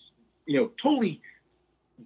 you 0.45 0.59
know, 0.59 0.71
totally 0.81 1.21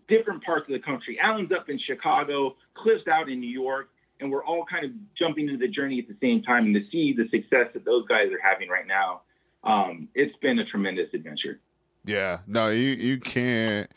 different 0.08 0.44
parts 0.44 0.68
of 0.68 0.74
the 0.74 0.80
country. 0.80 1.20
Alan's 1.20 1.52
up 1.52 1.70
in 1.70 1.80
Chicago, 1.80 2.56
Cliff's 2.76 3.08
out 3.08 3.30
in 3.30 3.40
New 3.40 3.50
York, 3.50 3.90
and 4.20 4.32
we're 4.32 4.46
all 4.46 4.66
kind 4.66 4.86
of 4.86 4.92
jumping 5.18 5.48
into 5.48 5.58
the 5.58 5.68
journey 5.68 6.00
at 6.00 6.08
the 6.08 6.16
same 6.22 6.42
time. 6.44 6.66
And 6.66 6.76
to 6.76 6.82
see 6.92 7.14
the 7.14 7.28
success 7.30 7.68
that 7.74 7.86
those 7.86 8.06
guys 8.08 8.28
are 8.32 8.40
having 8.42 8.70
right 8.70 8.88
now, 8.88 9.22
um, 9.64 10.08
it's 10.16 10.36
been 10.38 10.60
a 10.60 10.66
tremendous 10.66 11.08
adventure. 11.14 11.60
Yeah, 12.06 12.40
no, 12.48 12.70
you 12.70 12.90
you 12.90 13.20
can't 13.20 13.90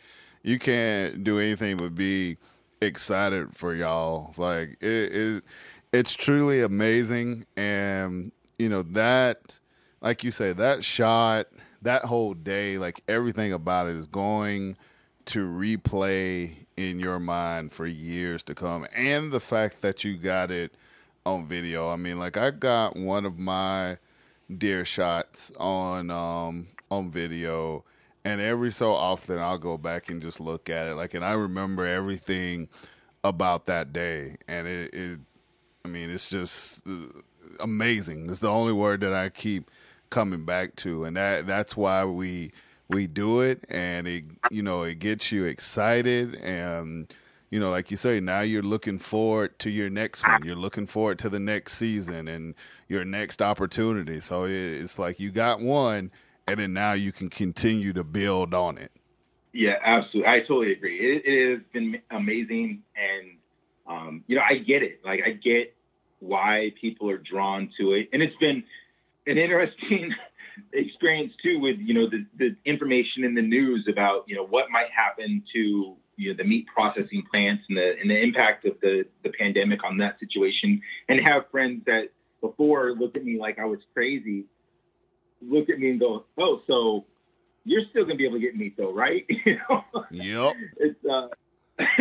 you 0.42 0.58
can't 0.58 1.22
do 1.22 1.38
anything 1.38 1.76
but 1.76 1.94
be 1.94 2.38
excited 2.80 3.54
for 3.54 3.74
y'all. 3.74 4.34
Like 4.38 4.78
it, 4.80 5.12
it 5.12 5.44
it's 5.92 6.14
truly 6.14 6.62
amazing, 6.62 7.46
and 7.56 8.32
you 8.58 8.68
know 8.68 8.82
that, 8.82 9.58
like 10.00 10.24
you 10.24 10.30
say, 10.30 10.52
that 10.54 10.84
shot, 10.84 11.48
that 11.82 12.04
whole 12.04 12.34
day, 12.34 12.78
like 12.78 13.02
everything 13.08 13.52
about 13.52 13.88
it 13.88 13.96
is 13.96 14.06
going 14.06 14.76
to 15.28 15.46
replay 15.46 16.52
in 16.76 16.98
your 17.00 17.18
mind 17.18 17.72
for 17.72 17.86
years 17.86 18.42
to 18.44 18.54
come, 18.54 18.86
and 18.96 19.32
the 19.32 19.40
fact 19.40 19.82
that 19.82 20.04
you 20.04 20.16
got 20.16 20.50
it 20.50 20.72
on 21.24 21.46
video. 21.46 21.90
I 21.90 21.96
mean, 21.96 22.18
like 22.18 22.36
I 22.36 22.50
got 22.50 22.96
one 22.96 23.26
of 23.26 23.38
my 23.38 23.98
deer 24.56 24.84
shots 24.84 25.52
on 25.58 26.10
um 26.10 26.68
on 26.90 27.10
video 27.10 27.84
and 28.24 28.40
every 28.40 28.70
so 28.70 28.92
often 28.92 29.38
I'll 29.38 29.58
go 29.58 29.76
back 29.76 30.08
and 30.08 30.22
just 30.22 30.40
look 30.40 30.70
at 30.70 30.88
it 30.88 30.94
like 30.94 31.14
and 31.14 31.24
I 31.24 31.32
remember 31.32 31.84
everything 31.84 32.68
about 33.22 33.66
that 33.66 33.92
day 33.92 34.36
and 34.46 34.66
it, 34.66 34.94
it 34.94 35.20
I 35.84 35.88
mean 35.88 36.08
it's 36.10 36.30
just 36.30 36.86
uh, 36.86 37.20
amazing 37.60 38.30
it's 38.30 38.40
the 38.40 38.50
only 38.50 38.72
word 38.72 39.02
that 39.02 39.12
I 39.12 39.28
keep 39.28 39.70
coming 40.08 40.46
back 40.46 40.76
to 40.76 41.04
and 41.04 41.16
that 41.18 41.46
that's 41.46 41.76
why 41.76 42.06
we 42.06 42.52
we 42.88 43.06
do 43.06 43.40
it 43.40 43.64
and 43.68 44.08
it 44.08 44.24
you 44.50 44.62
know 44.62 44.82
it 44.82 44.98
gets 44.98 45.30
you 45.30 45.44
excited 45.44 46.34
and 46.36 47.12
you 47.50 47.58
know, 47.58 47.70
like 47.70 47.90
you 47.90 47.96
say, 47.96 48.20
now 48.20 48.40
you're 48.40 48.62
looking 48.62 48.98
forward 48.98 49.58
to 49.60 49.70
your 49.70 49.88
next 49.88 50.26
one. 50.26 50.44
You're 50.44 50.56
looking 50.56 50.86
forward 50.86 51.18
to 51.20 51.30
the 51.30 51.40
next 51.40 51.74
season 51.74 52.28
and 52.28 52.54
your 52.88 53.04
next 53.04 53.40
opportunity. 53.40 54.20
So 54.20 54.44
it's 54.44 54.98
like 54.98 55.18
you 55.18 55.30
got 55.30 55.60
one, 55.60 56.10
and 56.46 56.60
then 56.60 56.72
now 56.74 56.92
you 56.92 57.10
can 57.10 57.30
continue 57.30 57.92
to 57.94 58.04
build 58.04 58.52
on 58.52 58.76
it. 58.76 58.92
Yeah, 59.52 59.76
absolutely. 59.82 60.30
I 60.30 60.40
totally 60.40 60.72
agree. 60.72 60.98
It, 60.98 61.22
it 61.24 61.50
has 61.50 61.60
been 61.72 62.00
amazing, 62.10 62.82
and 62.96 63.36
um, 63.86 64.24
you 64.26 64.36
know, 64.36 64.42
I 64.46 64.58
get 64.58 64.82
it. 64.82 65.00
Like, 65.02 65.22
I 65.24 65.30
get 65.30 65.74
why 66.20 66.72
people 66.78 67.08
are 67.08 67.18
drawn 67.18 67.70
to 67.78 67.92
it, 67.94 68.10
and 68.12 68.22
it's 68.22 68.36
been 68.36 68.62
an 69.26 69.38
interesting 69.38 70.14
experience 70.72 71.32
too, 71.42 71.58
with 71.60 71.78
you 71.78 71.94
know 71.94 72.08
the, 72.08 72.24
the 72.36 72.56
information 72.64 73.24
in 73.24 73.34
the 73.34 73.42
news 73.42 73.86
about 73.88 74.24
you 74.26 74.36
know 74.36 74.44
what 74.44 74.70
might 74.70 74.90
happen 74.90 75.42
to 75.52 75.96
you 76.16 76.30
know 76.30 76.36
the 76.36 76.44
meat 76.44 76.66
processing 76.66 77.22
plants 77.30 77.64
and 77.68 77.76
the 77.78 77.98
and 78.00 78.10
the 78.10 78.18
impact 78.18 78.64
of 78.64 78.78
the 78.80 79.04
the 79.22 79.30
pandemic 79.30 79.84
on 79.84 79.96
that 79.98 80.18
situation, 80.18 80.80
and 81.08 81.20
have 81.20 81.50
friends 81.50 81.82
that 81.86 82.08
before 82.40 82.92
looked 82.92 83.16
at 83.16 83.24
me 83.24 83.38
like 83.38 83.58
I 83.58 83.64
was 83.64 83.80
crazy, 83.94 84.44
look 85.42 85.68
at 85.70 85.78
me 85.78 85.90
and 85.90 86.00
go, 86.00 86.24
oh, 86.38 86.62
so 86.66 87.04
you're 87.64 87.84
still 87.90 88.04
gonna 88.04 88.16
be 88.16 88.24
able 88.24 88.36
to 88.36 88.40
get 88.40 88.56
meat 88.56 88.76
though, 88.76 88.92
right? 88.92 89.24
you 89.44 89.58
know, 89.68 89.84
Yep. 90.10 90.56
it's 90.78 91.04
uh, 91.04 91.28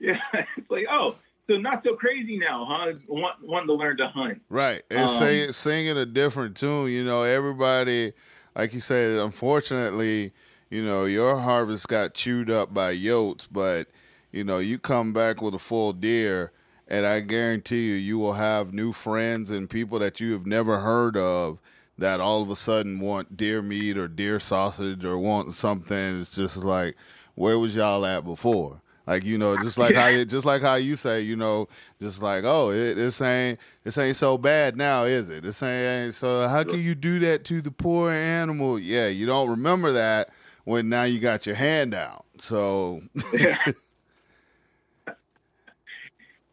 yeah, 0.00 0.18
it's 0.56 0.70
like 0.70 0.86
oh, 0.90 1.16
so 1.50 1.58
not 1.58 1.82
so 1.84 1.94
crazy 1.94 2.38
now, 2.38 2.64
huh? 2.68 2.92
Want, 3.08 3.36
wanting 3.42 3.66
to 3.66 3.74
learn 3.74 3.96
to 3.96 4.08
hunt. 4.08 4.40
Right. 4.48 4.82
And 4.90 5.08
Um, 5.08 5.08
sing, 5.08 5.52
singing 5.52 5.96
a 5.96 6.06
different 6.06 6.56
tune. 6.56 6.90
You 6.90 7.04
know, 7.04 7.22
everybody, 7.24 8.12
like 8.54 8.72
you 8.72 8.80
said, 8.80 9.18
unfortunately, 9.18 10.32
you 10.70 10.84
know, 10.84 11.04
your 11.04 11.38
harvest 11.38 11.88
got 11.88 12.14
chewed 12.14 12.50
up 12.50 12.72
by 12.72 12.94
yotes, 12.94 13.48
but, 13.50 13.88
you 14.30 14.44
know, 14.44 14.58
you 14.58 14.78
come 14.78 15.12
back 15.12 15.42
with 15.42 15.54
a 15.54 15.58
full 15.58 15.92
deer, 15.92 16.52
and 16.86 17.04
I 17.06 17.20
guarantee 17.20 17.88
you, 17.88 17.94
you 17.94 18.18
will 18.18 18.34
have 18.34 18.72
new 18.72 18.92
friends 18.92 19.50
and 19.50 19.68
people 19.68 19.98
that 19.98 20.20
you 20.20 20.32
have 20.32 20.46
never 20.46 20.78
heard 20.78 21.16
of 21.16 21.58
that 21.98 22.20
all 22.20 22.40
of 22.40 22.50
a 22.50 22.56
sudden 22.56 23.00
want 23.00 23.36
deer 23.36 23.60
meat 23.60 23.98
or 23.98 24.08
deer 24.08 24.40
sausage 24.40 25.04
or 25.04 25.18
want 25.18 25.54
something. 25.54 26.20
It's 26.20 26.34
just 26.34 26.56
like, 26.56 26.96
where 27.34 27.58
was 27.58 27.76
y'all 27.76 28.06
at 28.06 28.24
before? 28.24 28.80
Like 29.06 29.24
you 29.24 29.38
know, 29.38 29.56
just 29.56 29.78
like 29.78 29.94
how 29.94 30.06
you, 30.06 30.24
just 30.24 30.46
like 30.46 30.62
how 30.62 30.74
you 30.74 30.94
say, 30.94 31.22
you 31.22 31.34
know, 31.34 31.68
just 32.00 32.22
like 32.22 32.44
oh, 32.44 32.70
it, 32.70 32.94
this 32.94 33.20
ain't 33.20 33.58
this 33.82 33.98
ain't 33.98 34.16
so 34.16 34.38
bad 34.38 34.76
now, 34.76 35.04
is 35.04 35.28
it? 35.28 35.42
This 35.42 35.62
ain't 35.62 36.14
so. 36.14 36.46
How 36.46 36.62
can 36.64 36.80
you 36.80 36.94
do 36.94 37.18
that 37.20 37.44
to 37.46 37.60
the 37.60 37.70
poor 37.70 38.10
animal? 38.10 38.78
Yeah, 38.78 39.08
you 39.08 39.26
don't 39.26 39.48
remember 39.48 39.92
that 39.92 40.30
when 40.64 40.88
now 40.88 41.04
you 41.04 41.18
got 41.18 41.46
your 41.46 41.56
hand 41.56 41.94
out. 41.94 42.24
So 42.38 43.02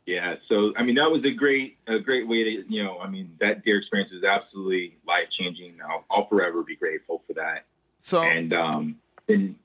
Yeah, 0.05 0.35
so 0.49 0.73
I 0.75 0.83
mean 0.83 0.95
that 0.95 1.11
was 1.11 1.23
a 1.25 1.31
great 1.31 1.77
a 1.87 1.99
great 1.99 2.27
way 2.27 2.43
to 2.43 2.73
you 2.73 2.83
know 2.83 2.99
I 2.99 3.09
mean 3.09 3.35
that 3.39 3.63
deer 3.63 3.77
experience 3.77 4.11
is 4.11 4.23
absolutely 4.23 4.97
life 5.05 5.27
changing. 5.37 5.77
I'll, 5.87 6.05
I'll 6.09 6.27
forever 6.27 6.63
be 6.63 6.75
grateful 6.75 7.21
for 7.27 7.33
that. 7.33 7.65
so 8.01 8.23
And 8.23 8.53
um 8.53 8.95
and 9.27 9.55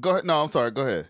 go 0.00 0.10
ahead. 0.10 0.24
No, 0.24 0.42
I'm 0.42 0.50
sorry. 0.50 0.70
Go 0.70 0.82
ahead. 0.82 1.08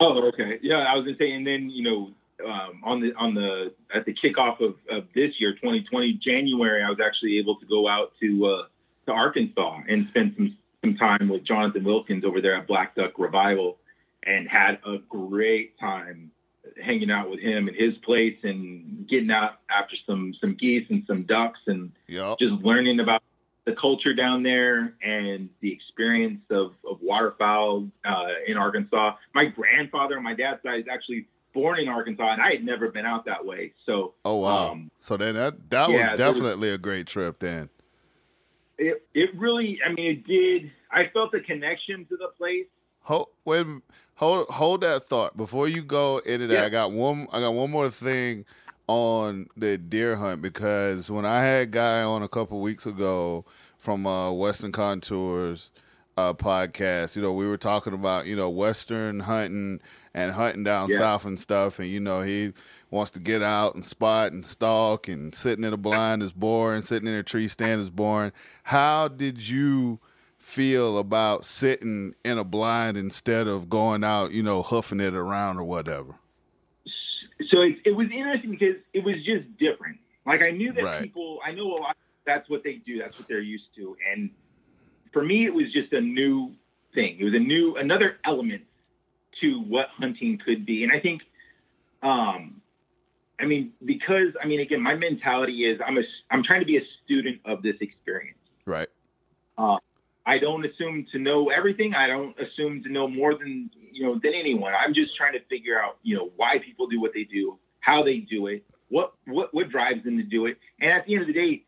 oh 0.00 0.28
okay 0.28 0.58
yeah 0.62 0.78
I 0.78 0.96
was 0.96 1.04
gonna 1.04 1.16
say 1.18 1.32
and 1.32 1.46
then 1.46 1.70
you 1.70 1.82
know 1.82 2.10
um, 2.44 2.80
on 2.82 3.00
the 3.00 3.12
on 3.14 3.34
the 3.34 3.72
at 3.94 4.04
the 4.04 4.12
kickoff 4.14 4.60
of, 4.60 4.74
of 4.90 5.04
this 5.14 5.38
year 5.38 5.52
2020 5.52 6.14
January 6.14 6.82
I 6.82 6.88
was 6.90 6.98
actually 7.04 7.38
able 7.38 7.56
to 7.56 7.66
go 7.66 7.86
out 7.88 8.12
to 8.20 8.46
uh, 8.46 8.62
to 9.06 9.12
Arkansas 9.12 9.80
and 9.88 10.08
spend 10.08 10.34
some 10.36 10.56
some 10.80 10.96
time 10.96 11.28
with 11.28 11.44
Jonathan 11.44 11.84
Wilkins 11.84 12.24
over 12.24 12.40
there 12.40 12.56
at 12.56 12.66
Black 12.66 12.96
Duck 12.96 13.12
Revival 13.16 13.78
and 14.24 14.48
had 14.48 14.78
a 14.84 14.98
great 15.08 15.78
time 15.78 16.32
hanging 16.82 17.10
out 17.10 17.28
with 17.30 17.38
him 17.40 17.68
at 17.68 17.74
his 17.74 17.94
place 17.98 18.36
and 18.42 19.06
getting 19.08 19.30
out 19.30 19.58
after 19.70 19.94
some 20.06 20.34
some 20.40 20.54
geese 20.54 20.86
and 20.90 21.04
some 21.06 21.22
ducks 21.24 21.60
and 21.66 21.92
Yep. 22.08 22.38
just 22.40 22.54
learning 22.64 22.98
about 22.98 23.22
the 23.64 23.72
culture 23.74 24.12
down 24.14 24.42
there 24.42 24.94
and 25.02 25.48
the 25.60 25.72
experience 25.72 26.40
of, 26.50 26.72
of 26.88 26.98
waterfowl 27.00 27.88
uh, 28.04 28.26
in 28.46 28.56
Arkansas. 28.56 29.14
My 29.34 29.44
grandfather 29.46 30.16
on 30.16 30.22
my 30.24 30.34
dad's 30.34 30.62
side 30.62 30.80
is 30.80 30.86
actually 30.90 31.26
born 31.54 31.78
in 31.78 31.88
Arkansas, 31.88 32.32
and 32.32 32.42
I 32.42 32.50
had 32.52 32.64
never 32.64 32.88
been 32.88 33.06
out 33.06 33.24
that 33.26 33.44
way. 33.44 33.72
So 33.86 34.14
Oh 34.24 34.36
wow. 34.38 34.72
um, 34.72 34.90
so 35.00 35.16
then 35.16 35.34
that 35.34 35.70
that 35.70 35.90
yeah, 35.90 36.10
was 36.10 36.18
there 36.18 36.26
was- 36.28 36.36
definitely 36.38 36.70
a 36.70 36.78
great 36.78 37.06
trip. 37.06 37.38
Then. 37.38 37.68
it 38.78 39.06
it 39.14 39.30
really, 39.36 39.78
I 39.86 39.92
mean, 39.92 40.10
it 40.10 40.26
did. 40.26 40.72
I 40.90 41.08
felt 41.08 41.32
a 41.34 41.40
connection 41.40 42.04
to 42.06 42.16
the 42.16 42.28
place. 42.36 42.66
Hold 43.02 43.28
wait, 43.44 43.66
hold 44.14 44.48
hold 44.48 44.80
that 44.82 45.04
thought 45.04 45.36
before 45.36 45.68
you 45.68 45.82
go 45.82 46.18
into 46.18 46.46
that. 46.48 46.54
Yeah. 46.54 46.64
I 46.64 46.68
got 46.68 46.92
one. 46.92 47.28
I 47.32 47.40
got 47.40 47.50
one 47.50 47.70
more 47.70 47.90
thing 47.90 48.44
on 48.88 49.46
the 49.56 49.78
deer 49.78 50.16
hunt 50.16 50.42
because 50.42 51.10
when 51.10 51.24
I 51.24 51.42
had 51.42 51.70
guy 51.70 52.02
on 52.02 52.22
a 52.22 52.28
couple 52.28 52.60
weeks 52.60 52.84
ago 52.86 53.44
from 53.78 54.06
uh, 54.06 54.30
Western 54.32 54.72
Contours 54.72 55.70
uh, 56.16 56.34
podcast, 56.34 57.16
you 57.16 57.22
know, 57.22 57.32
we 57.32 57.46
were 57.46 57.56
talking 57.56 57.94
about 57.94 58.26
you 58.26 58.36
know 58.36 58.50
Western 58.50 59.20
hunting 59.20 59.80
and 60.14 60.32
hunting 60.32 60.64
down 60.64 60.90
Yeah. 60.90 60.98
south 60.98 61.24
and 61.24 61.40
stuff, 61.40 61.78
and 61.78 61.88
you 61.88 62.00
know 62.00 62.20
he 62.22 62.52
wants 62.90 63.10
to 63.12 63.20
get 63.20 63.42
out 63.42 63.74
and 63.74 63.86
spot 63.86 64.32
and 64.32 64.44
stalk 64.44 65.08
and 65.08 65.34
sitting 65.34 65.64
in 65.64 65.72
a 65.72 65.78
blind 65.78 66.22
is 66.22 66.32
boring, 66.32 66.82
sitting 66.82 67.08
in 67.08 67.14
a 67.14 67.22
tree 67.22 67.48
stand 67.48 67.80
is 67.80 67.90
boring. 67.90 68.32
How 68.64 69.08
did 69.08 69.48
you? 69.48 70.00
feel 70.38 70.98
about 70.98 71.44
sitting 71.44 72.12
in 72.24 72.36
a 72.36 72.42
blind 72.42 72.96
instead 72.96 73.46
of 73.46 73.70
going 73.70 74.02
out, 74.02 74.32
you 74.32 74.42
know, 74.42 74.60
hoofing 74.60 74.98
it 74.98 75.14
around 75.14 75.56
or 75.56 75.62
whatever. 75.62 76.16
So 77.48 77.62
it, 77.62 77.76
it 77.84 77.92
was 77.92 78.08
interesting 78.10 78.50
because 78.50 78.76
it 78.92 79.04
was 79.04 79.16
just 79.24 79.56
different. 79.58 79.98
Like 80.26 80.42
I 80.42 80.50
knew 80.50 80.72
that 80.72 80.84
Right. 80.84 81.02
people, 81.02 81.40
I 81.44 81.52
know 81.52 81.76
a 81.76 81.78
lot. 81.78 81.96
That's 82.24 82.48
what 82.48 82.62
they 82.62 82.74
do. 82.74 82.98
That's 82.98 83.18
what 83.18 83.26
they're 83.28 83.40
used 83.40 83.74
to. 83.76 83.96
And 84.10 84.30
for 85.12 85.24
me, 85.24 85.44
it 85.44 85.52
was 85.52 85.72
just 85.72 85.92
a 85.92 86.00
new 86.00 86.54
thing. 86.94 87.18
It 87.18 87.24
was 87.24 87.34
a 87.34 87.38
new, 87.38 87.76
another 87.76 88.18
element 88.24 88.62
to 89.40 89.60
what 89.62 89.88
hunting 89.88 90.38
could 90.38 90.64
be. 90.64 90.84
And 90.84 90.92
I 90.92 91.00
think, 91.00 91.22
um, 92.02 92.60
I 93.40 93.46
mean, 93.46 93.72
because 93.84 94.28
I 94.40 94.46
mean, 94.46 94.60
again, 94.60 94.80
my 94.80 94.94
mentality 94.94 95.64
is 95.64 95.80
I'm 95.84 95.98
a, 95.98 96.02
I'm 96.30 96.44
trying 96.44 96.60
to 96.60 96.66
be 96.66 96.76
a 96.76 96.82
student 97.04 97.40
of 97.44 97.62
this 97.62 97.76
experience. 97.80 98.38
Right. 98.66 98.88
I 100.24 100.38
don't 100.38 100.64
assume 100.64 101.06
to 101.12 101.18
know 101.18 101.50
everything. 101.50 101.94
I 101.94 102.06
don't 102.06 102.38
assume 102.38 102.82
to 102.84 102.88
know 102.88 103.08
more 103.08 103.34
than 103.34 103.70
you 103.92 104.04
know 104.04 104.18
than 104.22 104.34
anyone. 104.34 104.72
I'm 104.74 104.94
just 104.94 105.16
trying 105.16 105.32
to 105.34 105.40
figure 105.50 105.80
out 105.80 105.98
you 106.02 106.16
know 106.16 106.30
why 106.36 106.58
people 106.58 106.86
do 106.86 107.00
what 107.00 107.12
they 107.14 107.24
do, 107.24 107.58
how 107.80 108.02
they 108.02 108.18
do 108.18 108.46
it, 108.48 108.64
what 108.88 109.14
what 109.26 109.52
what 109.54 109.68
drives 109.70 110.04
them 110.04 110.16
to 110.16 110.22
do 110.22 110.46
it. 110.46 110.58
And 110.80 110.90
at 110.90 111.06
the 111.06 111.14
end 111.14 111.22
of 111.22 111.26
the 111.26 111.34
day, 111.34 111.64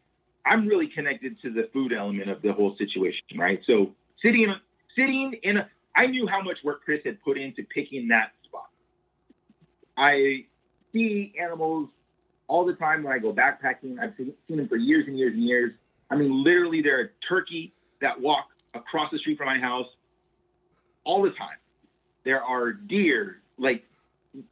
I'm 0.47 0.67
really 0.67 0.89
connected 0.89 1.41
to 1.43 1.51
the 1.51 1.69
food 1.73 1.93
element 1.93 2.31
of 2.31 2.43
the 2.43 2.53
whole 2.53 2.77
situation, 2.77 3.23
right? 3.37 3.61
So 3.67 3.93
sitting 4.23 4.43
in 4.43 4.51
a, 4.51 4.61
sitting 4.97 5.35
in 5.43 5.59
a, 5.59 5.69
I 5.97 6.07
knew 6.07 6.27
how 6.27 6.43
much 6.43 6.59
work 6.65 6.85
Chris 6.85 7.01
had 7.05 7.23
put 7.23 7.39
into 7.39 7.63
picking 7.75 8.09
that 8.09 8.33
spot. 8.45 8.69
I 9.97 10.45
see 10.93 11.33
animals 11.41 11.89
all 12.47 12.65
the 12.65 12.75
time 12.75 13.03
when 13.03 13.13
I 13.13 13.19
go 13.19 13.33
backpacking. 13.33 13.99
I've 14.01 14.13
seen, 14.17 14.35
seen 14.49 14.59
them 14.59 14.69
for 14.69 14.77
years 14.77 15.07
and 15.07 15.19
years 15.19 15.33
and 15.33 15.45
years. 15.45 15.73
I 16.11 16.17
mean, 16.17 16.45
literally, 16.45 16.83
there 16.83 17.01
are 17.01 17.13
turkey 17.27 17.73
that 18.01 18.21
walk 18.21 18.49
across 18.75 19.11
the 19.11 19.19
street 19.19 19.39
from 19.39 19.47
my 19.47 19.59
house 19.59 19.87
all 21.05 21.23
the 21.23 21.31
time. 21.31 21.57
There 22.25 22.43
are 22.43 22.73
deer 22.73 23.41
like 23.59 23.85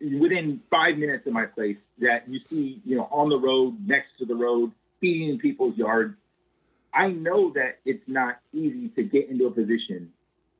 within 0.00 0.60
five 0.70 0.96
minutes 0.96 1.26
of 1.26 1.32
my 1.32 1.46
place 1.46 1.76
that 1.98 2.28
you 2.28 2.40
see, 2.48 2.80
you 2.84 2.96
know, 2.96 3.08
on 3.10 3.28
the 3.28 3.38
road, 3.38 3.76
next 3.86 4.10
to 4.18 4.24
the 4.24 4.34
road, 4.34 4.72
feeding 5.00 5.30
in 5.30 5.38
people's 5.38 5.76
yards. 5.76 6.14
I 6.94 7.08
know 7.08 7.52
that 7.54 7.78
it's 7.84 8.06
not 8.06 8.38
easy 8.52 8.88
to 8.90 9.02
get 9.02 9.28
into 9.28 9.46
a 9.46 9.50
position 9.50 10.12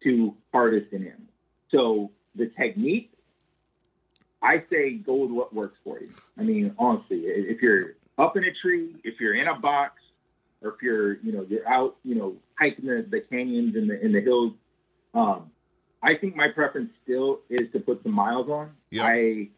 to 0.03 0.35
harvest 0.53 0.93
an 0.93 1.03
animal. 1.03 1.27
So 1.71 2.11
the 2.35 2.47
technique, 2.47 3.13
I 4.43 4.65
say 4.71 4.95
go 4.95 5.15
with 5.15 5.31
what 5.31 5.55
works 5.55 5.79
for 5.85 6.01
you. 6.01 6.11
I 6.39 6.43
mean, 6.43 6.75
honestly, 6.79 7.21
if 7.21 7.63
you're 7.63 7.95
up 8.19 8.37
in 8.37 8.45
a 8.45 8.53
tree, 8.61 8.97
if 9.05 9.21
you're 9.21 9.35
in 9.35 9.47
a 9.47 9.55
box, 9.55 10.01
or 10.63 10.71
if 10.71 10.83
you're, 10.83 11.15
you 11.19 11.33
know, 11.33 11.47
you're 11.49 11.69
out, 11.69 11.97
you 12.05 12.15
know, 12.15 12.35
hiking 12.59 12.87
the, 12.87 13.07
the 13.09 13.21
canyons 13.21 13.77
and 13.77 13.89
the 13.89 14.01
in 14.05 14.13
the 14.13 14.21
hills, 14.21 14.53
um, 15.15 15.51
I 16.03 16.15
think 16.17 16.35
my 16.35 16.49
preference 16.49 16.91
still 17.05 17.41
is 17.49 17.71
to 17.73 17.81
put 17.81 18.03
some 18.03 18.13
miles 18.13 18.49
on. 18.49 18.73
Yeah. 18.91 19.05
I 19.05 19.49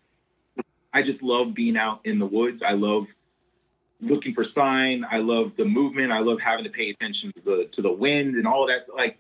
I 0.93 1.03
just 1.03 1.23
love 1.23 1.55
being 1.55 1.77
out 1.77 2.01
in 2.05 2.19
the 2.19 2.27
woods. 2.27 2.63
I 2.65 2.73
love 2.73 3.07
looking 4.01 4.35
for 4.35 4.45
sign. 4.55 5.05
I 5.11 5.19
love 5.19 5.53
the 5.57 5.65
movement. 5.65 6.13
I 6.13 6.21
love 6.21 6.39
having 6.41 6.65
to 6.65 6.71
pay 6.71 6.91
attention 6.91 7.33
to 7.33 7.41
the 7.41 7.71
to 7.75 7.83
the 7.83 7.93
wind 7.93 8.37
and 8.37 8.47
all 8.47 8.67
that. 8.67 8.87
Like 8.95 9.19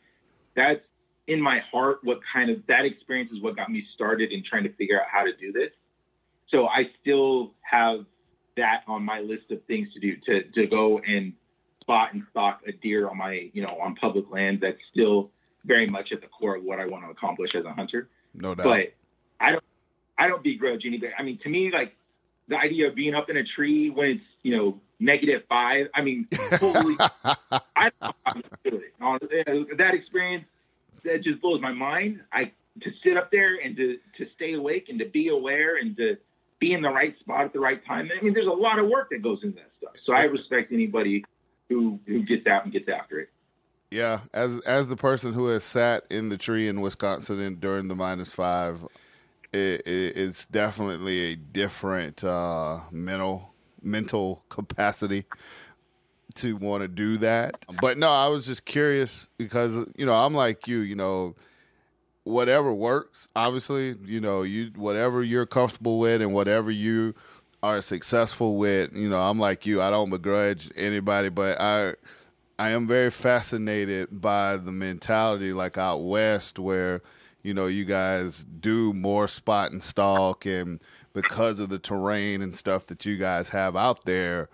that's 0.54 0.84
in 1.26 1.40
my 1.40 1.60
heart. 1.60 2.00
What 2.02 2.20
kind 2.32 2.50
of 2.50 2.66
that 2.66 2.84
experience 2.84 3.32
is 3.32 3.40
what 3.40 3.56
got 3.56 3.70
me 3.70 3.84
started 3.94 4.30
in 4.30 4.44
trying 4.44 4.64
to 4.64 4.72
figure 4.74 5.00
out 5.00 5.06
how 5.10 5.24
to 5.24 5.34
do 5.36 5.52
this. 5.52 5.70
So 6.48 6.66
I 6.68 6.90
still 7.00 7.54
have 7.62 8.04
that 8.56 8.84
on 8.86 9.02
my 9.02 9.20
list 9.20 9.50
of 9.50 9.64
things 9.64 9.88
to 9.94 10.00
do 10.00 10.16
to 10.26 10.42
to 10.50 10.66
go 10.66 11.00
and 11.00 11.32
spot 11.80 12.12
and 12.12 12.22
stalk 12.30 12.60
a 12.66 12.72
deer 12.72 13.08
on 13.08 13.16
my 13.16 13.50
you 13.52 13.62
know 13.62 13.78
on 13.80 13.94
public 13.96 14.30
land. 14.30 14.60
That's 14.60 14.78
still 14.92 15.30
very 15.64 15.86
much 15.88 16.12
at 16.12 16.20
the 16.20 16.26
core 16.28 16.56
of 16.56 16.64
what 16.64 16.78
I 16.80 16.86
want 16.86 17.04
to 17.04 17.10
accomplish 17.10 17.54
as 17.54 17.64
a 17.64 17.72
hunter 17.72 18.08
No 18.34 18.54
doubt. 18.54 18.64
but 18.64 18.92
I 19.40 19.52
don't 19.52 19.64
I 20.16 20.28
don't 20.28 20.42
begrudge 20.42 20.84
anybody. 20.86 21.12
I 21.18 21.22
mean, 21.22 21.38
to 21.38 21.48
me, 21.48 21.70
like 21.72 21.96
the 22.48 22.56
idea 22.56 22.86
of 22.88 22.94
being 22.94 23.14
up 23.14 23.30
in 23.30 23.36
a 23.36 23.44
tree 23.44 23.90
when 23.90 24.10
it's 24.10 24.24
you 24.42 24.56
know 24.56 24.80
negative 25.00 25.42
five. 25.48 25.88
I 25.94 26.02
mean, 26.02 26.28
totally. 26.30 26.94
I 27.00 27.90
don't 28.00 28.00
know 28.00 28.12
how 28.24 28.32
to 28.32 28.42
do 28.70 28.76
it. 28.76 29.68
Uh, 29.70 29.74
That 29.76 29.94
experience 29.94 30.44
that 31.04 31.22
just 31.22 31.40
blows 31.40 31.60
my 31.60 31.72
mind. 31.72 32.20
I 32.32 32.52
to 32.82 32.90
sit 33.02 33.16
up 33.16 33.30
there 33.32 33.56
and 33.56 33.76
to 33.76 33.98
to 34.18 34.26
stay 34.36 34.52
awake 34.54 34.88
and 34.88 34.98
to 35.00 35.04
be 35.06 35.28
aware 35.28 35.76
and 35.78 35.96
to 35.96 36.16
be 36.60 36.72
in 36.72 36.82
the 36.82 36.90
right 36.90 37.18
spot 37.18 37.44
at 37.44 37.52
the 37.52 37.60
right 37.60 37.84
time. 37.84 38.08
I 38.16 38.22
mean, 38.22 38.32
there's 38.34 38.46
a 38.46 38.50
lot 38.50 38.78
of 38.78 38.86
work 38.88 39.10
that 39.10 39.20
goes 39.20 39.42
into 39.42 39.56
that 39.56 39.70
stuff. 39.78 39.96
So 40.02 40.12
I 40.12 40.24
respect 40.24 40.72
anybody 40.72 41.24
who 41.68 41.98
who 42.06 42.22
gets 42.22 42.46
out 42.46 42.64
and 42.64 42.72
gets 42.72 42.88
after 42.88 43.18
it. 43.20 43.30
Yeah, 43.95 44.20
as 44.32 44.61
as 44.62 44.88
the 44.88 44.97
person 44.97 45.32
who 45.32 45.47
has 45.47 45.62
sat 45.62 46.05
in 46.11 46.28
the 46.28 46.36
tree 46.36 46.66
in 46.66 46.80
Wisconsin 46.80 47.40
in, 47.40 47.55
during 47.61 47.86
the 47.86 47.95
minus 47.95 48.34
five, 48.34 48.84
it, 49.53 49.82
it, 49.86 50.16
it's 50.16 50.47
definitely 50.47 51.32
a 51.32 51.36
different 51.36 52.24
uh, 52.24 52.80
mental 52.90 53.55
mental 53.80 54.42
capacity 54.49 55.24
to 56.34 56.57
want 56.57 56.82
to 56.82 56.88
do 56.88 57.18
that. 57.18 57.64
But 57.80 57.97
no, 57.97 58.11
I 58.11 58.26
was 58.26 58.47
just 58.47 58.64
curious 58.64 59.28
because 59.38 59.72
you 59.97 60.05
know 60.05 60.14
I'm 60.14 60.34
like 60.34 60.66
you. 60.66 60.80
You 60.80 60.97
know, 60.97 61.36
whatever 62.24 62.74
works. 62.74 63.28
Obviously, 63.36 63.95
you 64.05 64.20
know, 64.20 64.42
you 64.42 64.72
whatever 64.74 65.22
you're 65.22 65.47
comfortable 65.47 66.01
with 66.01 66.20
and 66.20 66.34
whatever 66.34 66.72
you 66.72 67.14
are 67.62 67.80
successful 67.80 68.57
with. 68.57 68.95
You 68.97 69.09
know, 69.09 69.20
I'm 69.20 69.38
like 69.38 69.66
you. 69.66 69.80
I 69.80 69.90
don't 69.90 70.11
begrudge 70.11 70.68
anybody, 70.76 71.28
but 71.28 71.61
I 71.61 71.95
I 72.59 72.70
am 72.70 72.86
very 72.86 73.11
fascinated 73.11 74.20
by 74.20 74.57
the 74.57 74.72
mentality 74.72 75.52
like 75.52 75.76
out 75.76 75.98
west 75.98 76.59
where 76.59 77.02
you 77.42 77.52
know 77.52 77.66
you 77.66 77.84
guys 77.84 78.44
do 78.44 78.92
more 78.92 79.28
spot 79.28 79.72
and 79.72 79.82
stalk 79.82 80.46
and 80.46 80.80
because 81.12 81.61
of 81.61 81.68
the 81.68 81.78
terrain 81.78 82.42
and 82.42 82.57
stuff 82.57 82.86
that 82.86 83.05
you 83.05 83.16
guys 83.16 83.48
have 83.50 83.76
out 83.76 84.05
there 84.05 84.48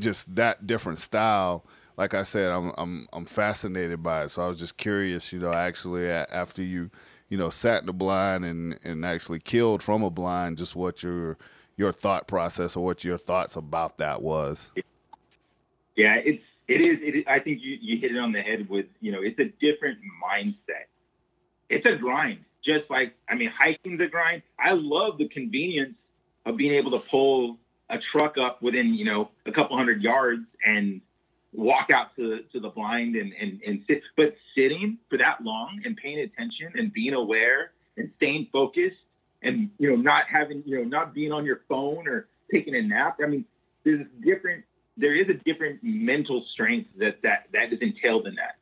just 0.00 0.34
that 0.34 0.66
different 0.66 0.98
style 0.98 1.64
like 1.96 2.14
I 2.14 2.24
said 2.24 2.50
I'm 2.50 2.72
I'm 2.76 3.08
I'm 3.12 3.24
fascinated 3.24 4.02
by 4.02 4.24
it. 4.24 4.30
So 4.30 4.42
I 4.42 4.48
was 4.48 4.58
just 4.58 4.76
curious 4.76 5.32
you 5.32 5.38
know 5.38 5.52
actually 5.52 6.08
after 6.08 6.62
you 6.62 6.90
you 7.28 7.38
know 7.38 7.50
sat 7.50 7.80
in 7.80 7.86
the 7.86 7.92
blind 7.92 8.44
and 8.44 8.78
and 8.84 9.04
actually 9.04 9.40
killed 9.40 9.82
from 9.82 10.02
a 10.02 10.10
blind 10.10 10.58
just 10.58 10.74
what 10.74 11.02
your 11.02 11.36
your 11.76 11.92
thought 11.92 12.26
process 12.26 12.76
or 12.76 12.84
what 12.84 13.04
your 13.04 13.18
thoughts 13.18 13.56
about 13.56 13.98
that 13.98 14.22
was. 14.22 14.70
Yeah 15.96 16.16
it's 16.16 16.42
it 16.68 16.80
is. 16.80 16.98
It, 17.02 17.28
I 17.28 17.38
think 17.40 17.60
you, 17.62 17.78
you 17.80 17.98
hit 17.98 18.12
it 18.12 18.18
on 18.18 18.32
the 18.32 18.40
head 18.40 18.68
with, 18.68 18.86
you 19.00 19.12
know, 19.12 19.20
it's 19.22 19.38
a 19.38 19.52
different 19.60 19.98
mindset. 20.22 20.86
It's 21.68 21.86
a 21.86 21.96
grind. 21.96 22.40
Just 22.64 22.88
like, 22.88 23.14
I 23.28 23.34
mean, 23.34 23.50
hiking's 23.50 24.00
a 24.00 24.06
grind. 24.06 24.42
I 24.58 24.72
love 24.72 25.18
the 25.18 25.28
convenience 25.28 25.94
of 26.46 26.56
being 26.56 26.74
able 26.74 26.92
to 26.92 27.00
pull 27.10 27.58
a 27.90 27.98
truck 28.12 28.38
up 28.38 28.62
within, 28.62 28.94
you 28.94 29.04
know, 29.04 29.30
a 29.44 29.52
couple 29.52 29.76
hundred 29.76 30.02
yards 30.02 30.42
and 30.64 31.02
walk 31.52 31.90
out 31.90 32.16
to, 32.16 32.40
to 32.52 32.60
the 32.60 32.70
blind 32.70 33.16
and, 33.16 33.32
and, 33.38 33.60
and 33.66 33.84
sit. 33.86 34.02
But 34.16 34.34
sitting 34.56 34.98
for 35.10 35.18
that 35.18 35.42
long 35.42 35.82
and 35.84 35.96
paying 35.96 36.20
attention 36.20 36.72
and 36.76 36.92
being 36.92 37.12
aware 37.12 37.72
and 37.96 38.10
staying 38.16 38.48
focused 38.52 38.96
and, 39.42 39.70
you 39.78 39.90
know, 39.90 39.96
not 39.96 40.24
having, 40.26 40.62
you 40.64 40.78
know, 40.78 40.84
not 40.84 41.12
being 41.12 41.32
on 41.32 41.44
your 41.44 41.60
phone 41.68 42.08
or 42.08 42.28
taking 42.50 42.74
a 42.74 42.82
nap. 42.82 43.18
I 43.22 43.26
mean, 43.26 43.44
there's 43.84 44.06
different 44.24 44.64
there 44.96 45.14
is 45.14 45.28
a 45.28 45.34
different 45.34 45.80
mental 45.82 46.44
strength 46.52 46.90
that 46.98 47.22
that 47.22 47.48
that 47.52 47.72
is 47.72 47.80
entailed 47.80 48.26
in 48.26 48.36
that. 48.36 48.56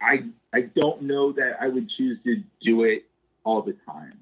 I 0.00 0.24
I 0.52 0.62
don't 0.62 1.02
know 1.02 1.32
that 1.32 1.58
I 1.60 1.68
would 1.68 1.90
choose 1.90 2.18
to 2.24 2.42
do 2.62 2.84
it 2.84 3.04
all 3.44 3.62
the 3.62 3.76
time. 3.86 4.18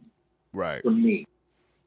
Right. 0.52 0.82
For 0.82 0.90
me, 0.90 1.26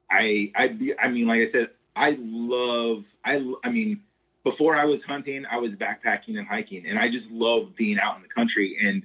I 0.09 0.51
I 0.55 0.77
I 1.01 1.07
mean, 1.09 1.27
like 1.27 1.49
I 1.49 1.51
said, 1.51 1.69
I 1.95 2.17
love 2.19 3.03
I 3.25 3.43
I 3.63 3.69
mean, 3.69 4.01
before 4.43 4.75
I 4.75 4.85
was 4.85 4.99
hunting, 5.05 5.45
I 5.45 5.57
was 5.57 5.71
backpacking 5.71 6.37
and 6.37 6.47
hiking, 6.47 6.85
and 6.87 6.97
I 6.97 7.09
just 7.09 7.27
love 7.29 7.75
being 7.75 7.99
out 7.99 8.15
in 8.17 8.21
the 8.21 8.29
country. 8.29 8.77
And 8.81 9.03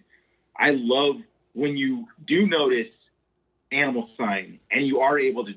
I 0.56 0.70
love 0.70 1.16
when 1.54 1.76
you 1.76 2.06
do 2.26 2.46
notice 2.46 2.88
animal 3.72 4.08
sign 4.16 4.60
and 4.70 4.86
you 4.86 5.00
are 5.00 5.18
able 5.18 5.44
to 5.44 5.54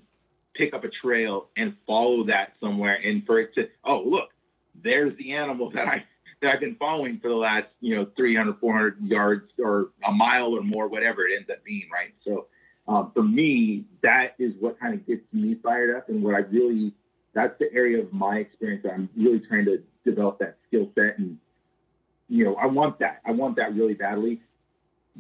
pick 0.58 0.74
up 0.74 0.84
a 0.84 0.90
trail 0.90 1.50
and 1.58 1.76
follow 1.86 2.26
that 2.26 2.54
somewhere 2.60 2.96
and 3.04 3.26
for 3.26 3.40
it 3.40 3.54
to 3.56 3.70
oh 3.86 4.02
look 4.06 4.30
there's 4.84 5.16
the 5.18 5.34
animal 5.34 5.70
that 5.70 5.88
i 5.88 6.04
that 6.42 6.54
i've 6.54 6.60
been 6.60 6.76
following 6.76 7.20
for 7.20 7.30
the 7.30 7.36
last 7.36 7.68
you 7.80 7.96
know 7.96 8.08
300 8.18 8.60
400 8.60 9.02
yards 9.02 9.52
or 9.64 9.90
a 10.08 10.12
mile 10.12 10.54
or 10.54 10.62
more 10.62 10.88
whatever 10.88 11.28
it 11.28 11.36
ends 11.36 11.50
up 11.50 11.64
being 11.64 11.88
right? 11.94 12.14
So 12.26 12.48
um, 12.88 13.12
for 13.14 13.24
me 13.24 13.86
that 14.02 14.36
is 14.40 14.54
what 14.60 14.80
kind 14.80 14.94
of 14.94 15.06
gets 15.06 15.22
me 15.32 15.56
fired 15.62 15.96
up 15.96 16.10
and 16.10 16.24
what 16.24 16.36
i 16.36 16.40
really 16.40 16.94
that's 17.34 17.58
the 17.60 17.72
area 17.74 18.02
of 18.02 18.12
my 18.12 18.38
experience 18.38 18.84
that 18.84 18.94
i'm 18.94 19.10
really 19.16 19.40
trying 19.40 19.66
to 19.66 19.84
develop 20.06 20.40
that 20.40 20.58
skill 20.68 20.90
set 20.96 21.18
and 21.20 21.38
you 22.30 22.46
know 22.46 22.56
i 22.56 22.66
want 22.66 23.00
that. 23.00 23.22
I 23.26 23.32
want 23.32 23.58
that 23.58 23.76
really 23.76 23.94
badly 23.94 24.42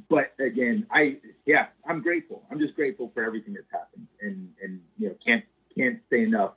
but 0.09 0.33
again, 0.39 0.85
I 0.91 1.17
yeah, 1.45 1.67
I'm 1.87 2.01
grateful. 2.01 2.43
I'm 2.51 2.59
just 2.59 2.75
grateful 2.75 3.11
for 3.13 3.23
everything 3.23 3.53
that's 3.53 3.71
happened, 3.71 4.07
and 4.21 4.49
and 4.61 4.81
you 4.97 5.09
know 5.09 5.15
can't 5.25 5.43
can't 5.77 5.99
say 6.09 6.23
enough. 6.23 6.53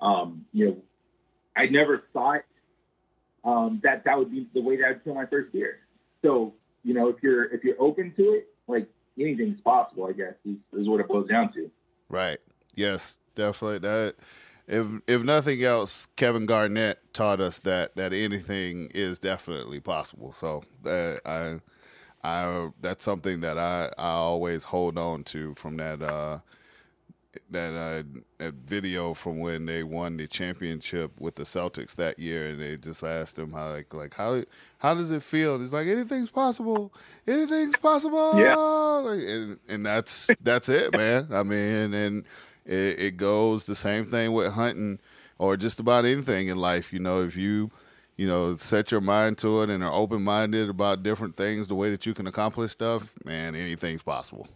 Um, 0.00 0.44
you 0.52 0.66
know, 0.66 0.76
I 1.56 1.66
never 1.66 2.04
thought 2.12 2.42
um, 3.44 3.80
that 3.82 4.04
that 4.04 4.18
would 4.18 4.30
be 4.30 4.48
the 4.54 4.60
way 4.60 4.76
that 4.76 4.86
I'd 4.86 5.04
kill 5.04 5.14
my 5.14 5.26
first 5.26 5.52
deer. 5.52 5.78
So 6.22 6.54
you 6.82 6.94
know, 6.94 7.08
if 7.08 7.16
you're 7.22 7.44
if 7.52 7.64
you're 7.64 7.80
open 7.80 8.12
to 8.16 8.22
it, 8.34 8.48
like 8.68 8.88
anything's 9.18 9.60
possible. 9.60 10.06
I 10.06 10.12
guess 10.12 10.34
is, 10.44 10.56
is 10.72 10.88
what 10.88 11.00
it 11.00 11.08
boils 11.08 11.28
down 11.28 11.52
to. 11.54 11.70
Right. 12.08 12.38
Yes. 12.74 13.16
Definitely. 13.34 13.78
That 13.78 14.14
if 14.66 14.86
if 15.06 15.22
nothing 15.24 15.62
else, 15.62 16.06
Kevin 16.16 16.46
Garnett 16.46 17.12
taught 17.12 17.40
us 17.40 17.58
that 17.60 17.96
that 17.96 18.12
anything 18.12 18.90
is 18.94 19.18
definitely 19.18 19.80
possible. 19.80 20.32
So 20.32 20.62
uh, 20.86 21.16
I 21.26 21.60
I 22.24 22.70
that's 22.80 23.04
something 23.04 23.40
that 23.40 23.58
I, 23.58 23.90
I 23.98 24.08
always 24.12 24.64
hold 24.64 24.96
on 24.96 25.24
to 25.24 25.54
from 25.56 25.76
that 25.76 26.00
uh, 26.00 26.38
that 27.50 27.74
uh, 27.74 28.20
that 28.38 28.54
video 28.54 29.12
from 29.12 29.40
when 29.40 29.66
they 29.66 29.82
won 29.82 30.16
the 30.16 30.26
championship 30.26 31.12
with 31.20 31.34
the 31.34 31.42
Celtics 31.42 31.94
that 31.96 32.18
year, 32.18 32.48
and 32.48 32.62
they 32.62 32.78
just 32.78 33.02
asked 33.02 33.38
him 33.38 33.52
how 33.52 33.70
like 33.70 33.92
like 33.92 34.14
how 34.14 34.42
how 34.78 34.94
does 34.94 35.12
it 35.12 35.22
feel? 35.22 35.54
And 35.54 35.64
he's 35.64 35.74
like 35.74 35.86
anything's 35.86 36.30
possible, 36.30 36.94
anything's 37.26 37.76
possible. 37.76 38.40
Yeah, 38.40 38.54
like, 38.56 39.22
and 39.22 39.58
and 39.68 39.84
that's 39.84 40.30
that's 40.40 40.70
it, 40.70 40.92
man. 40.96 41.28
I 41.30 41.42
mean, 41.42 41.92
and 41.92 42.24
it, 42.64 42.98
it 42.98 43.16
goes 43.18 43.66
the 43.66 43.74
same 43.74 44.06
thing 44.06 44.32
with 44.32 44.54
hunting 44.54 44.98
or 45.38 45.58
just 45.58 45.78
about 45.78 46.06
anything 46.06 46.48
in 46.48 46.56
life. 46.56 46.90
You 46.90 47.00
know, 47.00 47.20
if 47.22 47.36
you 47.36 47.70
you 48.16 48.26
know, 48.26 48.54
set 48.54 48.90
your 48.90 49.00
mind 49.00 49.38
to 49.38 49.62
it 49.62 49.70
and 49.70 49.82
are 49.82 49.92
open 49.92 50.22
minded 50.22 50.68
about 50.68 51.02
different 51.02 51.36
things, 51.36 51.66
the 51.66 51.74
way 51.74 51.90
that 51.90 52.06
you 52.06 52.14
can 52.14 52.26
accomplish 52.26 52.72
stuff, 52.72 53.10
man, 53.24 53.54
anything's 53.54 54.02
possible. 54.02 54.48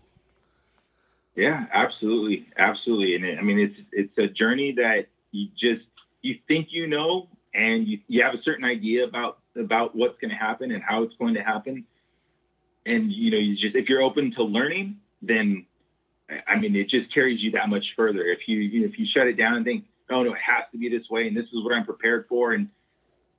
Yeah, 1.34 1.66
absolutely, 1.72 2.46
absolutely. 2.56 3.14
And 3.14 3.24
it, 3.24 3.38
I 3.38 3.42
mean, 3.42 3.58
it's 3.58 3.78
it's 3.92 4.18
a 4.18 4.26
journey 4.26 4.72
that 4.72 5.06
you 5.30 5.48
just 5.58 5.86
you 6.22 6.36
think 6.48 6.68
you 6.70 6.86
know, 6.86 7.28
and 7.54 7.86
you 7.86 8.00
you 8.08 8.22
have 8.22 8.34
a 8.34 8.42
certain 8.42 8.64
idea 8.64 9.04
about 9.04 9.38
about 9.56 9.94
what's 9.94 10.18
going 10.20 10.30
to 10.30 10.36
happen 10.36 10.72
and 10.72 10.82
how 10.82 11.02
it's 11.04 11.14
going 11.16 11.34
to 11.34 11.42
happen, 11.42 11.84
and 12.86 13.12
you 13.12 13.30
know, 13.30 13.38
you 13.38 13.56
just 13.56 13.76
if 13.76 13.88
you're 13.88 14.02
open 14.02 14.32
to 14.32 14.42
learning, 14.42 14.96
then 15.22 15.64
I 16.46 16.58
mean, 16.58 16.76
it 16.76 16.88
just 16.88 17.12
carries 17.12 17.40
you 17.40 17.52
that 17.52 17.68
much 17.68 17.86
further. 17.96 18.24
If 18.24 18.46
you, 18.46 18.58
you 18.58 18.80
know, 18.80 18.86
if 18.86 18.98
you 18.98 19.06
shut 19.06 19.26
it 19.26 19.36
down 19.36 19.54
and 19.54 19.64
think, 19.64 19.84
oh 20.10 20.22
no, 20.22 20.32
it 20.32 20.40
has 20.44 20.64
to 20.72 20.78
be 20.78 20.88
this 20.88 21.08
way, 21.08 21.26
and 21.28 21.36
this 21.36 21.46
is 21.46 21.64
what 21.64 21.72
I'm 21.72 21.84
prepared 21.84 22.26
for, 22.28 22.52
and 22.52 22.68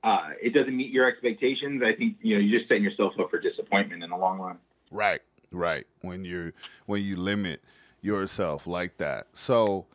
uh, 0.02 0.30
it 0.40 0.54
doesn't 0.54 0.76
meet 0.76 0.90
your 0.90 1.06
expectations, 1.06 1.82
I 1.84 1.94
think 1.94 2.16
you 2.22 2.34
know 2.34 2.40
you're 2.40 2.58
just 2.58 2.68
setting 2.68 2.84
yourself 2.84 3.12
up 3.18 3.30
for 3.30 3.38
disappointment 3.38 4.02
in 4.02 4.10
the 4.10 4.16
long 4.16 4.38
run. 4.38 4.58
Right, 4.90 5.20
right. 5.50 5.86
When 6.00 6.24
you 6.24 6.52
when 6.86 7.02
you 7.02 7.16
limit 7.16 7.60
yourself 8.00 8.66
like 8.66 8.96
that. 8.98 9.26
So, 9.34 9.86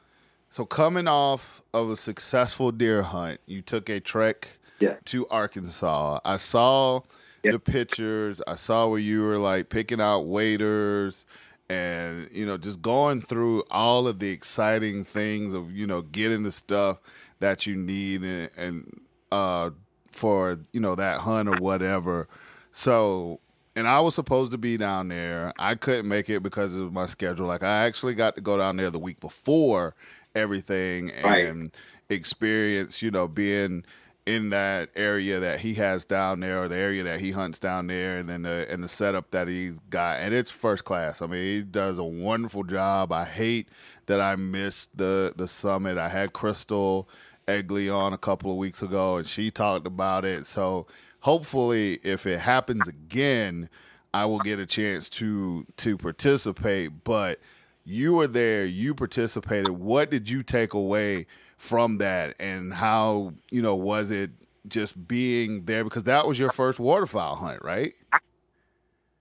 so 0.49 0.65
coming 0.65 1.07
off 1.07 1.63
of 1.73 1.89
a 1.89 1.95
successful 1.95 2.71
deer 2.71 3.01
hunt, 3.01 3.39
you 3.47 3.61
took 3.61 3.89
a 3.89 3.99
trek 3.99 4.59
yeah. 4.79 4.95
to 5.05 5.27
Arkansas. 5.27 6.19
I 6.23 6.37
saw 6.37 7.01
the 7.43 7.59
pictures. 7.59 8.41
I 8.47 8.55
saw 8.55 8.87
where 8.87 8.99
you 8.99 9.21
were 9.23 9.37
like 9.37 9.69
picking 9.69 10.01
out 10.01 10.21
waders 10.21 11.25
and 11.67 12.29
you 12.31 12.45
know 12.45 12.57
just 12.57 12.79
going 12.81 13.21
through 13.21 13.63
all 13.71 14.07
of 14.07 14.19
the 14.19 14.29
exciting 14.29 15.03
things 15.03 15.51
of 15.51 15.71
you 15.71 15.87
know 15.87 16.03
getting 16.03 16.43
the 16.43 16.51
stuff 16.51 16.99
that 17.39 17.65
you 17.65 17.75
need 17.75 18.21
and, 18.21 18.49
and 18.55 19.01
uh, 19.31 19.71
for 20.15 20.59
you 20.71 20.79
know 20.79 20.95
that 20.95 21.19
hunt 21.19 21.49
or 21.49 21.57
whatever. 21.57 22.27
So, 22.71 23.39
and 23.75 23.87
I 23.87 23.99
was 23.99 24.15
supposed 24.15 24.51
to 24.51 24.57
be 24.57 24.77
down 24.77 25.09
there. 25.09 25.53
I 25.57 25.75
couldn't 25.75 26.07
make 26.07 26.29
it 26.29 26.41
because 26.41 26.75
of 26.75 26.93
my 26.93 27.05
schedule. 27.05 27.47
Like 27.47 27.63
I 27.63 27.85
actually 27.85 28.15
got 28.15 28.35
to 28.35 28.41
go 28.41 28.57
down 28.57 28.77
there 28.77 28.91
the 28.91 28.99
week 28.99 29.19
before 29.19 29.95
everything 30.33 31.11
and 31.11 31.61
right. 31.61 31.71
experience, 32.09 33.01
you 33.01 33.11
know, 33.11 33.27
being 33.27 33.85
in 34.25 34.49
that 34.49 34.89
area 34.95 35.39
that 35.39 35.59
he 35.59 35.75
has 35.75 36.03
down 36.03 36.39
there 36.39 36.63
or 36.63 36.67
the 36.67 36.75
area 36.75 37.03
that 37.03 37.19
he 37.19 37.29
hunts 37.29 37.59
down 37.59 37.85
there 37.87 38.17
and 38.17 38.27
then 38.27 38.41
the 38.41 38.65
and 38.71 38.83
the 38.83 38.87
setup 38.87 39.29
that 39.29 39.47
he 39.47 39.73
got 39.89 40.19
and 40.19 40.33
it's 40.33 40.49
first 40.49 40.83
class. 40.83 41.21
I 41.21 41.27
mean, 41.27 41.43
he 41.43 41.61
does 41.61 41.99
a 41.99 42.03
wonderful 42.03 42.63
job. 42.63 43.11
I 43.11 43.25
hate 43.25 43.69
that 44.07 44.19
I 44.19 44.35
missed 44.35 44.97
the 44.97 45.33
the 45.35 45.47
summit. 45.47 45.97
I 45.97 46.09
had 46.09 46.33
Crystal 46.33 47.07
Egley 47.47 47.89
on 47.89 48.13
a 48.13 48.17
couple 48.17 48.51
of 48.51 48.57
weeks 48.57 48.81
ago, 48.81 49.17
and 49.17 49.27
she 49.27 49.51
talked 49.51 49.85
about 49.87 50.25
it. 50.25 50.47
So 50.47 50.87
hopefully, 51.21 51.99
if 52.03 52.25
it 52.25 52.39
happens 52.39 52.87
again, 52.87 53.69
I 54.13 54.25
will 54.25 54.39
get 54.39 54.59
a 54.59 54.65
chance 54.65 55.09
to 55.09 55.65
to 55.77 55.97
participate. 55.97 57.03
But 57.03 57.39
you 57.83 58.13
were 58.13 58.27
there, 58.27 58.65
you 58.65 58.95
participated. 58.95 59.69
What 59.69 60.09
did 60.09 60.29
you 60.29 60.43
take 60.43 60.73
away 60.73 61.27
from 61.57 61.97
that, 61.99 62.35
and 62.39 62.73
how 62.73 63.33
you 63.51 63.61
know 63.61 63.75
was 63.75 64.11
it 64.11 64.31
just 64.67 65.07
being 65.07 65.65
there 65.65 65.83
because 65.83 66.03
that 66.03 66.27
was 66.27 66.39
your 66.39 66.51
first 66.51 66.79
waterfowl 66.79 67.35
hunt, 67.35 67.63
right? 67.63 67.93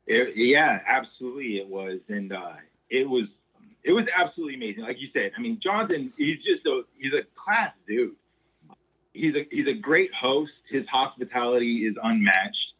It, 0.06 0.36
yeah, 0.36 0.80
absolutely, 0.86 1.58
it 1.58 1.68
was, 1.68 2.00
and 2.08 2.32
uh, 2.32 2.52
it 2.90 3.08
was 3.08 3.24
it 3.84 3.92
was 3.92 4.06
absolutely 4.16 4.54
amazing. 4.54 4.82
Like 4.82 5.00
you 5.00 5.08
said, 5.12 5.32
I 5.36 5.40
mean, 5.40 5.60
Jonathan, 5.62 6.12
he's 6.16 6.38
just 6.38 6.66
a 6.66 6.82
he's 6.98 7.12
a 7.12 7.22
class 7.36 7.72
dude. 7.86 8.16
He's 9.12 9.34
a 9.36 9.46
he's 9.50 9.68
a 9.68 9.74
great 9.74 10.12
host. 10.12 10.52
His 10.68 10.86
hospitality 10.88 11.86
is 11.86 11.94
unmatched, 12.02 12.72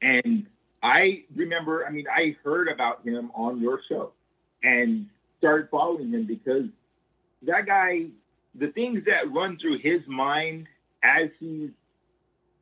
and 0.00 0.46
I 0.82 1.24
remember, 1.34 1.86
I 1.86 1.90
mean, 1.90 2.06
I 2.08 2.36
heard 2.42 2.68
about 2.68 3.04
him 3.04 3.30
on 3.34 3.60
your 3.60 3.80
show 3.88 4.12
and 4.62 5.06
started 5.38 5.68
following 5.70 6.10
him 6.10 6.24
because 6.26 6.64
that 7.42 7.66
guy, 7.66 8.06
the 8.54 8.68
things 8.68 9.04
that 9.06 9.32
run 9.32 9.58
through 9.58 9.78
his 9.78 10.00
mind 10.06 10.66
as 11.02 11.28
he's 11.38 11.70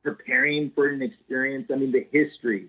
preparing 0.02 0.70
for 0.74 0.88
an 0.88 1.02
experience, 1.02 1.70
I 1.72 1.76
mean, 1.76 1.92
the 1.92 2.06
history, 2.10 2.68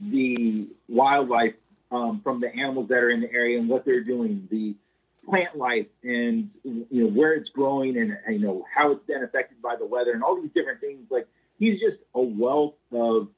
the 0.00 0.68
wildlife 0.88 1.54
um, 1.90 2.20
from 2.22 2.40
the 2.40 2.48
animals 2.48 2.88
that 2.88 2.98
are 2.98 3.10
in 3.10 3.20
the 3.20 3.32
area 3.32 3.58
and 3.58 3.68
what 3.68 3.84
they're 3.84 4.04
doing, 4.04 4.46
the 4.50 4.74
plant 5.28 5.56
life 5.56 5.86
and 6.02 6.50
you 6.64 6.86
know 6.90 7.06
where 7.08 7.34
it's 7.34 7.50
growing 7.50 7.98
and 7.98 8.16
you 8.30 8.38
know 8.38 8.64
how 8.74 8.90
it's 8.90 9.04
been 9.06 9.22
affected 9.22 9.60
by 9.60 9.76
the 9.76 9.84
weather 9.84 10.12
and 10.12 10.22
all 10.22 10.40
these 10.40 10.50
different 10.54 10.80
things 10.80 11.06
like 11.10 11.28
he's 11.58 11.78
just 11.78 11.98
a 12.14 12.20
wealth 12.20 12.72
of 12.90 13.28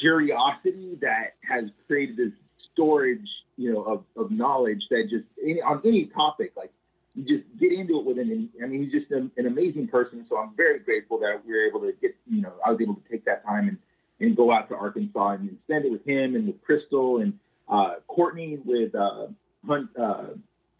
curiosity 0.00 0.96
that 1.00 1.34
has 1.48 1.64
created 1.86 2.16
this 2.16 2.32
storage, 2.72 3.28
you 3.56 3.72
know, 3.72 3.82
of, 3.82 4.04
of 4.16 4.30
knowledge 4.30 4.82
that 4.90 5.04
just 5.10 5.24
any, 5.42 5.60
on 5.62 5.80
any 5.84 6.06
topic, 6.06 6.52
like 6.56 6.70
you 7.14 7.24
just 7.24 7.44
get 7.58 7.72
into 7.72 7.98
it 7.98 8.04
with 8.04 8.18
him. 8.18 8.48
I 8.62 8.66
mean, 8.66 8.84
he's 8.84 8.92
just 8.92 9.10
an, 9.10 9.30
an, 9.36 9.46
amazing 9.46 9.88
person. 9.88 10.26
So 10.28 10.36
I'm 10.36 10.54
very 10.56 10.80
grateful 10.80 11.18
that 11.20 11.40
we 11.46 11.52
were 11.52 11.66
able 11.66 11.80
to 11.80 11.92
get, 12.00 12.14
you 12.30 12.42
know, 12.42 12.52
I 12.64 12.70
was 12.70 12.80
able 12.80 12.94
to 12.94 13.02
take 13.10 13.24
that 13.24 13.44
time 13.44 13.68
and, 13.68 13.78
and 14.20 14.36
go 14.36 14.52
out 14.52 14.68
to 14.68 14.74
Arkansas 14.74 15.30
and 15.32 15.56
spend 15.64 15.84
it 15.84 15.92
with 15.92 16.04
him 16.06 16.34
and 16.34 16.46
with 16.46 16.62
Crystal 16.62 17.18
and 17.18 17.38
uh, 17.68 17.96
Courtney 18.06 18.58
with 18.64 18.94
uh, 18.94 19.26
Hunt, 19.66 19.90
uh, 20.00 20.26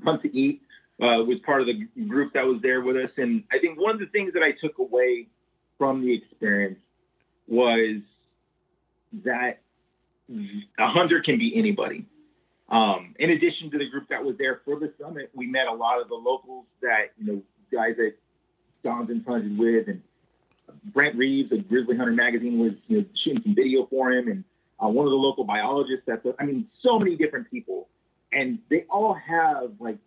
Hunt 0.04 0.22
to 0.22 0.36
Eat 0.36 0.62
uh, 1.00 1.22
was 1.24 1.38
part 1.44 1.60
of 1.60 1.66
the 1.66 1.86
group 2.04 2.32
that 2.32 2.46
was 2.46 2.60
there 2.62 2.80
with 2.80 2.96
us. 2.96 3.10
And 3.16 3.44
I 3.52 3.58
think 3.58 3.78
one 3.78 3.92
of 3.92 4.00
the 4.00 4.06
things 4.06 4.32
that 4.34 4.42
I 4.42 4.52
took 4.52 4.78
away 4.78 5.26
from 5.78 6.02
the 6.02 6.14
experience 6.14 6.78
was 7.46 8.00
that 9.24 9.60
a 10.78 10.88
hunter 10.88 11.20
can 11.20 11.38
be 11.38 11.56
anybody. 11.56 12.04
Um, 12.68 13.14
in 13.18 13.30
addition 13.30 13.70
to 13.70 13.78
the 13.78 13.88
group 13.88 14.08
that 14.08 14.24
was 14.24 14.36
there 14.38 14.60
for 14.64 14.78
the 14.80 14.92
summit, 15.00 15.30
we 15.34 15.46
met 15.46 15.68
a 15.68 15.72
lot 15.72 16.00
of 16.00 16.08
the 16.08 16.14
locals 16.14 16.64
that, 16.82 17.12
you 17.18 17.32
know, 17.32 17.42
guys 17.72 17.96
that 17.96 18.14
Jonathan 18.82 19.24
hunted 19.26 19.56
with, 19.56 19.88
and 19.88 20.02
Brent 20.84 21.16
Reeves 21.16 21.52
of 21.52 21.68
Grizzly 21.68 21.96
Hunter 21.96 22.12
Magazine 22.12 22.58
was, 22.58 22.72
you 22.88 22.98
know, 22.98 23.04
shooting 23.14 23.42
some 23.42 23.54
video 23.54 23.86
for 23.86 24.12
him, 24.12 24.28
and 24.28 24.44
uh, 24.82 24.88
one 24.88 25.06
of 25.06 25.10
the 25.10 25.16
local 25.16 25.44
biologists. 25.44 26.04
That's, 26.06 26.26
I 26.38 26.44
mean, 26.44 26.68
so 26.80 26.98
many 26.98 27.16
different 27.16 27.50
people, 27.50 27.88
and 28.32 28.58
they 28.68 28.84
all 28.90 29.14
have 29.14 29.72
like 29.80 29.98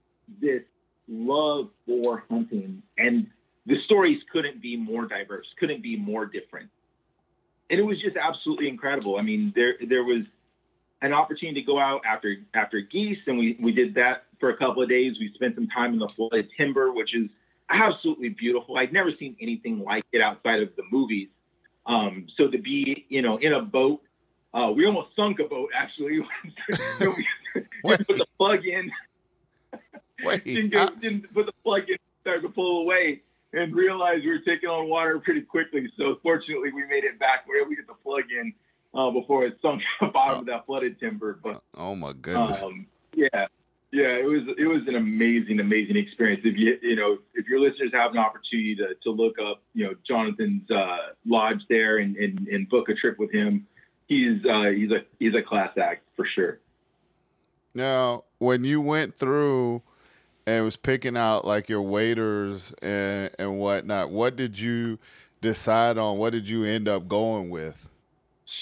this 0.42 0.64
love 1.08 1.70
for 1.86 2.24
hunting, 2.30 2.84
and 2.98 3.28
the 3.66 3.80
stories 3.82 4.22
couldn't 4.32 4.62
be 4.62 4.78
more 4.78 5.06
diverse, 5.06 5.48
couldn't 5.60 5.82
be 5.82 5.96
more 5.98 6.26
different 6.26 6.70
and 7.70 7.80
it 7.80 7.84
was 7.84 8.00
just 8.02 8.18
absolutely 8.18 8.68
incredible. 8.68 9.18
I 9.18 9.22
mean, 9.22 9.54
there 9.56 9.76
there 9.88 10.04
was 10.04 10.24
an 11.02 11.14
opportunity 11.14 11.62
to 11.62 11.66
go 11.66 11.80
out 11.80 12.02
after 12.06 12.38
after 12.54 12.82
geese, 12.82 13.20
and 13.28 13.38
we 13.38 13.58
we 13.60 13.72
did 13.72 13.94
that 13.96 14.26
for 14.40 14.50
a 14.50 14.58
couple 14.58 14.82
of 14.82 14.90
days. 14.90 15.18
We 15.20 15.32
spent 15.34 15.56
some 15.56 15.68
time 15.68 15.94
in 15.94 16.00
the 16.00 16.10
flooded 16.10 16.50
timber, 16.58 16.92
which 16.92 17.16
is 17.16 17.30
absolutely 17.70 18.30
beautiful. 18.30 18.78
I'd 18.78 18.94
never 18.94 19.12
seen 19.18 19.36
anything 19.42 19.80
like 19.80 20.06
it 20.12 20.22
outside 20.22 20.62
of 20.62 20.76
the 20.76 20.84
movies. 20.92 21.30
Um, 21.86 22.28
so 22.36 22.48
to 22.48 22.58
be, 22.58 23.06
you 23.10 23.22
know, 23.22 23.38
in 23.38 23.54
a 23.54 23.62
boat, 23.62 24.02
uh, 24.54 24.72
we 24.76 24.86
almost 24.86 25.16
sunk 25.16 25.40
a 25.40 25.46
boat 25.46 25.70
actually. 25.76 26.20
we 27.84 27.98
put 27.98 28.08
the 28.08 28.26
plug 28.38 28.66
in. 28.66 28.92
Wait, 30.24 30.44
didn't, 30.46 30.70
go, 30.70 30.90
didn't 31.00 31.34
put 31.34 31.46
the 31.46 31.54
plug 31.64 31.90
in, 31.90 31.98
started 32.22 32.42
to 32.42 32.50
pull 32.50 32.82
away 32.82 33.22
and 33.54 33.74
realized 33.74 34.24
we 34.24 34.32
were 34.32 34.40
taking 34.40 34.70
on 34.70 34.90
water 34.90 35.20
pretty 35.20 35.42
quickly. 35.42 35.92
So 35.98 36.20
fortunately, 36.22 36.72
we 36.74 36.86
made 36.86 37.04
it 37.04 37.20
back. 37.20 37.46
We 37.48 37.56
were 37.56 37.62
able 37.62 37.72
to 37.72 37.76
get 37.78 37.88
the 37.88 37.94
plug 37.94 38.24
in 38.32 38.54
uh, 38.94 39.12
before 39.12 39.46
it 39.46 39.58
sunk 39.62 39.82
to 39.82 39.88
the 40.06 40.12
bottom 40.12 40.38
oh. 40.38 40.40
of 40.42 40.46
that 40.48 40.66
flooded 40.66 41.00
timber. 41.00 41.40
But 41.42 41.62
oh 41.76 41.96
my 41.96 42.14
goodness, 42.14 42.64
um, 42.64 42.86
yeah, 43.14 43.48
yeah, 43.92 44.10
it 44.18 44.26
was 44.26 44.44
it 44.58 44.66
was 44.66 44.82
an 44.88 44.96
amazing, 44.96 45.60
amazing 45.60 45.98
experience. 45.98 46.42
If 46.44 46.58
you 46.58 46.78
you 46.82 46.96
know 46.96 47.18
if 47.34 47.48
your 47.48 47.60
listeners 47.60 47.92
have 47.94 48.12
an 48.12 48.18
opportunity 48.18 48.76
to, 48.76 48.96
to 49.04 49.10
look 49.10 49.38
up 49.40 49.62
you 49.74 49.86
know 49.86 49.94
Jonathan's 50.08 50.70
uh, 50.70 51.14
lodge 51.26 51.62
there 51.70 51.98
and, 51.98 52.16
and, 52.16 52.48
and 52.48 52.70
book 52.70 52.90
a 52.90 52.94
trip 52.94 53.18
with 53.20 53.32
him, 53.32 53.68
he's 54.08 54.46
uh, 54.46 54.70
he's 54.76 54.92
a 54.92 55.00
he's 55.20 55.34
a 55.36 55.42
class 55.42 55.72
act 55.78 56.04
for 56.16 56.26
sure. 56.26 56.60
Now, 57.74 58.26
when 58.40 58.64
you 58.64 58.82
went 58.82 59.16
through 59.16 59.84
and 60.50 60.66
was 60.66 60.78
picking 60.78 61.16
out 61.16 61.46
like 61.46 61.70
your 61.70 61.82
waders 61.82 62.74
and 62.82 63.30
and 63.38 63.60
whatnot. 63.60 64.10
What 64.10 64.36
did 64.36 64.60
you 64.60 64.98
decide 65.42 65.98
on? 65.98 66.18
What 66.18 66.34
did 66.34 66.48
you 66.48 66.64
end 66.64 66.88
up 66.88 67.08
going 67.08 67.50
with? 67.50 67.88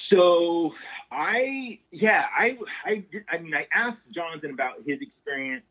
So 0.09 0.73
I 1.11 1.79
yeah 1.91 2.25
I 2.37 2.57
I 2.85 3.03
I 3.29 3.37
mean 3.37 3.53
I 3.53 3.67
asked 3.73 3.99
Jonathan 4.13 4.51
about 4.51 4.77
his 4.85 4.99
experience, 5.01 5.65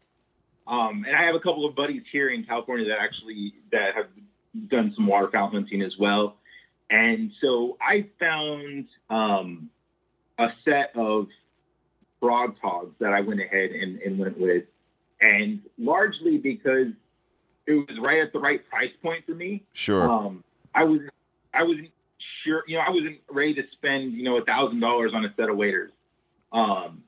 um, 0.66 1.04
and 1.06 1.16
I 1.16 1.24
have 1.24 1.34
a 1.34 1.40
couple 1.40 1.66
of 1.66 1.74
buddies 1.74 2.02
here 2.10 2.28
in 2.30 2.44
California 2.44 2.88
that 2.88 2.98
actually 3.00 3.54
that 3.72 3.94
have 3.94 4.08
done 4.68 4.92
some 4.94 5.06
waterfowl 5.06 5.48
hunting 5.48 5.82
as 5.82 5.96
well, 5.98 6.36
and 6.90 7.32
so 7.40 7.76
I 7.80 8.06
found 8.18 8.86
um, 9.10 9.70
a 10.38 10.48
set 10.64 10.92
of 10.96 11.28
Frogg 12.20 12.54
Toggs 12.60 12.94
that 12.98 13.12
I 13.12 13.20
went 13.20 13.40
ahead 13.40 13.70
and, 13.72 14.00
and 14.00 14.18
went 14.18 14.38
with 14.38 14.64
and 15.20 15.60
largely 15.78 16.38
because 16.38 16.88
it 17.66 17.72
was 17.72 17.98
right 18.00 18.20
at 18.20 18.32
the 18.32 18.38
right 18.38 18.66
price 18.68 18.92
point 19.02 19.24
for 19.26 19.34
me. 19.34 19.64
Sure. 19.72 20.08
Um, 20.10 20.44
I 20.74 20.84
was 20.84 21.00
I 21.54 21.62
wasn't 21.62 21.90
sure, 22.44 22.64
you 22.66 22.76
know, 22.76 22.84
I 22.86 22.90
wasn't 22.90 23.18
ready 23.30 23.54
to 23.54 23.62
spend, 23.72 24.14
you 24.14 24.24
know, 24.24 24.36
a 24.38 24.44
thousand 24.44 24.80
dollars 24.80 25.12
on 25.14 25.24
a 25.24 25.32
set 25.36 25.48
of 25.48 25.56
waders. 25.56 25.92
Um, 26.52 27.02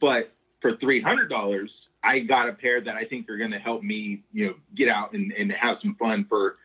but 0.00 0.32
for 0.60 0.76
three 0.76 1.00
hundred 1.00 1.28
dollars, 1.28 1.70
I 2.02 2.20
got 2.20 2.48
a 2.48 2.52
pair 2.52 2.80
that 2.80 2.94
I 2.94 3.04
think 3.04 3.28
are 3.28 3.36
going 3.36 3.50
to 3.50 3.58
help 3.58 3.82
me, 3.82 4.22
you 4.32 4.46
know, 4.46 4.54
get 4.74 4.88
out 4.88 5.12
and, 5.12 5.32
and 5.32 5.52
have 5.52 5.78
some 5.82 5.94
fun 5.96 6.26
for 6.28 6.56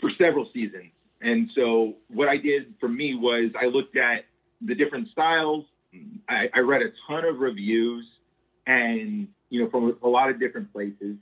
for 0.00 0.10
several 0.18 0.48
seasons. 0.52 0.90
And 1.20 1.50
so 1.54 1.94
what 2.08 2.28
I 2.28 2.36
did 2.36 2.74
for 2.80 2.88
me 2.88 3.14
was 3.14 3.50
I 3.60 3.66
looked 3.66 3.96
at 3.96 4.24
the 4.60 4.74
different 4.74 5.08
styles. 5.10 5.64
I, 6.28 6.50
I 6.54 6.58
read 6.60 6.82
a 6.82 6.90
ton 7.06 7.24
of 7.24 7.38
reviews 7.38 8.06
and 8.66 9.28
you 9.50 9.62
know, 9.62 9.70
from 9.70 9.96
a 10.02 10.08
lot 10.08 10.30
of 10.30 10.40
different 10.40 10.72
places, 10.72 11.16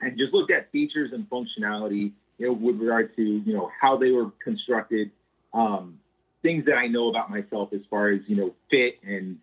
and 0.00 0.18
just 0.18 0.32
looked 0.32 0.50
at 0.50 0.70
features 0.72 1.10
and 1.12 1.28
functionality, 1.28 2.12
you 2.38 2.46
know, 2.46 2.52
with 2.52 2.76
regard 2.76 3.14
to 3.16 3.22
you 3.22 3.52
know 3.52 3.70
how 3.80 3.96
they 3.96 4.10
were 4.10 4.30
constructed, 4.42 5.10
um, 5.54 5.98
things 6.42 6.64
that 6.66 6.76
I 6.76 6.86
know 6.86 7.08
about 7.08 7.30
myself 7.30 7.70
as 7.72 7.80
far 7.90 8.10
as 8.10 8.20
you 8.26 8.36
know 8.36 8.54
fit 8.70 8.98
and 9.02 9.38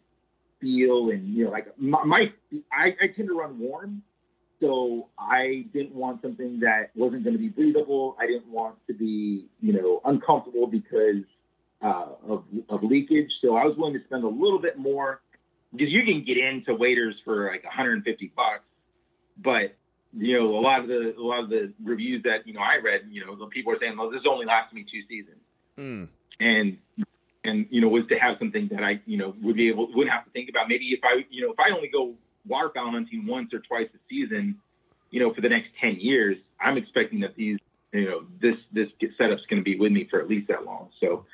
feel, 0.62 1.10
and 1.10 1.34
you 1.34 1.46
know, 1.46 1.52
like 1.52 1.68
my, 1.78 2.04
my 2.04 2.34
I, 2.72 2.96
I 3.02 3.08
tend 3.16 3.28
to 3.28 3.38
run 3.38 3.60
warm, 3.60 4.04
so 4.62 5.08
I 5.18 5.66
didn't 5.74 5.96
want 5.96 6.22
something 6.22 6.60
that 6.62 6.92
wasn't 6.96 7.24
going 7.24 7.36
to 7.36 7.40
be 7.40 7.50
breathable. 7.50 8.16
I 8.20 8.28
didn't 8.28 8.50
want 8.50 8.76
to 8.88 8.94
be 8.94 9.48
you 9.62 9.74
know 9.74 10.02
uncomfortable 10.06 10.68
because 10.68 11.24
uh, 11.82 12.06
of, 12.28 12.44
of 12.70 12.84
leakage. 12.84 13.32
So 13.42 13.56
I 13.56 13.66
was 13.66 13.76
willing 13.78 13.94
to 13.94 14.04
spend 14.06 14.24
a 14.24 14.28
little 14.28 14.60
bit 14.60 14.78
more 14.78 15.22
because 15.72 15.92
you 15.92 16.04
can 16.04 16.24
get 16.24 16.38
into 16.38 16.76
waders 16.76 17.16
for 17.26 17.52
like 17.52 17.64
150 17.64 18.32
bucks, 18.36 18.64
but 19.38 19.76
you 20.18 20.40
know 20.40 20.58
a 20.58 20.62
lot 20.62 20.82
of 20.82 20.88
the 20.88 21.16
a 21.18 21.22
lot 21.22 21.44
of 21.44 21.50
the 21.50 21.74
reviews 21.84 22.24
that 22.24 22.48
you 22.48 22.54
know 22.54 22.62
I 22.62 22.78
read, 22.78 23.04
you 23.10 23.26
know, 23.26 23.36
the 23.36 23.48
people 23.48 23.74
are 23.74 23.80
saying, 23.80 23.98
"Well, 23.98 24.10
this 24.10 24.22
only 24.28 24.46
lasted 24.46 24.76
me 24.76 24.86
two 24.90 25.02
seasons," 25.08 25.42
mm. 25.78 26.08
and 26.40 26.78
and 27.44 27.68
you 27.70 27.82
know 27.82 27.88
was 27.88 28.06
to 28.08 28.18
have 28.18 28.38
something 28.40 28.68
that 28.70 28.84
I 28.84 29.02
you 29.06 29.18
know 29.18 29.36
would 29.42 29.56
be 29.56 29.70
able 29.70 29.88
wouldn't 29.88 30.12
have 30.12 30.26
to 30.26 30.32
think 30.32 30.50
about. 30.50 30.68
Maybe 30.70 30.88
if 30.88 31.00
I 31.04 31.26
you 31.30 31.46
know 31.46 31.52
if 31.52 31.60
I 31.60 31.72
only 31.72 31.88
go 31.88 32.14
waterfowl 32.48 32.92
hunting 32.92 33.26
once 33.26 33.54
or 33.54 33.60
twice 33.60 33.88
a 33.94 33.98
season, 34.10 34.58
you 35.12 35.20
know, 35.20 35.34
for 35.34 35.42
the 35.42 35.50
next 35.50 35.70
10 35.80 36.00
years, 36.00 36.38
I'm 36.60 36.78
expecting 36.78 37.22
that 37.22 37.36
these 37.36 37.60
you 37.92 38.06
know 38.06 38.26
this 38.42 38.58
this 38.72 38.90
setup's 39.18 39.46
going 39.46 39.62
to 39.62 39.64
be 39.64 39.78
with 39.78 39.92
me 39.92 40.08
for 40.10 40.20
at 40.20 40.28
least 40.28 40.48
that 40.48 40.66
long. 40.66 40.90
So 41.00 41.26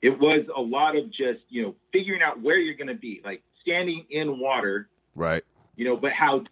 it 0.00 0.18
was 0.18 0.44
a 0.54 0.60
lot 0.60 0.96
of 0.96 1.10
just 1.10 1.40
you 1.48 1.62
know 1.62 1.74
figuring 1.92 2.22
out 2.22 2.40
where 2.40 2.58
you're 2.58 2.76
going 2.76 2.88
to 2.88 2.94
be 2.94 3.20
like 3.24 3.42
standing 3.62 4.06
in 4.10 4.38
water. 4.38 4.88
Right. 5.14 5.42
You 5.76 5.86
know, 5.86 5.96
but 5.96 6.12
how, 6.12 6.44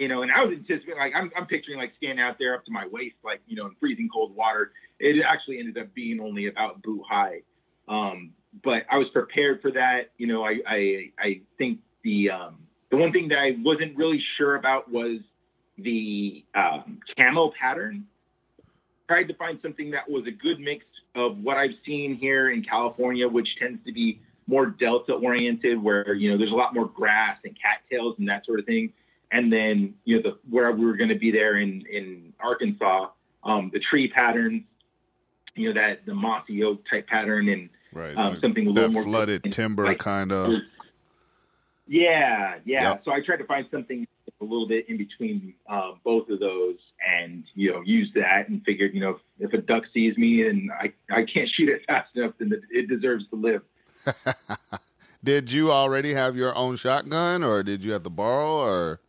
you 0.00 0.08
know, 0.08 0.22
and 0.22 0.32
I 0.32 0.42
was 0.42 0.54
anticipating, 0.56 0.96
like, 0.96 1.12
I'm, 1.14 1.30
I'm 1.36 1.46
picturing 1.46 1.78
like 1.78 1.92
standing 1.98 2.24
out 2.24 2.36
there 2.38 2.54
up 2.54 2.64
to 2.64 2.72
my 2.72 2.86
waist, 2.86 3.16
like, 3.22 3.42
you 3.46 3.54
know, 3.54 3.66
in 3.66 3.74
freezing 3.78 4.08
cold 4.10 4.34
water. 4.34 4.72
It 4.98 5.22
actually 5.22 5.58
ended 5.58 5.76
up 5.76 5.92
being 5.94 6.20
only 6.20 6.46
about 6.46 6.82
boot 6.82 7.02
high. 7.06 7.42
Um, 7.86 8.32
but 8.64 8.84
I 8.90 8.96
was 8.96 9.10
prepared 9.10 9.60
for 9.60 9.70
that. 9.72 10.12
You 10.16 10.26
know, 10.26 10.42
I, 10.42 10.60
I, 10.66 11.10
I 11.18 11.40
think 11.58 11.80
the, 12.02 12.30
um, 12.30 12.60
the 12.90 12.96
one 12.96 13.12
thing 13.12 13.28
that 13.28 13.38
I 13.38 13.58
wasn't 13.62 13.94
really 13.94 14.24
sure 14.38 14.56
about 14.56 14.90
was 14.90 15.20
the 15.76 16.46
um, 16.54 17.00
camo 17.18 17.52
pattern. 17.60 18.06
Tried 19.06 19.24
to 19.24 19.34
find 19.34 19.58
something 19.60 19.90
that 19.90 20.08
was 20.08 20.26
a 20.26 20.30
good 20.30 20.60
mix 20.60 20.86
of 21.14 21.36
what 21.42 21.58
I've 21.58 21.74
seen 21.84 22.16
here 22.16 22.50
in 22.50 22.64
California, 22.64 23.28
which 23.28 23.56
tends 23.58 23.84
to 23.84 23.92
be 23.92 24.18
more 24.46 24.66
delta 24.66 25.12
oriented 25.12 25.80
where 25.80 26.14
you 26.14 26.30
know 26.30 26.38
there's 26.38 26.50
a 26.50 26.56
lot 26.56 26.74
more 26.74 26.86
grass 26.86 27.36
and 27.44 27.56
cattails 27.60 28.16
and 28.18 28.28
that 28.28 28.44
sort 28.46 28.58
of 28.58 28.66
thing 28.66 28.92
and 29.32 29.52
then 29.52 29.94
you 30.04 30.16
know 30.16 30.22
the 30.30 30.38
where 30.48 30.70
we 30.72 30.84
were 30.84 30.96
going 30.96 31.08
to 31.10 31.18
be 31.18 31.30
there 31.30 31.56
in 31.58 31.84
in 31.90 32.32
arkansas 32.40 33.08
um, 33.44 33.70
the 33.72 33.78
tree 33.80 34.08
patterns 34.08 34.62
you 35.54 35.68
know 35.72 35.80
that 35.80 36.04
the 36.06 36.14
mossy 36.14 36.62
oak 36.64 36.84
type 36.88 37.06
pattern 37.06 37.48
and 37.48 37.68
Right. 37.92 38.16
um, 38.16 38.34
like 38.34 38.40
something 38.40 38.68
a 38.68 38.72
that 38.72 38.80
little 38.82 38.92
more 38.92 39.02
flooded 39.02 39.42
consistent, 39.42 39.68
timber 39.70 39.84
like- 39.84 39.98
kind 39.98 40.30
of. 40.30 40.54
Yeah, 41.88 42.58
yeah. 42.64 42.90
Yep. 42.90 43.02
So 43.04 43.12
I 43.12 43.20
tried 43.20 43.38
to 43.38 43.44
find 43.44 43.66
something 43.70 44.06
a 44.40 44.44
little 44.44 44.68
bit 44.68 44.88
in 44.88 44.96
between 44.96 45.54
um, 45.68 45.98
both 46.04 46.28
of 46.28 46.38
those, 46.38 46.76
and 47.04 47.42
you 47.56 47.72
know, 47.72 47.80
use 47.84 48.10
that, 48.14 48.48
and 48.48 48.62
figured, 48.64 48.94
you 48.94 49.00
know, 49.00 49.18
if, 49.40 49.50
if 49.52 49.52
a 49.54 49.58
duck 49.60 49.84
sees 49.92 50.16
me 50.16 50.46
and 50.46 50.70
I 50.70 50.92
I 51.10 51.24
can't 51.24 51.48
shoot 51.54 51.68
it 51.68 51.82
fast 51.86 52.14
enough, 52.14 52.34
then 52.38 52.52
it 52.70 52.88
deserves 52.88 53.26
to 53.30 53.36
live. 53.36 53.62
Did 55.24 55.50
you 55.50 55.70
already 55.72 56.14
have 56.14 56.36
your 56.36 56.54
own 56.54 56.76
shotgun, 56.76 57.42
or 57.44 57.62
did 57.62 57.84
you 57.84 57.92
have 57.92 58.04
to 58.04 58.10
borrow, 58.10 58.58
or? 58.60 59.00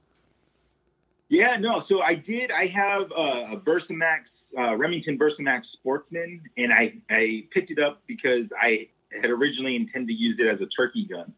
Yeah, 1.32 1.56
no. 1.56 1.86
So 1.88 2.02
I 2.02 2.16
did. 2.16 2.52
I 2.52 2.68
have 2.68 3.10
a, 3.12 3.54
a 3.54 3.62
Versamax, 3.66 4.24
uh, 4.58 4.76
Remington 4.76 5.18
Versamax 5.18 5.62
Sportsman, 5.72 6.42
and 6.58 6.74
I 6.74 6.96
I 7.10 7.46
picked 7.52 7.72
it 7.72 7.80
up 7.80 8.02
because 8.06 8.48
I 8.62 8.90
had 9.22 9.30
originally 9.30 9.78
intended 9.78 10.10
to 10.10 10.14
use 10.14 10.38
it 10.40 10.48
as 10.48 10.60
a 10.60 10.66
turkey 10.66 11.06
gun, 11.06 11.34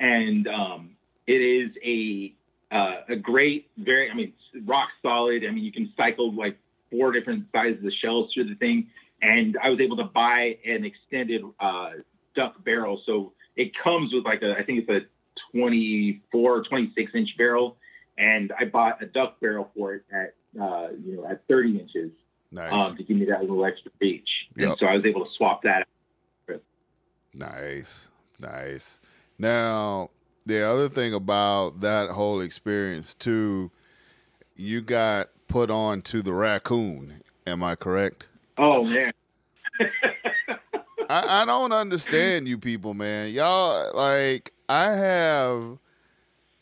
and 0.00 0.48
um, 0.48 0.96
it 1.26 1.42
is 1.42 1.70
a 1.84 2.34
uh, 2.74 3.02
a 3.10 3.16
great, 3.16 3.68
very. 3.76 4.10
I 4.10 4.14
mean, 4.14 4.32
rock 4.64 4.88
solid. 5.02 5.44
I 5.44 5.50
mean, 5.50 5.64
you 5.64 5.72
can 5.72 5.92
cycle 5.98 6.32
like 6.34 6.56
four 6.90 7.12
different 7.12 7.44
sizes 7.52 7.84
of 7.84 7.92
shells 7.92 8.32
through 8.32 8.44
the 8.44 8.54
thing, 8.54 8.86
and 9.20 9.58
I 9.62 9.68
was 9.68 9.80
able 9.80 9.98
to 9.98 10.04
buy 10.04 10.56
an 10.64 10.86
extended 10.86 11.42
uh, 11.60 11.90
duck 12.34 12.64
barrel. 12.64 13.02
So 13.04 13.34
it 13.54 13.76
comes 13.76 14.14
with 14.14 14.24
like 14.24 14.40
a, 14.40 14.56
I 14.56 14.62
think 14.62 14.88
it's 14.88 14.88
a 14.88 15.06
24, 15.52 16.62
26 16.62 17.12
inch 17.14 17.36
barrel 17.36 17.76
and 18.18 18.52
I 18.58 18.64
bought 18.64 19.02
a 19.02 19.06
duck 19.06 19.40
barrel 19.40 19.70
for 19.76 19.94
it 19.94 20.04
at 20.12 20.34
uh, 20.60 20.88
you 21.04 21.16
know 21.16 21.26
at 21.26 21.46
30 21.48 21.78
inches 21.78 22.10
Nice. 22.50 22.72
um, 22.72 22.96
to 22.96 23.02
give 23.02 23.16
me 23.16 23.26
that 23.26 23.40
little 23.40 23.64
extra 23.64 23.90
reach. 24.00 24.28
Yep. 24.56 24.68
And 24.68 24.78
so 24.78 24.86
I 24.86 24.94
was 24.94 25.04
able 25.04 25.24
to 25.24 25.30
swap 25.32 25.62
that. 25.64 25.86
Out. 26.50 26.60
Nice, 27.34 28.08
nice. 28.38 28.98
Now, 29.38 30.08
the 30.46 30.62
other 30.62 30.88
thing 30.88 31.12
about 31.12 31.80
that 31.80 32.10
whole 32.10 32.40
experience 32.40 33.12
too, 33.12 33.70
you 34.54 34.80
got 34.80 35.28
put 35.48 35.70
on 35.70 36.00
to 36.02 36.22
the 36.22 36.32
raccoon. 36.32 37.22
Am 37.46 37.62
I 37.62 37.74
correct? 37.74 38.26
Oh 38.56 38.82
man, 38.84 39.12
I, 41.08 41.42
I 41.42 41.44
don't 41.44 41.72
understand 41.72 42.48
you 42.48 42.58
people, 42.58 42.94
man. 42.94 43.30
Y'all 43.32 43.94
like 43.94 44.52
I 44.68 44.92
have 44.92 45.78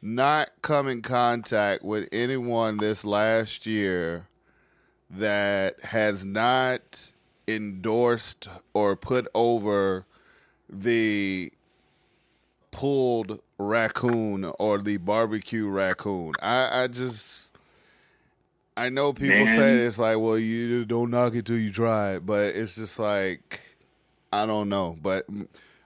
not 0.04 0.50
come 0.60 0.86
in 0.86 1.00
contact 1.00 1.82
with 1.82 2.06
anyone 2.12 2.76
this 2.76 3.06
last 3.06 3.64
year 3.64 4.28
that 5.08 5.80
has 5.82 6.26
not 6.26 7.10
endorsed 7.48 8.48
or 8.74 8.96
put 8.96 9.26
over 9.34 10.04
the 10.68 11.50
pulled 12.70 13.40
raccoon 13.56 14.44
or 14.58 14.78
the 14.78 14.98
barbecue 14.98 15.66
raccoon. 15.66 16.32
I, 16.42 16.82
I 16.82 16.86
just 16.88 17.56
I 18.76 18.90
know 18.90 19.14
people 19.14 19.46
Man. 19.46 19.56
say 19.56 19.76
it's 19.78 19.98
like, 19.98 20.18
well, 20.18 20.36
you 20.38 20.84
don't 20.84 21.10
knock 21.10 21.34
it 21.34 21.46
till 21.46 21.58
you 21.58 21.72
try 21.72 22.16
it, 22.16 22.26
but 22.26 22.54
it's 22.54 22.74
just 22.74 22.98
like 22.98 23.60
I 24.30 24.44
don't 24.44 24.68
know. 24.68 24.98
But 25.00 25.26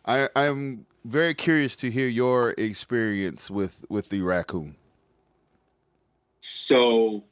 I 0.09 0.28
I'm 0.34 0.86
very 1.04 1.34
curious 1.34 1.76
to 1.76 1.90
hear 1.90 2.09
your 2.09 2.54
experience 2.59 3.50
with 3.50 3.84
with 3.88 4.09
the 4.09 4.22
raccoon. 4.22 4.76
so 6.68 7.24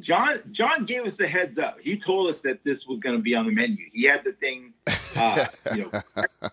John 0.00 0.40
John 0.52 0.86
gave 0.86 1.04
us 1.04 1.14
the 1.18 1.26
heads 1.26 1.58
up. 1.58 1.78
He 1.82 2.00
told 2.04 2.34
us 2.34 2.40
that 2.44 2.62
this 2.64 2.78
was 2.88 3.00
going 3.00 3.16
to 3.16 3.22
be 3.22 3.34
on 3.34 3.46
the 3.46 3.52
menu. 3.52 3.84
He 3.92 4.04
had 4.06 4.22
the 4.24 4.32
thing, 4.32 4.72
uh, 5.16 5.46
you 5.74 5.90
know, 5.90 6.02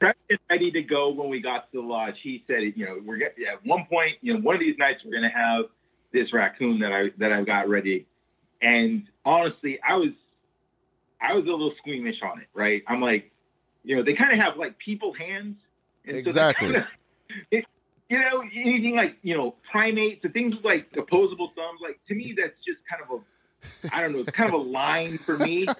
prepped 0.00 0.14
and 0.28 0.38
ready 0.50 0.70
to 0.72 0.82
go 0.82 1.10
when 1.10 1.30
we 1.30 1.40
got 1.40 1.70
to 1.72 1.80
the 1.80 1.86
lodge. 1.86 2.16
He 2.22 2.44
said, 2.46 2.60
you 2.76 2.84
know, 2.84 3.00
we're 3.04 3.16
get, 3.16 3.34
at 3.50 3.64
one 3.64 3.86
point, 3.86 4.16
you 4.20 4.34
know, 4.34 4.40
one 4.40 4.54
of 4.54 4.60
these 4.60 4.76
nights 4.78 5.00
we're 5.04 5.12
going 5.12 5.30
to 5.30 5.36
have 5.36 5.66
this 6.12 6.32
raccoon 6.32 6.80
that 6.80 6.92
I 6.92 7.10
that 7.18 7.32
I've 7.32 7.46
got 7.46 7.68
ready. 7.68 8.06
And 8.60 9.04
honestly, 9.24 9.80
I 9.88 9.96
was 9.96 10.10
I 11.20 11.34
was 11.34 11.44
a 11.44 11.50
little 11.50 11.72
squeamish 11.78 12.20
on 12.22 12.40
it. 12.40 12.48
Right? 12.52 12.82
I'm 12.86 13.00
like, 13.00 13.31
you 13.84 13.96
know, 13.96 14.02
they 14.02 14.14
kind 14.14 14.32
of 14.32 14.38
have 14.38 14.56
like 14.56 14.78
people 14.78 15.12
hands. 15.12 15.56
And 16.04 16.14
so 16.14 16.18
Exactly. 16.18 16.68
kinda- 16.72 16.88
it, 17.50 17.64
you 18.08 18.18
know, 18.20 18.42
anything 18.54 18.94
like 18.96 19.16
you 19.22 19.36
know 19.36 19.54
primates, 19.70 20.22
the 20.22 20.28
things 20.28 20.54
with 20.56 20.64
like 20.64 20.94
opposable 20.96 21.52
thumbs. 21.56 21.80
Like 21.82 21.98
to 22.08 22.14
me, 22.14 22.34
that's 22.36 22.54
just 22.64 22.80
kind 22.88 23.02
of 23.02 23.20
a 23.20 23.22
I 23.94 24.00
don't 24.02 24.12
know, 24.12 24.18
it's 24.20 24.30
kind 24.32 24.48
of 24.50 24.54
a 24.54 24.62
line 24.62 25.18
for 25.18 25.38
me. 25.38 25.66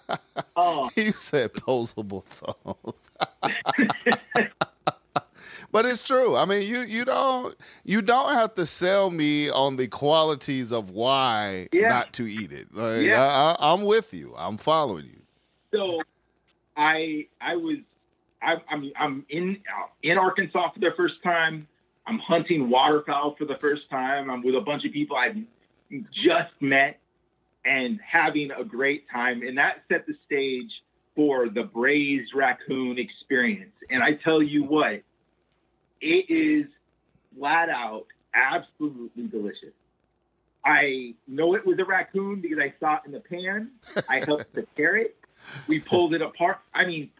Um, 0.56 0.88
He 0.94 1.10
said 1.12 1.52
posable 1.54 2.24
thumbs. 2.24 3.10
but 5.72 5.86
it's 5.86 6.02
true. 6.02 6.36
I 6.36 6.44
mean, 6.44 6.68
you 6.68 6.80
you 6.80 7.04
don't 7.04 7.54
you 7.84 8.02
don't 8.02 8.32
have 8.34 8.54
to 8.56 8.66
sell 8.66 9.10
me 9.10 9.48
on 9.50 9.76
the 9.76 9.88
qualities 9.88 10.72
of 10.72 10.90
why 10.90 11.68
Yeah. 11.72 11.88
not 11.88 12.12
to 12.14 12.26
eat 12.26 12.52
it. 12.52 12.74
Like, 12.74 13.02
Yeah. 13.02 13.22
I, 13.22 13.56
I, 13.58 13.72
I'm 13.72 13.82
with 13.84 14.12
you. 14.14 14.34
I'm 14.36 14.56
following 14.58 15.06
you. 15.06 15.22
so 15.74 16.00
I 16.76 17.26
I 17.40 17.56
was 17.56 17.78
I, 18.42 18.56
I'm 18.68 18.90
I'm 18.96 19.26
in 19.28 19.60
uh, 19.68 19.86
in 20.02 20.18
Arkansas 20.18 20.70
for 20.70 20.80
the 20.80 20.92
first 20.96 21.22
time. 21.22 21.68
I'm 22.06 22.18
hunting 22.18 22.68
waterfowl 22.68 23.36
for 23.36 23.44
the 23.44 23.56
first 23.56 23.88
time. 23.88 24.30
I'm 24.30 24.42
with 24.42 24.56
a 24.56 24.60
bunch 24.60 24.84
of 24.84 24.92
people 24.92 25.16
I've 25.16 25.36
just 26.10 26.52
met 26.60 26.98
and 27.64 28.00
having 28.00 28.50
a 28.50 28.64
great 28.64 29.08
time, 29.08 29.42
and 29.42 29.56
that 29.58 29.84
set 29.88 30.06
the 30.06 30.14
stage 30.26 30.82
for 31.14 31.48
the 31.48 31.62
braised 31.62 32.34
raccoon 32.34 32.98
experience. 32.98 33.74
And 33.90 34.02
I 34.02 34.14
tell 34.14 34.42
you 34.42 34.64
what, 34.64 35.02
it 36.00 36.30
is 36.30 36.66
flat 37.38 37.68
out 37.68 38.06
absolutely 38.34 39.28
delicious. 39.28 39.74
I 40.64 41.14
know 41.26 41.54
it 41.54 41.66
was 41.66 41.78
a 41.78 41.84
raccoon 41.84 42.40
because 42.40 42.58
I 42.58 42.72
saw 42.80 42.94
it 42.96 43.02
in 43.06 43.12
the 43.12 43.20
pan. 43.20 43.70
I 44.08 44.24
helped 44.24 44.52
prepare 44.52 44.96
it. 44.96 45.16
We 45.66 45.80
pulled 45.80 46.14
it 46.14 46.22
apart. 46.22 46.60
I 46.72 46.84
mean, 46.84 47.10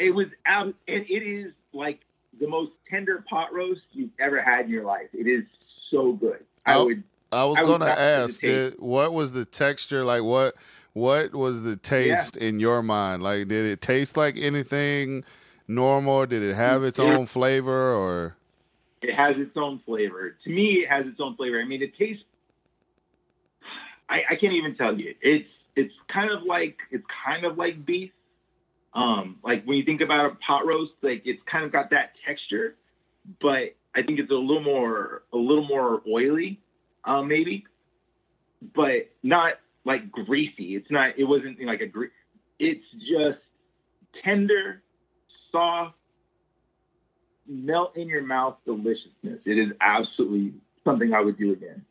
it 0.00 0.10
was 0.10 0.26
ab- 0.46 0.74
and 0.88 1.04
it 1.08 1.22
is 1.22 1.52
like 1.72 2.00
the 2.40 2.48
most 2.48 2.72
tender 2.88 3.24
pot 3.28 3.52
roast 3.52 3.82
you've 3.92 4.10
ever 4.18 4.40
had 4.42 4.64
in 4.66 4.70
your 4.70 4.84
life. 4.84 5.08
It 5.12 5.26
is 5.28 5.44
so 5.90 6.12
good. 6.14 6.44
I 6.66 6.74
Oh. 6.74 6.86
would 6.86 7.02
I 7.32 7.44
was 7.44 7.58
I 7.58 7.62
gonna 7.62 7.84
ask, 7.86 8.40
did, 8.40 8.74
what 8.80 9.12
was 9.12 9.30
the 9.32 9.44
texture 9.44 10.04
like? 10.04 10.22
What 10.24 10.54
what 10.94 11.32
was 11.32 11.62
the 11.62 11.76
taste 11.76 12.36
in 12.36 12.58
your 12.58 12.82
mind? 12.82 13.22
Like, 13.22 13.46
did 13.46 13.66
it 13.66 13.80
taste 13.80 14.16
like 14.16 14.36
anything 14.36 15.22
normal? 15.68 16.26
Did 16.26 16.42
it 16.42 16.54
have 16.54 16.82
its 16.82 16.98
Yeah. 16.98 17.04
own 17.16 17.26
flavor, 17.26 17.94
or 17.94 18.36
it 19.02 19.14
has 19.14 19.36
its 19.38 19.56
own 19.56 19.78
flavor. 19.86 20.36
To 20.42 20.50
me, 20.50 20.82
it 20.82 20.88
has 20.88 21.06
its 21.06 21.20
own 21.20 21.36
flavor. 21.36 21.60
I 21.60 21.64
mean, 21.64 21.82
it 21.82 21.96
tastes. 21.96 22.24
I, 24.08 24.24
I 24.30 24.34
can't 24.34 24.52
even 24.54 24.74
tell 24.74 24.98
you. 24.98 25.14
It's 25.20 25.48
it's 25.76 25.94
kind 26.08 26.30
of 26.32 26.42
like 26.42 26.78
it's 26.90 27.06
kind 27.24 27.44
of 27.44 27.56
like 27.58 27.84
beef. 27.86 28.10
Um, 28.92 29.36
like 29.44 29.64
when 29.64 29.76
you 29.76 29.84
think 29.84 30.00
about 30.00 30.32
a 30.32 30.34
pot 30.36 30.66
roast, 30.66 30.92
like 31.02 31.22
it's 31.24 31.40
kind 31.50 31.64
of 31.64 31.72
got 31.72 31.90
that 31.90 32.12
texture, 32.26 32.76
but 33.40 33.74
I 33.94 34.02
think 34.04 34.18
it's 34.18 34.30
a 34.30 34.34
little 34.34 34.62
more 34.62 35.22
a 35.32 35.36
little 35.36 35.66
more 35.66 36.02
oily, 36.08 36.60
um, 37.04 37.28
maybe, 37.28 37.64
but 38.74 39.10
not 39.22 39.54
like 39.84 40.10
greasy. 40.10 40.76
It's 40.76 40.90
not. 40.90 41.18
It 41.18 41.24
wasn't 41.24 41.60
like 41.64 41.80
a 41.80 41.86
gre- 41.86 42.06
It's 42.58 42.84
just 42.98 43.38
tender, 44.24 44.82
soft, 45.52 45.94
melt 47.46 47.96
in 47.96 48.08
your 48.08 48.22
mouth 48.22 48.56
deliciousness. 48.64 49.40
It 49.44 49.58
is 49.58 49.72
absolutely 49.80 50.54
something 50.84 51.12
I 51.12 51.20
would 51.20 51.38
do 51.38 51.52
again. 51.52 51.84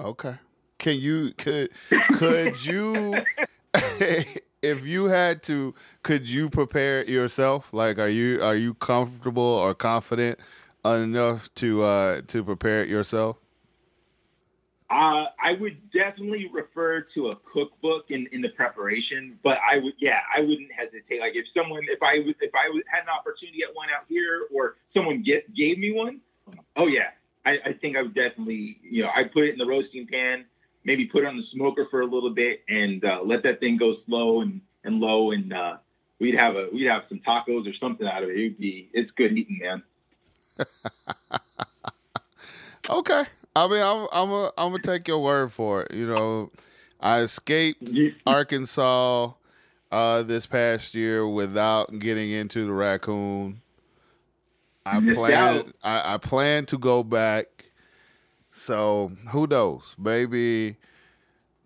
okay? 0.00 0.34
Can 0.78 0.96
you 0.96 1.32
could 1.32 1.70
could 2.12 2.64
you 2.64 3.14
if 4.62 4.86
you 4.86 5.06
had 5.06 5.42
to 5.44 5.74
could 6.02 6.28
you 6.28 6.50
prepare 6.50 7.04
yourself? 7.04 7.72
Like, 7.72 7.98
are 7.98 8.08
you 8.08 8.42
are 8.42 8.56
you 8.56 8.74
comfortable 8.74 9.42
or 9.42 9.74
confident 9.74 10.38
enough 10.84 11.52
to 11.56 11.82
uh 11.82 12.20
to 12.28 12.44
prepare 12.44 12.82
it 12.82 12.88
yourself? 12.88 13.38
Uh, 14.88 15.26
I 15.42 15.54
would 15.58 15.78
definitely 15.90 16.48
refer 16.52 17.00
to 17.14 17.30
a 17.30 17.36
cookbook 17.52 18.04
in, 18.10 18.28
in 18.30 18.40
the 18.40 18.50
preparation, 18.50 19.36
but 19.42 19.58
I 19.68 19.78
would, 19.78 19.94
yeah, 19.98 20.20
I 20.34 20.40
wouldn't 20.40 20.70
hesitate. 20.70 21.18
Like 21.18 21.34
if 21.34 21.44
someone, 21.52 21.82
if 21.90 22.00
I 22.04 22.20
was, 22.20 22.36
if 22.40 22.52
I 22.54 22.68
was, 22.68 22.84
had 22.86 23.02
an 23.02 23.08
opportunity 23.08 23.64
at 23.68 23.74
one 23.74 23.88
out 23.90 24.04
here, 24.08 24.46
or 24.54 24.76
someone 24.94 25.24
get, 25.24 25.52
gave 25.56 25.78
me 25.78 25.92
one, 25.92 26.20
oh 26.76 26.86
yeah, 26.86 27.10
I, 27.44 27.58
I 27.64 27.72
think 27.72 27.96
I 27.96 28.02
would 28.02 28.14
definitely, 28.14 28.78
you 28.80 29.02
know, 29.02 29.08
I 29.08 29.24
put 29.24 29.44
it 29.44 29.52
in 29.52 29.58
the 29.58 29.66
roasting 29.66 30.06
pan, 30.06 30.44
maybe 30.86 31.04
put 31.04 31.24
it 31.24 31.26
on 31.26 31.36
the 31.36 31.42
smoker 31.52 31.86
for 31.90 32.00
a 32.00 32.06
little 32.06 32.30
bit, 32.30 32.62
and 32.68 33.04
uh, 33.04 33.20
let 33.22 33.42
that 33.42 33.60
thing 33.60 33.76
go 33.76 33.96
slow 34.06 34.40
and, 34.40 34.62
and 34.84 35.00
low, 35.00 35.32
and 35.32 35.52
uh, 35.52 35.76
we'd 36.18 36.38
have 36.38 36.56
a, 36.56 36.68
we'd 36.72 36.86
have 36.86 37.02
some 37.10 37.20
tacos 37.26 37.68
or 37.68 37.74
something 37.78 38.06
out 38.06 38.22
of 38.22 38.30
it. 38.30 38.36
It'd 38.36 38.58
be, 38.58 38.88
it's 38.94 39.10
good 39.10 39.36
eating, 39.36 39.58
man. 39.60 39.82
Okay. 42.88 43.24
I 43.54 43.68
mean, 43.68 43.82
I'm 43.82 44.06
I'm 44.12 44.30
a, 44.30 44.52
I'm 44.56 44.70
gonna 44.70 44.82
take 44.82 45.08
your 45.08 45.22
word 45.22 45.50
for 45.50 45.82
it. 45.82 45.94
You 45.94 46.06
know, 46.06 46.50
I 47.00 47.20
escaped 47.20 47.90
Arkansas. 48.26 49.32
Uh, 49.92 50.22
this 50.24 50.46
past 50.46 50.96
year 50.96 51.26
without 51.26 52.00
getting 52.00 52.32
into 52.32 52.64
the 52.66 52.72
raccoon. 52.72 53.62
I 54.84 55.00
plan. 55.14 55.72
I, 55.82 56.14
I 56.14 56.18
plan 56.18 56.66
to 56.66 56.76
go 56.76 57.04
back. 57.04 57.65
So 58.56 59.12
who 59.32 59.46
knows? 59.46 59.94
Maybe 59.98 60.76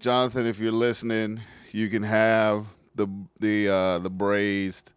Jonathan, 0.00 0.44
if 0.44 0.58
you're 0.58 0.72
listening, 0.72 1.40
you 1.70 1.88
can 1.88 2.02
have 2.02 2.66
the 2.96 3.06
the 3.38 3.68
uh, 3.68 3.98
the 4.00 4.10
braised 4.10 4.92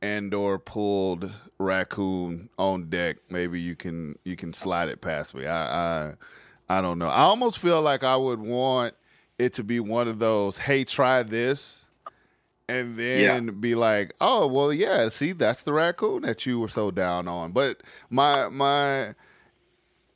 and 0.00 0.32
or 0.32 0.60
pulled 0.60 1.32
raccoon 1.58 2.50
on 2.56 2.88
deck. 2.88 3.16
Maybe 3.28 3.60
you 3.60 3.74
can 3.74 4.16
you 4.24 4.36
can 4.36 4.52
slide 4.52 4.88
it 4.88 5.00
past 5.00 5.34
me. 5.34 5.44
I 5.44 6.08
I 6.08 6.12
I 6.68 6.80
don't 6.80 7.00
know. 7.00 7.08
I 7.08 7.22
almost 7.22 7.58
feel 7.58 7.82
like 7.82 8.04
I 8.04 8.14
would 8.16 8.40
want 8.40 8.94
it 9.40 9.54
to 9.54 9.64
be 9.64 9.80
one 9.80 10.06
of 10.06 10.20
those, 10.20 10.56
hey, 10.56 10.84
try 10.84 11.24
this. 11.24 11.80
And 12.68 12.96
then 12.96 13.60
be 13.60 13.74
like, 13.74 14.14
oh 14.20 14.46
well, 14.46 14.72
yeah. 14.72 15.08
See, 15.08 15.32
that's 15.32 15.64
the 15.64 15.72
raccoon 15.72 16.22
that 16.22 16.46
you 16.46 16.60
were 16.60 16.68
so 16.68 16.92
down 16.92 17.26
on. 17.26 17.50
But 17.50 17.82
my 18.08 18.48
my 18.48 19.14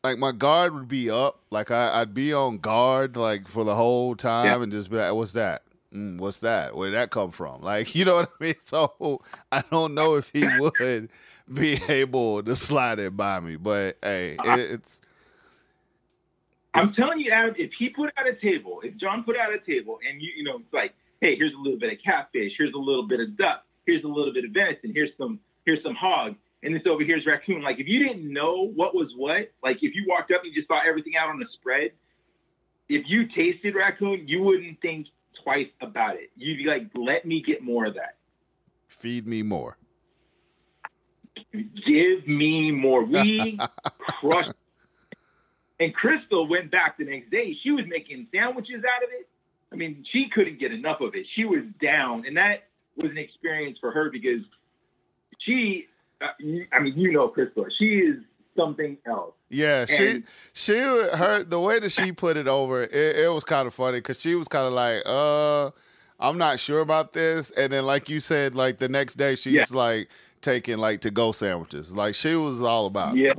like 0.08 0.18
my 0.18 0.32
guard 0.32 0.74
would 0.74 0.88
be 0.88 1.10
up. 1.10 1.40
Like 1.50 1.70
I, 1.70 2.00
I'd 2.00 2.14
be 2.14 2.32
on 2.32 2.58
guard 2.58 3.16
like 3.16 3.48
for 3.48 3.64
the 3.64 3.74
whole 3.74 4.14
time 4.16 4.46
Yeah. 4.46 4.62
and 4.62 4.72
just 4.72 4.90
be 4.90 4.96
like, 4.96 5.12
what's 5.14 5.32
that? 5.32 5.62
Mm, 5.94 6.18
what's 6.18 6.38
that? 6.38 6.74
Where 6.76 6.90
did 6.90 6.96
that 6.96 7.10
come 7.10 7.30
from? 7.30 7.62
Like, 7.62 7.94
you 7.94 8.04
know 8.04 8.16
what 8.16 8.30
I 8.40 8.44
mean? 8.44 8.54
So 8.62 9.20
I 9.52 9.62
don't 9.70 9.94
know 9.94 10.14
if 10.16 10.30
he 10.30 10.46
would 10.58 11.08
be 11.52 11.78
able 11.88 12.42
to 12.42 12.54
slide 12.56 12.98
it 12.98 13.16
by 13.16 13.40
me. 13.40 13.56
But 13.56 13.96
hey, 14.02 14.36
it, 14.44 14.60
it's 14.72 15.00
I'm 16.74 16.92
telling 16.92 17.20
you, 17.20 17.30
Adam, 17.30 17.54
if 17.58 17.72
he 17.78 17.88
put 17.88 18.12
out 18.18 18.26
a 18.28 18.34
table, 18.34 18.80
if 18.84 18.96
John 18.96 19.24
put 19.24 19.36
out 19.36 19.52
a 19.54 19.58
table, 19.58 19.98
and 20.06 20.20
you, 20.20 20.30
you 20.36 20.44
know, 20.44 20.56
it's 20.56 20.72
like, 20.72 20.92
hey, 21.20 21.34
here's 21.36 21.54
a 21.54 21.58
little 21.58 21.78
bit 21.78 21.90
of 21.92 21.98
catfish, 22.04 22.52
here's 22.58 22.74
a 22.74 22.78
little 22.78 23.06
bit 23.06 23.18
of 23.20 23.34
duck, 23.36 23.64
here's 23.86 24.04
a 24.04 24.08
little 24.08 24.32
bit 24.32 24.44
of 24.44 24.50
venison, 24.50 24.92
here's 24.92 25.10
some, 25.16 25.40
here's 25.64 25.82
some 25.82 25.94
hog, 25.94 26.34
and 26.62 26.74
this 26.74 26.82
over 26.86 27.04
here's 27.04 27.26
raccoon. 27.26 27.62
Like, 27.62 27.78
if 27.78 27.86
you 27.86 28.06
didn't 28.06 28.32
know 28.32 28.70
what 28.74 28.94
was 28.94 29.12
what, 29.16 29.52
like 29.62 29.78
if 29.82 29.94
you 29.94 30.04
walked 30.08 30.30
up 30.32 30.42
and 30.42 30.52
you 30.52 30.60
just 30.60 30.68
saw 30.68 30.80
everything 30.86 31.16
out 31.16 31.28
on 31.28 31.38
the 31.38 31.46
spread, 31.52 31.92
if 32.88 33.04
you 33.08 33.26
tasted 33.28 33.74
raccoon, 33.74 34.26
you 34.26 34.42
wouldn't 34.42 34.80
think 34.80 35.08
twice 35.42 35.68
about 35.80 36.16
it. 36.16 36.30
You'd 36.36 36.58
be 36.58 36.64
like, 36.64 36.88
let 36.94 37.26
me 37.26 37.42
get 37.42 37.62
more 37.62 37.84
of 37.86 37.94
that. 37.94 38.16
feed 38.88 39.26
me 39.26 39.42
more. 39.42 39.76
Give 41.84 42.26
me 42.26 42.70
more. 42.72 43.02
We 43.04 43.58
crushed. 44.20 44.52
And 45.78 45.94
Crystal 45.94 46.48
went 46.48 46.70
back 46.70 46.96
the 46.96 47.04
next 47.04 47.30
day. 47.30 47.54
She 47.62 47.70
was 47.70 47.84
making 47.86 48.28
sandwiches 48.34 48.78
out 48.78 49.02
of 49.02 49.10
it. 49.12 49.28
I 49.72 49.76
mean, 49.76 50.04
she 50.10 50.28
couldn't 50.30 50.58
get 50.58 50.72
enough 50.72 51.00
of 51.00 51.14
it. 51.14 51.26
She 51.34 51.44
was 51.44 51.64
down, 51.82 52.24
and 52.26 52.36
that 52.36 52.68
was 52.96 53.10
an 53.10 53.18
experience 53.18 53.78
for 53.78 53.90
her 53.90 54.10
because 54.10 54.40
she. 55.38 55.86
I 56.20 56.80
mean, 56.80 56.98
you 56.98 57.12
know, 57.12 57.28
Crystal. 57.28 57.66
She 57.78 57.98
is 57.98 58.16
something 58.56 58.96
else. 59.06 59.34
Yeah, 59.50 59.84
she 59.86 60.06
And- 60.06 60.24
she 60.52 60.74
her 60.78 61.44
the 61.44 61.60
way 61.60 61.78
that 61.78 61.90
she 61.90 62.12
put 62.12 62.36
it 62.36 62.48
over, 62.48 62.82
it, 62.82 62.92
it 62.94 63.32
was 63.32 63.44
kind 63.44 63.66
of 63.66 63.74
funny 63.74 63.98
because 63.98 64.20
she 64.20 64.34
was 64.34 64.48
kind 64.48 64.66
of 64.66 64.72
like, 64.72 65.02
uh, 65.06 65.70
I'm 66.18 66.38
not 66.38 66.58
sure 66.58 66.80
about 66.80 67.12
this, 67.12 67.50
and 67.50 67.72
then 67.72 67.84
like 67.84 68.08
you 68.08 68.20
said, 68.20 68.54
like 68.54 68.78
the 68.78 68.88
next 68.88 69.16
day 69.16 69.34
she's 69.34 69.52
Yeah. 69.52 69.66
like 69.70 70.08
taking 70.40 70.78
like 70.78 71.02
to 71.02 71.10
go 71.10 71.32
sandwiches, 71.32 71.94
like 71.94 72.14
she 72.14 72.34
was 72.34 72.62
all 72.62 72.86
about. 72.86 73.16
it. 73.18 73.36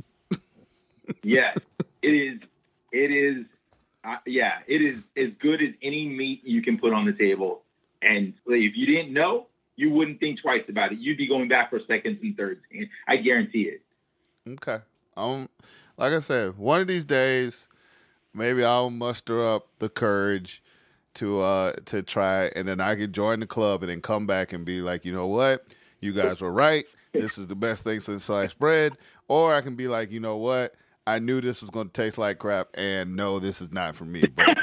Yeah. 1.22 1.54
it 2.02 2.08
is. 2.10 2.38
It 2.92 3.10
is. 3.10 3.44
Uh, 4.04 4.16
yeah, 4.26 4.58
it 4.66 4.80
is 4.80 4.98
as 5.16 5.30
good 5.40 5.60
as 5.62 5.70
any 5.82 6.06
meat 6.06 6.42
you 6.44 6.62
can 6.62 6.78
put 6.78 6.92
on 6.92 7.04
the 7.04 7.12
table. 7.12 7.62
And 8.00 8.32
if 8.46 8.76
you 8.76 8.86
didn't 8.86 9.12
know, 9.12 9.48
you 9.78 9.90
wouldn't 9.90 10.18
think 10.18 10.40
twice 10.40 10.64
about 10.68 10.90
it. 10.90 10.98
You'd 10.98 11.16
be 11.16 11.28
going 11.28 11.46
back 11.46 11.70
for 11.70 11.80
seconds 11.86 12.18
and 12.20 12.36
thirds. 12.36 12.60
I 13.06 13.16
guarantee 13.16 13.70
it. 13.70 13.80
Okay. 14.46 14.78
Um, 15.16 15.48
like 15.96 16.12
I 16.12 16.18
said, 16.18 16.58
one 16.58 16.80
of 16.80 16.88
these 16.88 17.04
days, 17.04 17.56
maybe 18.34 18.64
I'll 18.64 18.90
muster 18.90 19.42
up 19.46 19.68
the 19.78 19.88
courage 19.88 20.62
to 21.14 21.40
uh 21.40 21.72
to 21.86 22.02
try, 22.02 22.46
and 22.56 22.66
then 22.66 22.80
I 22.80 22.96
can 22.96 23.12
join 23.12 23.38
the 23.38 23.46
club, 23.46 23.82
and 23.82 23.90
then 23.90 24.02
come 24.02 24.26
back 24.26 24.52
and 24.52 24.64
be 24.64 24.80
like, 24.80 25.04
you 25.04 25.12
know 25.12 25.28
what, 25.28 25.64
you 26.00 26.12
guys 26.12 26.40
were 26.40 26.52
right. 26.52 26.84
This 27.12 27.38
is 27.38 27.46
the 27.46 27.56
best 27.56 27.84
thing 27.84 28.00
since 28.00 28.24
sliced 28.24 28.58
bread. 28.58 28.94
Or 29.28 29.54
I 29.54 29.60
can 29.60 29.76
be 29.76 29.86
like, 29.86 30.10
you 30.10 30.18
know 30.18 30.36
what, 30.38 30.74
I 31.06 31.20
knew 31.20 31.40
this 31.40 31.60
was 31.60 31.70
going 31.70 31.88
to 31.88 31.92
taste 31.92 32.18
like 32.18 32.38
crap, 32.38 32.68
and 32.74 33.14
no, 33.14 33.38
this 33.38 33.60
is 33.60 33.70
not 33.70 33.94
for 33.94 34.04
me. 34.04 34.24
But 34.26 34.58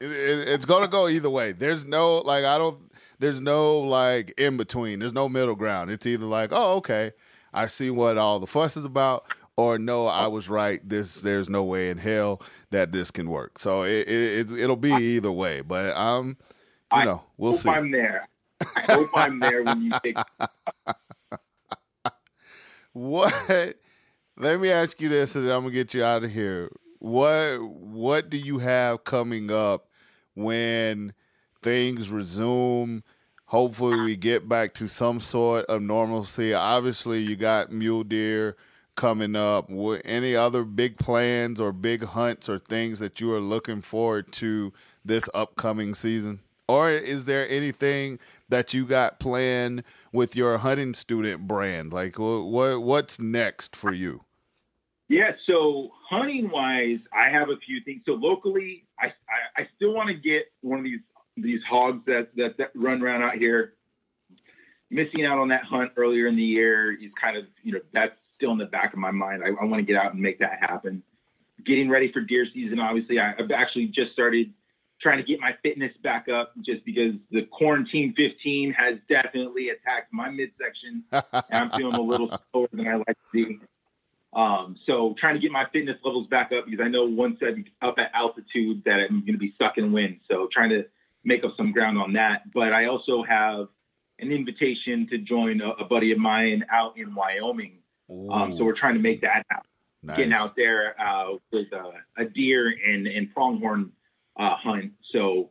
it, 0.00 0.10
it, 0.10 0.48
it's 0.48 0.66
going 0.66 0.82
to 0.82 0.88
go 0.88 1.08
either 1.08 1.30
way. 1.30 1.52
There's 1.52 1.84
no 1.84 2.18
like 2.18 2.44
I 2.44 2.58
don't. 2.58 2.92
There's 3.18 3.40
no 3.40 3.80
like 3.80 4.34
in 4.38 4.56
between. 4.56 4.98
There's 4.98 5.12
no 5.12 5.28
middle 5.28 5.54
ground. 5.54 5.90
It's 5.90 6.06
either 6.06 6.26
like, 6.26 6.50
oh, 6.52 6.74
okay, 6.76 7.12
I 7.52 7.66
see 7.66 7.90
what 7.90 8.18
all 8.18 8.38
the 8.40 8.46
fuss 8.46 8.76
is 8.76 8.84
about, 8.84 9.24
or 9.56 9.78
no, 9.78 10.06
I 10.06 10.26
was 10.26 10.48
right. 10.48 10.86
This 10.86 11.20
there's 11.20 11.48
no 11.48 11.64
way 11.64 11.90
in 11.90 11.98
hell 11.98 12.42
that 12.70 12.92
this 12.92 13.10
can 13.10 13.30
work. 13.30 13.58
So 13.58 13.82
it, 13.82 14.08
it, 14.08 14.50
it 14.50 14.58
it'll 14.60 14.76
be 14.76 14.92
either 14.92 15.32
way. 15.32 15.62
But 15.62 15.96
um, 15.96 16.36
you 16.92 17.00
I 17.00 17.04
know, 17.04 17.22
we'll 17.36 17.52
hope 17.52 17.60
see. 17.60 17.70
I'm 17.70 17.90
there. 17.90 18.28
I 18.76 18.80
hope 18.82 19.08
I'm 19.14 19.40
there 19.40 19.62
when 19.62 19.82
you 19.82 19.92
take. 20.02 20.16
What? 22.92 23.76
Let 24.38 24.58
me 24.58 24.70
ask 24.70 24.98
you 25.02 25.10
this, 25.10 25.36
and 25.36 25.46
then 25.46 25.54
I'm 25.54 25.64
gonna 25.64 25.74
get 25.74 25.92
you 25.92 26.02
out 26.02 26.24
of 26.24 26.30
here. 26.30 26.70
What 27.06 27.62
What 27.62 28.30
do 28.30 28.36
you 28.36 28.58
have 28.58 29.04
coming 29.04 29.48
up 29.52 29.88
when 30.34 31.12
things 31.62 32.10
resume? 32.10 33.04
Hopefully, 33.44 34.00
we 34.00 34.16
get 34.16 34.48
back 34.48 34.74
to 34.74 34.88
some 34.88 35.20
sort 35.20 35.66
of 35.66 35.82
normalcy. 35.82 36.52
Obviously, 36.52 37.22
you 37.22 37.36
got 37.36 37.70
mule 37.70 38.02
deer 38.02 38.56
coming 38.96 39.36
up. 39.36 39.70
Any 40.04 40.34
other 40.34 40.64
big 40.64 40.98
plans 40.98 41.60
or 41.60 41.70
big 41.70 42.02
hunts 42.02 42.48
or 42.48 42.58
things 42.58 42.98
that 42.98 43.20
you 43.20 43.32
are 43.32 43.40
looking 43.40 43.82
forward 43.82 44.32
to 44.32 44.72
this 45.04 45.28
upcoming 45.32 45.94
season? 45.94 46.40
Or 46.66 46.90
is 46.90 47.26
there 47.26 47.48
anything 47.48 48.18
that 48.48 48.74
you 48.74 48.84
got 48.84 49.20
planned 49.20 49.84
with 50.10 50.34
your 50.34 50.58
hunting 50.58 50.92
student 50.92 51.46
brand? 51.46 51.92
Like, 51.92 52.18
what 52.18 52.82
what's 52.82 53.20
next 53.20 53.76
for 53.76 53.92
you? 53.92 54.25
Yeah, 55.08 55.32
so 55.46 55.90
hunting 56.08 56.50
wise, 56.50 56.98
I 57.12 57.30
have 57.30 57.48
a 57.50 57.56
few 57.56 57.80
things. 57.84 58.02
So 58.06 58.12
locally, 58.12 58.84
I 58.98 59.06
I, 59.06 59.62
I 59.62 59.68
still 59.76 59.94
want 59.94 60.08
to 60.08 60.14
get 60.14 60.46
one 60.62 60.78
of 60.78 60.84
these 60.84 61.00
these 61.36 61.60
hogs 61.68 62.04
that, 62.06 62.28
that 62.36 62.56
that 62.58 62.70
run 62.74 63.02
around 63.02 63.22
out 63.22 63.34
here. 63.34 63.74
Missing 64.90 65.24
out 65.24 65.38
on 65.38 65.48
that 65.48 65.64
hunt 65.64 65.92
earlier 65.96 66.28
in 66.28 66.36
the 66.36 66.42
year 66.42 66.92
is 66.92 67.10
kind 67.20 67.36
of 67.36 67.44
you 67.62 67.72
know 67.72 67.80
that's 67.92 68.16
still 68.36 68.52
in 68.52 68.58
the 68.58 68.66
back 68.66 68.92
of 68.92 68.98
my 68.98 69.10
mind. 69.10 69.42
I, 69.44 69.48
I 69.48 69.64
want 69.64 69.76
to 69.76 69.82
get 69.82 69.96
out 69.96 70.12
and 70.12 70.22
make 70.22 70.38
that 70.40 70.58
happen. 70.60 71.02
Getting 71.64 71.88
ready 71.88 72.12
for 72.12 72.20
deer 72.20 72.46
season, 72.52 72.78
obviously, 72.78 73.18
I, 73.18 73.34
I've 73.38 73.50
actually 73.50 73.86
just 73.86 74.12
started 74.12 74.52
trying 75.00 75.18
to 75.18 75.24
get 75.24 75.40
my 75.40 75.54
fitness 75.62 75.92
back 76.02 76.28
up 76.28 76.52
just 76.64 76.84
because 76.84 77.14
the 77.30 77.42
quarantine 77.42 78.14
15 78.16 78.72
has 78.72 78.96
definitely 79.08 79.70
attacked 79.70 80.12
my 80.12 80.30
midsection 80.30 81.04
and 81.12 81.24
I'm 81.50 81.70
feeling 81.72 81.94
a 81.94 82.00
little 82.00 82.38
slower 82.50 82.68
than 82.72 82.86
I 82.88 82.94
like 82.96 83.06
to 83.06 83.14
be. 83.32 83.58
Um, 84.36 84.76
so 84.84 85.14
trying 85.18 85.34
to 85.34 85.40
get 85.40 85.50
my 85.50 85.64
fitness 85.72 85.96
levels 86.04 86.26
back 86.26 86.52
up 86.52 86.66
because 86.66 86.84
I 86.84 86.88
know 86.88 87.06
once 87.06 87.38
I'm 87.40 87.64
up 87.80 87.94
at 87.98 88.10
altitude 88.14 88.82
that 88.84 89.00
I'm 89.00 89.20
going 89.20 89.32
to 89.32 89.38
be 89.38 89.54
sucking 89.58 89.90
wind. 89.90 90.20
So 90.28 90.46
trying 90.52 90.70
to 90.70 90.84
make 91.24 91.42
up 91.42 91.54
some 91.56 91.72
ground 91.72 91.96
on 91.96 92.12
that. 92.12 92.52
But 92.52 92.74
I 92.74 92.84
also 92.84 93.22
have 93.22 93.68
an 94.18 94.30
invitation 94.30 95.06
to 95.08 95.18
join 95.18 95.62
a, 95.62 95.70
a 95.70 95.84
buddy 95.84 96.12
of 96.12 96.18
mine 96.18 96.66
out 96.70 96.98
in 96.98 97.14
Wyoming. 97.14 97.78
Um, 98.10 98.54
so 98.56 98.64
we're 98.64 98.76
trying 98.76 98.94
to 98.94 99.00
make 99.00 99.22
that 99.22 99.44
happen. 99.48 99.68
nice. 100.02 100.16
Getting 100.18 100.32
out 100.34 100.54
there 100.54 100.94
uh, 101.00 101.36
with 101.50 101.72
uh, 101.72 101.92
a 102.18 102.26
deer 102.26 102.74
and, 102.86 103.06
and 103.06 103.32
pronghorn 103.32 103.90
uh, 104.38 104.54
hunt. 104.56 104.92
So 105.12 105.50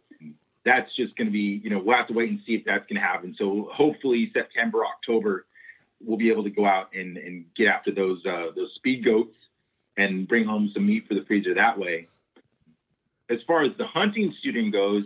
that's 0.64 0.96
just 0.96 1.16
going 1.16 1.28
to 1.28 1.34
be, 1.34 1.60
you 1.64 1.70
know, 1.70 1.80
we'll 1.80 1.98
have 1.98 2.08
to 2.08 2.14
wait 2.14 2.30
and 2.30 2.40
see 2.46 2.54
if 2.54 2.66
that's 2.66 2.86
going 2.88 3.02
to 3.02 3.06
happen. 3.06 3.36
So 3.38 3.70
hopefully 3.74 4.32
September, 4.34 4.86
October, 4.86 5.48
we'll 6.06 6.18
be 6.18 6.32
able 6.32 6.44
to 6.44 6.50
go 6.50 6.66
out 6.66 6.94
and, 6.94 7.18
and 7.18 7.46
get 7.56 7.68
after 7.68 7.92
those 7.92 8.26
uh, 8.26 8.48
those 8.56 8.74
speed 8.76 9.04
goats 9.04 9.36
and 9.98 10.28
bring 10.28 10.46
home 10.46 10.72
some 10.74 10.86
meat 10.86 11.08
for 11.08 11.14
the 11.14 11.24
freezer 11.26 11.54
that 11.54 11.78
way. 11.78 12.08
As 13.30 13.40
far 13.48 13.64
as 13.64 13.72
the 13.78 13.88
hunting 13.88 14.34
student 14.40 14.72
goes, 14.72 15.06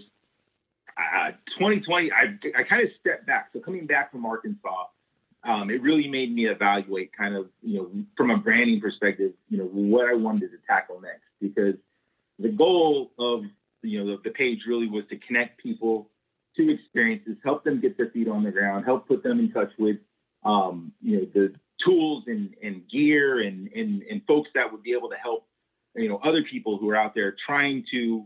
uh, 0.97 1.31
2020, 1.57 2.11
I, 2.11 2.37
I 2.57 2.63
kind 2.63 2.83
of 2.83 2.89
stepped 2.99 3.25
back. 3.25 3.49
So 3.53 3.59
coming 3.59 3.85
back 3.85 4.11
from 4.11 4.25
Arkansas, 4.25 4.87
um, 5.43 5.69
it 5.69 5.81
really 5.81 6.07
made 6.07 6.33
me 6.33 6.47
evaluate 6.47 7.15
kind 7.15 7.35
of, 7.35 7.47
you 7.61 7.77
know, 7.77 7.91
from 8.17 8.31
a 8.31 8.37
branding 8.37 8.81
perspective, 8.81 9.31
you 9.49 9.57
know, 9.57 9.65
what 9.65 10.09
I 10.09 10.13
wanted 10.13 10.51
to 10.51 10.57
tackle 10.67 10.99
next 10.99 11.21
because 11.41 11.75
the 12.37 12.49
goal 12.49 13.11
of, 13.17 13.43
you 13.81 14.03
know, 14.03 14.17
the, 14.17 14.23
the 14.23 14.31
page 14.31 14.63
really 14.67 14.87
was 14.87 15.05
to 15.09 15.17
connect 15.17 15.61
people 15.61 16.09
to 16.57 16.69
experiences, 16.69 17.37
help 17.43 17.63
them 17.63 17.79
get 17.79 17.97
their 17.97 18.09
feet 18.09 18.27
on 18.27 18.43
the 18.43 18.51
ground, 18.51 18.85
help 18.85 19.07
put 19.07 19.23
them 19.23 19.39
in 19.39 19.51
touch 19.51 19.71
with, 19.77 19.97
um, 20.43 20.93
you 21.01 21.17
know, 21.17 21.27
the 21.33 21.53
tools 21.83 22.23
and, 22.27 22.55
and 22.61 22.87
gear 22.89 23.39
and, 23.39 23.71
and, 23.73 24.03
and 24.03 24.21
folks 24.27 24.49
that 24.55 24.71
would 24.71 24.83
be 24.83 24.93
able 24.93 25.09
to 25.09 25.15
help, 25.15 25.45
you 25.95 26.09
know, 26.09 26.19
other 26.23 26.43
people 26.43 26.77
who 26.77 26.89
are 26.89 26.95
out 26.95 27.15
there 27.15 27.35
trying 27.45 27.85
to 27.91 28.25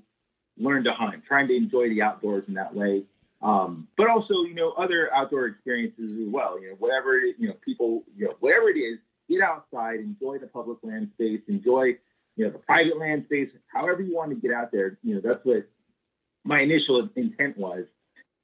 learn 0.57 0.84
to 0.84 0.93
hunt, 0.93 1.24
trying 1.28 1.47
to 1.47 1.55
enjoy 1.55 1.89
the 1.89 2.01
outdoors 2.01 2.43
in 2.47 2.55
that 2.55 2.74
way. 2.74 3.03
Um, 3.41 3.88
but 3.97 4.09
also, 4.09 4.43
you 4.43 4.55
know, 4.55 4.72
other 4.72 5.14
outdoor 5.14 5.47
experiences 5.47 6.28
as 6.28 6.32
well. 6.32 6.59
You 6.61 6.70
know, 6.70 6.76
whatever 6.80 7.18
it, 7.18 7.36
you 7.38 7.49
know, 7.49 7.55
people, 7.66 8.03
you 8.16 8.26
know, 8.26 8.36
whatever 8.39 8.70
it 8.70 8.78
is, 8.78 8.99
get 9.30 9.41
outside, 9.41 9.99
enjoy 9.99 10.38
the 10.38 10.47
public 10.47 10.78
land 10.82 11.09
space, 11.14 11.41
enjoy, 11.47 11.97
you 12.36 12.45
know, 12.45 12.51
the 12.51 12.59
private 12.59 12.97
land 12.97 13.26
space. 13.26 13.49
However 13.68 14.01
you 14.01 14.16
want 14.16 14.30
to 14.30 14.36
get 14.36 14.51
out 14.51 14.72
there, 14.72 14.97
you 15.03 15.16
know, 15.16 15.22
that's 15.22 15.43
what 15.43 15.68
my 16.45 16.61
initial 16.61 17.09
intent 17.16 17.57
was. 17.57 17.86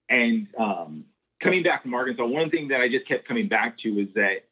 And 0.10 0.48
um, 0.58 1.06
coming 1.42 1.64
back 1.64 1.84
from 1.84 1.94
Arkansas, 1.94 2.26
one 2.26 2.50
thing 2.50 2.68
that 2.70 2.82
I 2.82 2.90
just 2.90 3.08
kept 3.08 3.28
coming 3.28 3.48
back 3.48 3.78
to 3.80 4.00
is 4.00 4.08
that 4.16 4.46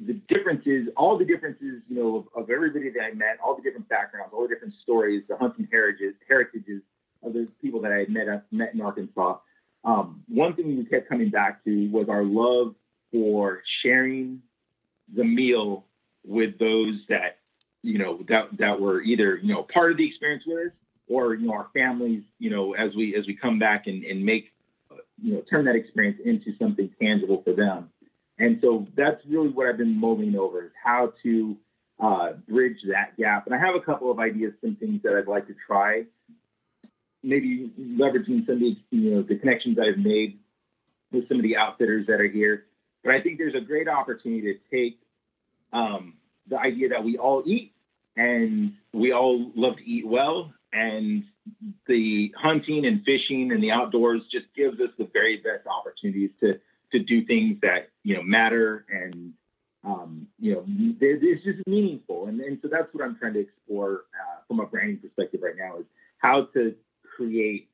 the 0.00 0.14
differences, 0.28 0.88
all 0.96 1.16
the 1.16 1.24
differences, 1.24 1.82
you 1.88 1.96
know, 1.96 2.16
of, 2.16 2.42
of, 2.42 2.50
everybody 2.50 2.90
that 2.90 3.02
I 3.02 3.14
met, 3.14 3.38
all 3.42 3.56
the 3.56 3.62
different 3.62 3.88
backgrounds, 3.88 4.32
all 4.34 4.42
the 4.42 4.48
different 4.48 4.74
stories, 4.82 5.22
the 5.28 5.36
hunting 5.36 5.68
heritages, 5.70 6.14
heritages 6.28 6.82
of 7.22 7.32
the 7.32 7.48
people 7.62 7.80
that 7.80 7.92
I 7.92 7.98
had 8.00 8.10
met 8.10 8.44
met 8.52 8.74
in 8.74 8.80
Arkansas. 8.80 9.38
Um, 9.84 10.22
one 10.28 10.54
thing 10.54 10.76
we 10.76 10.84
kept 10.84 11.08
coming 11.08 11.30
back 11.30 11.64
to 11.64 11.88
was 11.90 12.08
our 12.08 12.24
love 12.24 12.74
for 13.10 13.62
sharing 13.82 14.42
the 15.14 15.24
meal 15.24 15.84
with 16.24 16.58
those 16.58 16.98
that 17.08 17.38
you 17.82 17.98
know 17.98 18.20
that 18.28 18.48
that 18.58 18.80
were 18.80 19.00
either 19.00 19.36
you 19.36 19.54
know 19.54 19.62
part 19.62 19.92
of 19.92 19.96
the 19.96 20.06
experience 20.06 20.42
with 20.46 20.66
us 20.66 20.72
or 21.08 21.34
you 21.34 21.46
know 21.46 21.52
our 21.52 21.68
families 21.72 22.22
you 22.38 22.50
know 22.50 22.74
as 22.74 22.94
we 22.96 23.14
as 23.14 23.26
we 23.26 23.34
come 23.34 23.58
back 23.58 23.86
and, 23.86 24.04
and 24.04 24.24
make 24.24 24.52
you 25.22 25.34
know 25.34 25.42
turn 25.48 25.64
that 25.64 25.76
experience 25.76 26.18
into 26.24 26.52
something 26.58 26.90
tangible 27.00 27.42
for 27.42 27.52
them 27.52 27.90
and 28.38 28.58
so 28.60 28.86
that's 28.96 29.20
really 29.26 29.48
what 29.48 29.66
I've 29.66 29.78
been 29.78 29.98
mulling 29.98 30.36
over 30.36 30.64
is 30.64 30.72
how 30.82 31.12
to 31.22 31.56
uh, 31.98 32.32
bridge 32.48 32.76
that 32.88 33.16
gap. 33.16 33.46
And 33.46 33.54
I 33.54 33.58
have 33.58 33.74
a 33.74 33.80
couple 33.80 34.10
of 34.10 34.18
ideas, 34.18 34.52
some 34.60 34.76
things 34.76 35.02
that 35.02 35.14
I'd 35.14 35.28
like 35.28 35.46
to 35.46 35.54
try. 35.66 36.04
Maybe 37.22 37.70
leveraging 37.80 38.46
some 38.46 38.56
of 38.56 38.60
the, 38.60 38.76
you 38.90 39.10
know, 39.10 39.22
the 39.22 39.36
connections 39.36 39.78
I've 39.78 39.98
made 39.98 40.38
with 41.12 41.28
some 41.28 41.38
of 41.38 41.42
the 41.42 41.56
outfitters 41.56 42.06
that 42.08 42.20
are 42.20 42.28
here. 42.28 42.66
But 43.02 43.14
I 43.14 43.22
think 43.22 43.38
there's 43.38 43.54
a 43.54 43.60
great 43.60 43.88
opportunity 43.88 44.52
to 44.52 44.58
take 44.70 44.98
um, 45.72 46.14
the 46.48 46.58
idea 46.58 46.90
that 46.90 47.02
we 47.02 47.16
all 47.16 47.42
eat 47.46 47.72
and 48.16 48.74
we 48.92 49.12
all 49.12 49.50
love 49.54 49.76
to 49.78 49.90
eat 49.90 50.06
well. 50.06 50.52
And 50.72 51.24
the 51.86 52.34
hunting 52.36 52.86
and 52.86 53.04
fishing 53.04 53.52
and 53.52 53.62
the 53.62 53.70
outdoors 53.70 54.22
just 54.30 54.46
gives 54.54 54.80
us 54.80 54.90
the 54.98 55.08
very 55.12 55.36
best 55.36 55.66
opportunities 55.66 56.30
to 56.40 56.58
to 56.92 56.98
do 56.98 57.24
things 57.24 57.58
that 57.62 57.90
you 58.02 58.16
know 58.16 58.22
matter 58.22 58.84
and 58.90 59.32
um, 59.84 60.26
you 60.38 60.54
know 60.54 60.64
it's 61.00 61.44
just 61.44 61.66
meaningful. 61.66 62.26
And, 62.26 62.40
and 62.40 62.58
so 62.62 62.68
that's 62.68 62.92
what 62.92 63.04
i'm 63.04 63.16
trying 63.16 63.34
to 63.34 63.40
explore 63.40 64.04
uh, 64.14 64.40
from 64.48 64.60
a 64.60 64.66
branding 64.66 64.98
perspective 64.98 65.40
right 65.42 65.56
now 65.56 65.78
is 65.78 65.86
how 66.18 66.46
to 66.54 66.74
create 67.16 67.68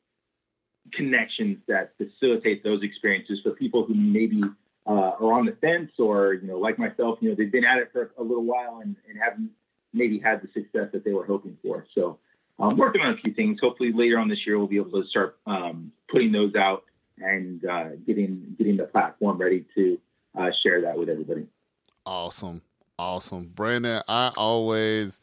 connections 0.92 1.58
that 1.68 1.94
facilitate 1.96 2.64
those 2.64 2.82
experiences 2.82 3.40
for 3.42 3.52
people 3.52 3.84
who 3.84 3.94
maybe 3.94 4.42
uh, 4.86 5.12
are 5.20 5.32
on 5.32 5.46
the 5.46 5.56
fence 5.60 5.92
or 5.98 6.34
you 6.34 6.46
know 6.46 6.58
like 6.58 6.78
myself 6.78 7.18
you 7.20 7.28
know 7.28 7.34
they've 7.34 7.52
been 7.52 7.64
at 7.64 7.78
it 7.78 7.90
for 7.92 8.12
a 8.18 8.22
little 8.22 8.44
while 8.44 8.80
and, 8.82 8.96
and 9.08 9.18
haven't 9.18 9.50
maybe 9.92 10.18
had 10.18 10.42
the 10.42 10.48
success 10.52 10.88
that 10.92 11.04
they 11.04 11.12
were 11.12 11.26
hoping 11.26 11.56
for. 11.62 11.86
So 11.94 12.18
i'm 12.58 12.76
working 12.76 13.00
on 13.02 13.14
a 13.14 13.16
few 13.16 13.32
things 13.32 13.58
hopefully 13.60 13.92
later 13.92 14.18
on 14.18 14.28
this 14.28 14.46
year 14.46 14.58
we'll 14.58 14.66
be 14.66 14.76
able 14.76 15.02
to 15.02 15.08
start 15.08 15.38
um, 15.46 15.92
putting 16.10 16.32
those 16.32 16.54
out 16.54 16.84
and 17.18 17.64
uh, 17.64 17.90
getting 18.06 18.54
getting 18.58 18.76
the 18.76 18.84
platform 18.84 19.38
ready 19.38 19.64
to 19.74 19.98
uh, 20.38 20.50
share 20.62 20.80
that 20.82 20.96
with 20.96 21.08
everybody. 21.08 21.46
Awesome, 22.04 22.62
awesome, 22.98 23.50
Brandon. 23.54 24.02
I 24.08 24.32
always 24.36 25.20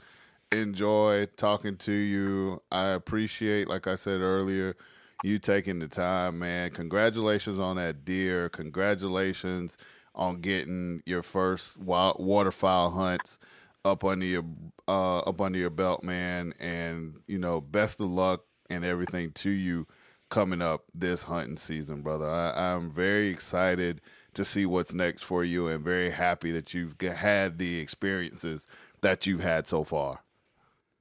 enjoy 0.52 1.28
talking 1.38 1.78
to 1.78 1.92
you. 1.92 2.62
I 2.72 2.88
appreciate, 2.88 3.68
like 3.68 3.88
I 3.88 3.96
said 3.96 4.22
earlier, 4.22 4.76
you 5.24 5.40
taking 5.40 5.80
the 5.80 5.88
time, 5.88 6.40
man. 6.40 6.72
Congratulations 6.72 7.60
on 7.60 7.76
that 7.76 8.06
deer. 8.06 8.50
Congratulations 8.50 9.78
on 10.16 10.42
getting 10.42 11.04
your 11.06 11.22
first 11.22 11.78
wild 11.78 12.18
waterfowl 12.20 12.92
hunts 12.92 13.38
up 13.86 14.04
under 14.04 14.26
your 14.26 14.46
uh, 14.88 15.20
up 15.20 15.42
under 15.42 15.58
your 15.58 15.70
belt, 15.70 16.04
man. 16.04 16.54
And 16.60 17.22
you 17.28 17.38
know, 17.38 17.62
best 17.62 18.02
of 18.02 18.08
luck 18.08 18.44
and 18.70 18.86
everything 18.86 19.32
to 19.32 19.50
you 19.50 19.88
coming 20.30 20.62
up 20.62 20.86
this 20.94 21.24
hunting 21.24 21.58
season, 21.58 22.02
brother. 22.02 22.30
I, 22.30 22.74
I'm 22.74 22.92
very 22.92 23.30
excited 23.30 24.02
to 24.36 24.46
see 24.46 24.66
what's 24.66 24.94
next 24.94 25.24
for 25.24 25.44
you 25.44 25.68
and 25.68 25.84
very 25.84 26.12
happy 26.12 26.52
that 26.52 26.74
you've 26.74 27.00
had 27.02 27.58
the 27.58 27.80
experiences 27.80 28.68
that 29.02 29.26
you've 29.26 29.42
had 29.42 29.68
so 29.68 29.84
far. 29.84 30.24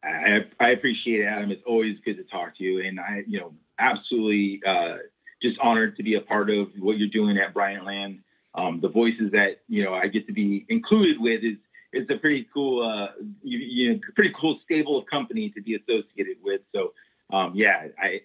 I, 0.03 0.47
I 0.61 0.71
appreciate 0.71 1.21
it, 1.21 1.25
Adam. 1.25 1.51
It's 1.51 1.63
always 1.67 1.99
good 2.05 2.17
to 2.17 2.25
talk 2.25 2.57
to 2.57 2.65
you. 2.65 2.87
And 2.87 2.99
I, 2.99 3.25
you 3.27 3.39
know, 3.39 3.53
absolutely 3.79 4.63
uh, 4.67 4.97
just 5.43 5.59
honored 5.61 5.97
to 5.97 6.03
be 6.03 6.15
a 6.15 6.21
part 6.21 6.49
of 6.51 6.69
what 6.79 6.99
you're 6.99 7.09
doing 7.09 7.37
at 7.37 7.53
Bryant 7.53 7.85
Land. 7.85 8.21
Um, 8.55 8.81
the 8.81 8.89
voices 8.89 9.33
that, 9.33 9.61
you 9.69 9.85
know, 9.85 9.93
I 9.95 10.07
get 10.07 10.27
to 10.29 10.33
be 10.33 10.65
included 10.69 11.21
with 11.21 11.45
is, 11.45 11.57
it's 11.93 12.11
a 12.11 12.17
pretty 12.17 12.47
cool, 12.53 12.87
uh, 12.87 13.13
you, 13.43 13.59
you 13.59 13.95
know, 13.95 14.01
pretty 14.15 14.35
cool 14.39 14.59
stable 14.65 14.99
of 14.99 15.07
company 15.07 15.51
to 15.51 15.63
be 15.63 15.75
associated 15.75 16.37
with. 16.43 16.61
So, 16.75 16.93
um, 17.33 17.53
yeah, 17.55 17.89
I 17.99 18.21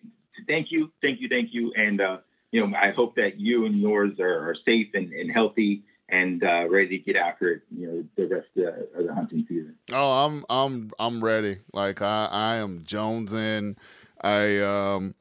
thank 0.48 0.72
you, 0.72 0.92
thank 1.02 1.22
you, 1.22 1.30
thank 1.30 1.54
you, 1.54 1.74
and 1.76 2.02
uh, 2.02 2.18
you 2.52 2.66
know 2.66 2.76
I 2.78 2.92
hope 2.92 3.16
that 3.16 3.40
you 3.40 3.66
and 3.66 3.80
yours 3.80 4.20
are, 4.20 4.50
are 4.50 4.56
safe 4.66 4.88
and, 4.94 5.12
and, 5.12 5.32
healthy 5.32 5.84
and 6.10 6.44
uh, 6.44 6.70
ready 6.70 7.00
to 7.00 7.04
get 7.04 7.16
after 7.16 7.52
it. 7.52 7.62
You 7.76 7.88
know 7.88 8.06
the 8.16 8.28
rest 8.28 8.48
of, 8.58 9.00
of 9.00 9.08
the 9.08 9.14
hunting 9.14 9.46
season. 9.48 9.76
Oh, 9.92 10.26
I'm 10.26 10.46
I'm 10.50 10.92
I'm 11.00 11.24
ready. 11.24 11.58
Like 11.74 12.02
I 12.02 12.28
I 12.32 12.56
am 12.58 12.82
jonesing. 12.82 13.76
I 14.22 14.60
um 14.60 15.16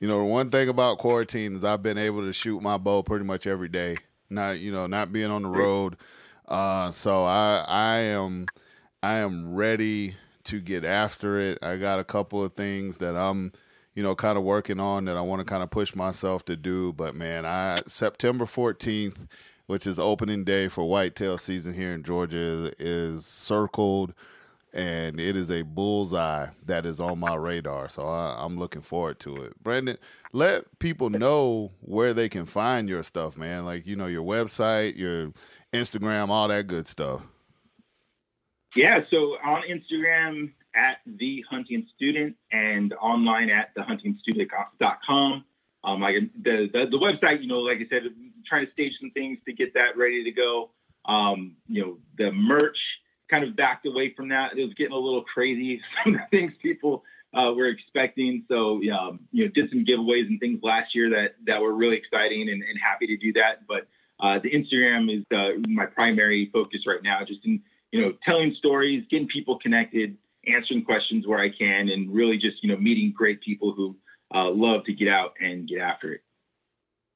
you 0.00 0.08
know 0.08 0.24
one 0.24 0.50
thing 0.50 0.68
about 0.68 0.98
quarantine 0.98 1.56
is 1.56 1.64
I've 1.64 1.82
been 1.82 1.98
able 1.98 2.22
to 2.22 2.32
shoot 2.32 2.60
my 2.60 2.76
bow 2.76 3.02
pretty 3.02 3.24
much 3.24 3.46
every 3.46 3.68
day. 3.68 3.96
Not 4.30 4.60
you 4.60 4.72
know 4.72 4.86
not 4.86 5.12
being 5.12 5.30
on 5.30 5.42
the 5.42 5.48
road. 5.48 5.96
Uh, 6.48 6.90
so 6.90 7.24
I 7.24 7.64
I 7.66 7.96
am 7.98 8.46
I 9.02 9.16
am 9.16 9.54
ready 9.54 10.16
to 10.44 10.60
get 10.60 10.84
after 10.84 11.38
it. 11.38 11.58
I 11.62 11.76
got 11.76 12.00
a 12.00 12.04
couple 12.04 12.42
of 12.44 12.54
things 12.54 12.98
that 12.98 13.16
I'm 13.16 13.52
you 13.94 14.02
know, 14.02 14.14
kind 14.14 14.36
of 14.36 14.44
working 14.44 14.80
on 14.80 15.04
that 15.04 15.16
I 15.16 15.20
want 15.20 15.40
to 15.40 15.44
kind 15.44 15.62
of 15.62 15.70
push 15.70 15.94
myself 15.94 16.44
to 16.46 16.56
do. 16.56 16.92
But 16.92 17.14
man, 17.14 17.46
I 17.46 17.82
September 17.86 18.44
14th, 18.44 19.28
which 19.66 19.86
is 19.86 19.98
opening 19.98 20.44
day 20.44 20.68
for 20.68 20.88
whitetail 20.88 21.38
season 21.38 21.74
here 21.74 21.92
in 21.92 22.02
Georgia, 22.02 22.72
is 22.78 23.24
circled, 23.24 24.12
and 24.72 25.20
it 25.20 25.36
is 25.36 25.50
a 25.50 25.62
bullseye 25.62 26.48
that 26.66 26.84
is 26.84 27.00
on 27.00 27.20
my 27.20 27.36
radar. 27.36 27.88
So 27.88 28.08
I, 28.08 28.44
I'm 28.44 28.58
looking 28.58 28.82
forward 28.82 29.20
to 29.20 29.36
it. 29.44 29.62
Brandon, 29.62 29.96
let 30.32 30.80
people 30.80 31.08
know 31.08 31.70
where 31.80 32.12
they 32.12 32.28
can 32.28 32.46
find 32.46 32.88
your 32.88 33.04
stuff, 33.04 33.36
man. 33.36 33.64
Like 33.64 33.86
you 33.86 33.94
know, 33.94 34.06
your 34.06 34.24
website, 34.24 34.96
your 34.96 35.32
Instagram, 35.74 36.28
all 36.28 36.48
that 36.48 36.66
good 36.66 36.86
stuff. 36.86 37.22
Yeah, 38.74 39.00
so 39.10 39.36
on 39.44 39.62
Instagram, 39.70 40.52
at 40.74 40.98
the 41.06 41.44
hunting 41.48 41.86
student 41.94 42.36
and 42.52 42.92
online 42.94 43.50
at 43.50 43.74
thehuntingstudent.com. 43.76 45.44
Um, 45.84 46.00
like 46.00 46.14
the, 46.42 46.68
the, 46.72 46.86
the 46.90 46.98
website, 46.98 47.42
you 47.42 47.46
know, 47.46 47.58
like 47.58 47.78
I 47.78 47.86
said, 47.90 48.02
trying 48.46 48.66
to 48.66 48.72
stage 48.72 48.92
some 49.00 49.10
things 49.10 49.38
to 49.46 49.52
get 49.52 49.74
that 49.74 49.96
ready 49.96 50.24
to 50.24 50.30
go. 50.30 50.70
Um, 51.04 51.56
you 51.68 51.82
know, 51.82 51.98
the 52.16 52.32
merch 52.32 52.78
kind 53.30 53.44
of 53.44 53.54
backed 53.54 53.86
away 53.86 54.14
from 54.16 54.30
that. 54.30 54.56
It 54.56 54.64
was 54.64 54.74
getting 54.74 54.94
a 54.94 54.98
little 54.98 55.22
crazy. 55.22 55.80
Some 56.04 56.14
of 56.14 56.20
the 56.20 56.26
things 56.36 56.52
people 56.62 57.04
uh, 57.34 57.52
were 57.52 57.68
expecting. 57.68 58.44
So, 58.48 58.80
um, 58.92 59.20
you 59.30 59.44
know, 59.44 59.50
did 59.54 59.68
some 59.70 59.84
giveaways 59.84 60.26
and 60.26 60.40
things 60.40 60.60
last 60.62 60.94
year 60.94 61.10
that 61.10 61.34
that 61.46 61.60
were 61.60 61.74
really 61.74 61.96
exciting 61.96 62.48
and, 62.48 62.62
and 62.62 62.78
happy 62.80 63.06
to 63.08 63.16
do 63.16 63.32
that. 63.34 63.66
But 63.66 63.88
uh, 64.20 64.38
the 64.38 64.50
Instagram 64.50 65.14
is 65.14 65.24
uh, 65.34 65.58
my 65.68 65.86
primary 65.86 66.50
focus 66.52 66.82
right 66.86 67.02
now, 67.02 67.24
just 67.24 67.44
in 67.44 67.62
you 67.92 68.00
know 68.00 68.12
telling 68.24 68.54
stories, 68.54 69.04
getting 69.10 69.28
people 69.28 69.58
connected, 69.58 70.16
answering 70.46 70.84
questions 70.84 71.26
where 71.26 71.40
I 71.40 71.50
can, 71.50 71.88
and 71.88 72.12
really 72.12 72.38
just 72.38 72.62
you 72.62 72.70
know 72.70 72.76
meeting 72.76 73.12
great 73.16 73.40
people 73.40 73.72
who 73.72 73.96
uh, 74.34 74.50
love 74.50 74.84
to 74.84 74.92
get 74.92 75.08
out 75.08 75.34
and 75.40 75.68
get 75.68 75.80
after 75.80 76.12
it. 76.12 76.20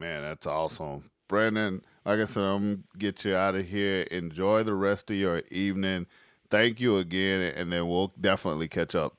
Man, 0.00 0.22
that's 0.22 0.46
awesome, 0.46 1.10
Brandon. 1.28 1.82
Like 2.04 2.20
I 2.20 2.24
said, 2.24 2.42
I'm 2.42 2.62
gonna 2.62 2.78
get 2.98 3.24
you 3.24 3.34
out 3.34 3.54
of 3.54 3.66
here. 3.66 4.02
Enjoy 4.10 4.62
the 4.62 4.74
rest 4.74 5.10
of 5.10 5.16
your 5.16 5.42
evening. 5.50 6.06
Thank 6.50 6.80
you 6.80 6.98
again, 6.98 7.52
and 7.54 7.70
then 7.70 7.88
we'll 7.88 8.12
definitely 8.20 8.68
catch 8.68 8.94
up. 8.94 9.18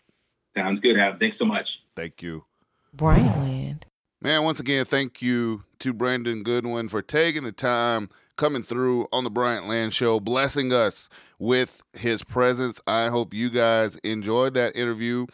Sounds 0.58 0.80
good, 0.80 0.98
Adam. 0.98 1.20
Thanks 1.20 1.38
so 1.38 1.46
much. 1.46 1.68
Thank 1.96 2.22
you. 2.22 2.46
Bryant 2.94 3.38
Land. 3.38 3.86
Man, 4.22 4.44
once 4.44 4.60
again, 4.60 4.84
thank 4.84 5.22
you 5.22 5.64
to 5.80 5.94
Brandon 5.94 6.44
Goodwin 6.44 6.90
for 6.90 7.02
taking 7.02 7.46
the 7.46 7.54
time 7.54 8.10
coming 8.36 8.62
through 8.62 9.08
on 9.14 9.24
the 9.24 9.30
Bryant 9.30 9.70
Land 9.70 9.94
Show, 9.94 10.20
blessing 10.20 10.74
us 10.74 11.08
with 11.40 11.82
his 11.94 12.22
presence. 12.22 12.82
I 12.86 13.08
hope 13.08 13.34
you 13.34 13.50
guys 13.50 13.96
enjoyed 14.04 14.56
that 14.56 14.76
interview 14.76 15.26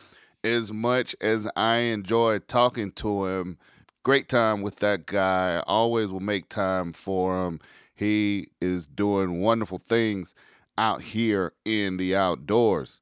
as 0.44 0.72
much 0.72 1.16
as 1.20 1.48
I 1.56 1.78
enjoyed 1.78 2.48
talking 2.48 2.92
to 2.92 3.26
him. 3.26 3.58
Great 4.04 4.30
time 4.30 4.62
with 4.62 4.78
that 4.82 5.08
guy. 5.08 5.64
Always 5.66 6.12
will 6.12 6.20
make 6.20 6.48
time 6.48 6.94
for 6.94 7.44
him. 7.44 7.60
He 7.96 8.50
is 8.62 8.86
doing 8.86 9.42
wonderful 9.42 9.80
things 9.80 10.36
out 10.78 11.02
here 11.02 11.54
in 11.66 11.98
the 11.98 12.16
outdoors. 12.16 13.02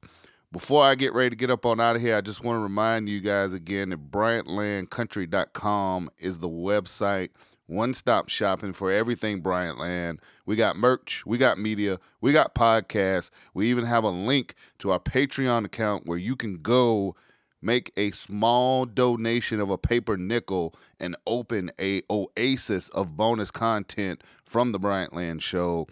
Before 0.54 0.84
I 0.84 0.94
get 0.94 1.12
ready 1.12 1.30
to 1.30 1.36
get 1.36 1.50
up 1.50 1.66
on 1.66 1.80
out 1.80 1.96
of 1.96 2.02
here, 2.02 2.14
I 2.14 2.20
just 2.20 2.44
want 2.44 2.54
to 2.54 2.60
remind 2.60 3.08
you 3.08 3.18
guys 3.18 3.52
again 3.52 3.90
that 3.90 4.12
BryantLandCountry.com 4.12 6.10
is 6.16 6.38
the 6.38 6.48
website. 6.48 7.30
One 7.66 7.92
stop 7.92 8.28
shopping 8.28 8.72
for 8.72 8.92
everything 8.92 9.42
Bryantland. 9.42 10.20
We 10.46 10.54
got 10.54 10.76
merch, 10.76 11.26
we 11.26 11.38
got 11.38 11.58
media, 11.58 11.98
we 12.20 12.30
got 12.30 12.54
podcasts. 12.54 13.30
We 13.52 13.68
even 13.68 13.84
have 13.86 14.04
a 14.04 14.10
link 14.10 14.54
to 14.78 14.92
our 14.92 15.00
Patreon 15.00 15.64
account 15.64 16.06
where 16.06 16.18
you 16.18 16.36
can 16.36 16.62
go 16.62 17.16
make 17.60 17.90
a 17.96 18.12
small 18.12 18.86
donation 18.86 19.58
of 19.58 19.70
a 19.70 19.78
paper 19.78 20.16
nickel 20.16 20.76
and 21.00 21.16
open 21.26 21.72
a 21.80 22.02
oasis 22.08 22.90
of 22.90 23.16
bonus 23.16 23.50
content 23.50 24.22
from 24.44 24.70
the 24.70 24.78
Bryantland 24.78 25.40
show. 25.40 25.88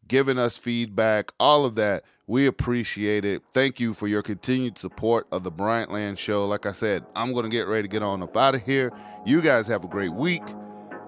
giving 0.06 0.38
us 0.38 0.58
feedback, 0.58 1.32
all 1.40 1.64
of 1.64 1.74
that. 1.76 2.02
We 2.26 2.46
appreciate 2.46 3.24
it. 3.24 3.42
Thank 3.52 3.80
you 3.80 3.94
for 3.94 4.08
your 4.08 4.22
continued 4.22 4.78
support 4.78 5.26
of 5.30 5.44
the 5.44 5.50
Bryant 5.50 5.92
Land 5.92 6.18
Show. 6.18 6.46
Like 6.46 6.66
I 6.66 6.72
said, 6.72 7.04
I'm 7.14 7.32
going 7.32 7.44
to 7.44 7.50
get 7.50 7.66
ready 7.66 7.82
to 7.82 7.88
get 7.88 8.02
on 8.02 8.22
up 8.22 8.36
out 8.36 8.54
of 8.54 8.62
here. 8.62 8.92
You 9.24 9.40
guys 9.40 9.66
have 9.68 9.84
a 9.84 9.88
great 9.88 10.12
week. 10.12 10.42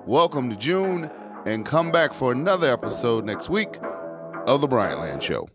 Welcome 0.06 0.48
to 0.50 0.56
June, 0.56 1.10
and 1.46 1.66
come 1.66 1.90
back 1.90 2.14
for 2.14 2.30
another 2.32 2.72
episode 2.72 3.24
next 3.24 3.48
week 3.48 3.76
of 4.46 4.60
the 4.60 4.68
Bryant 4.68 5.00
Land 5.00 5.22
Show. 5.22 5.48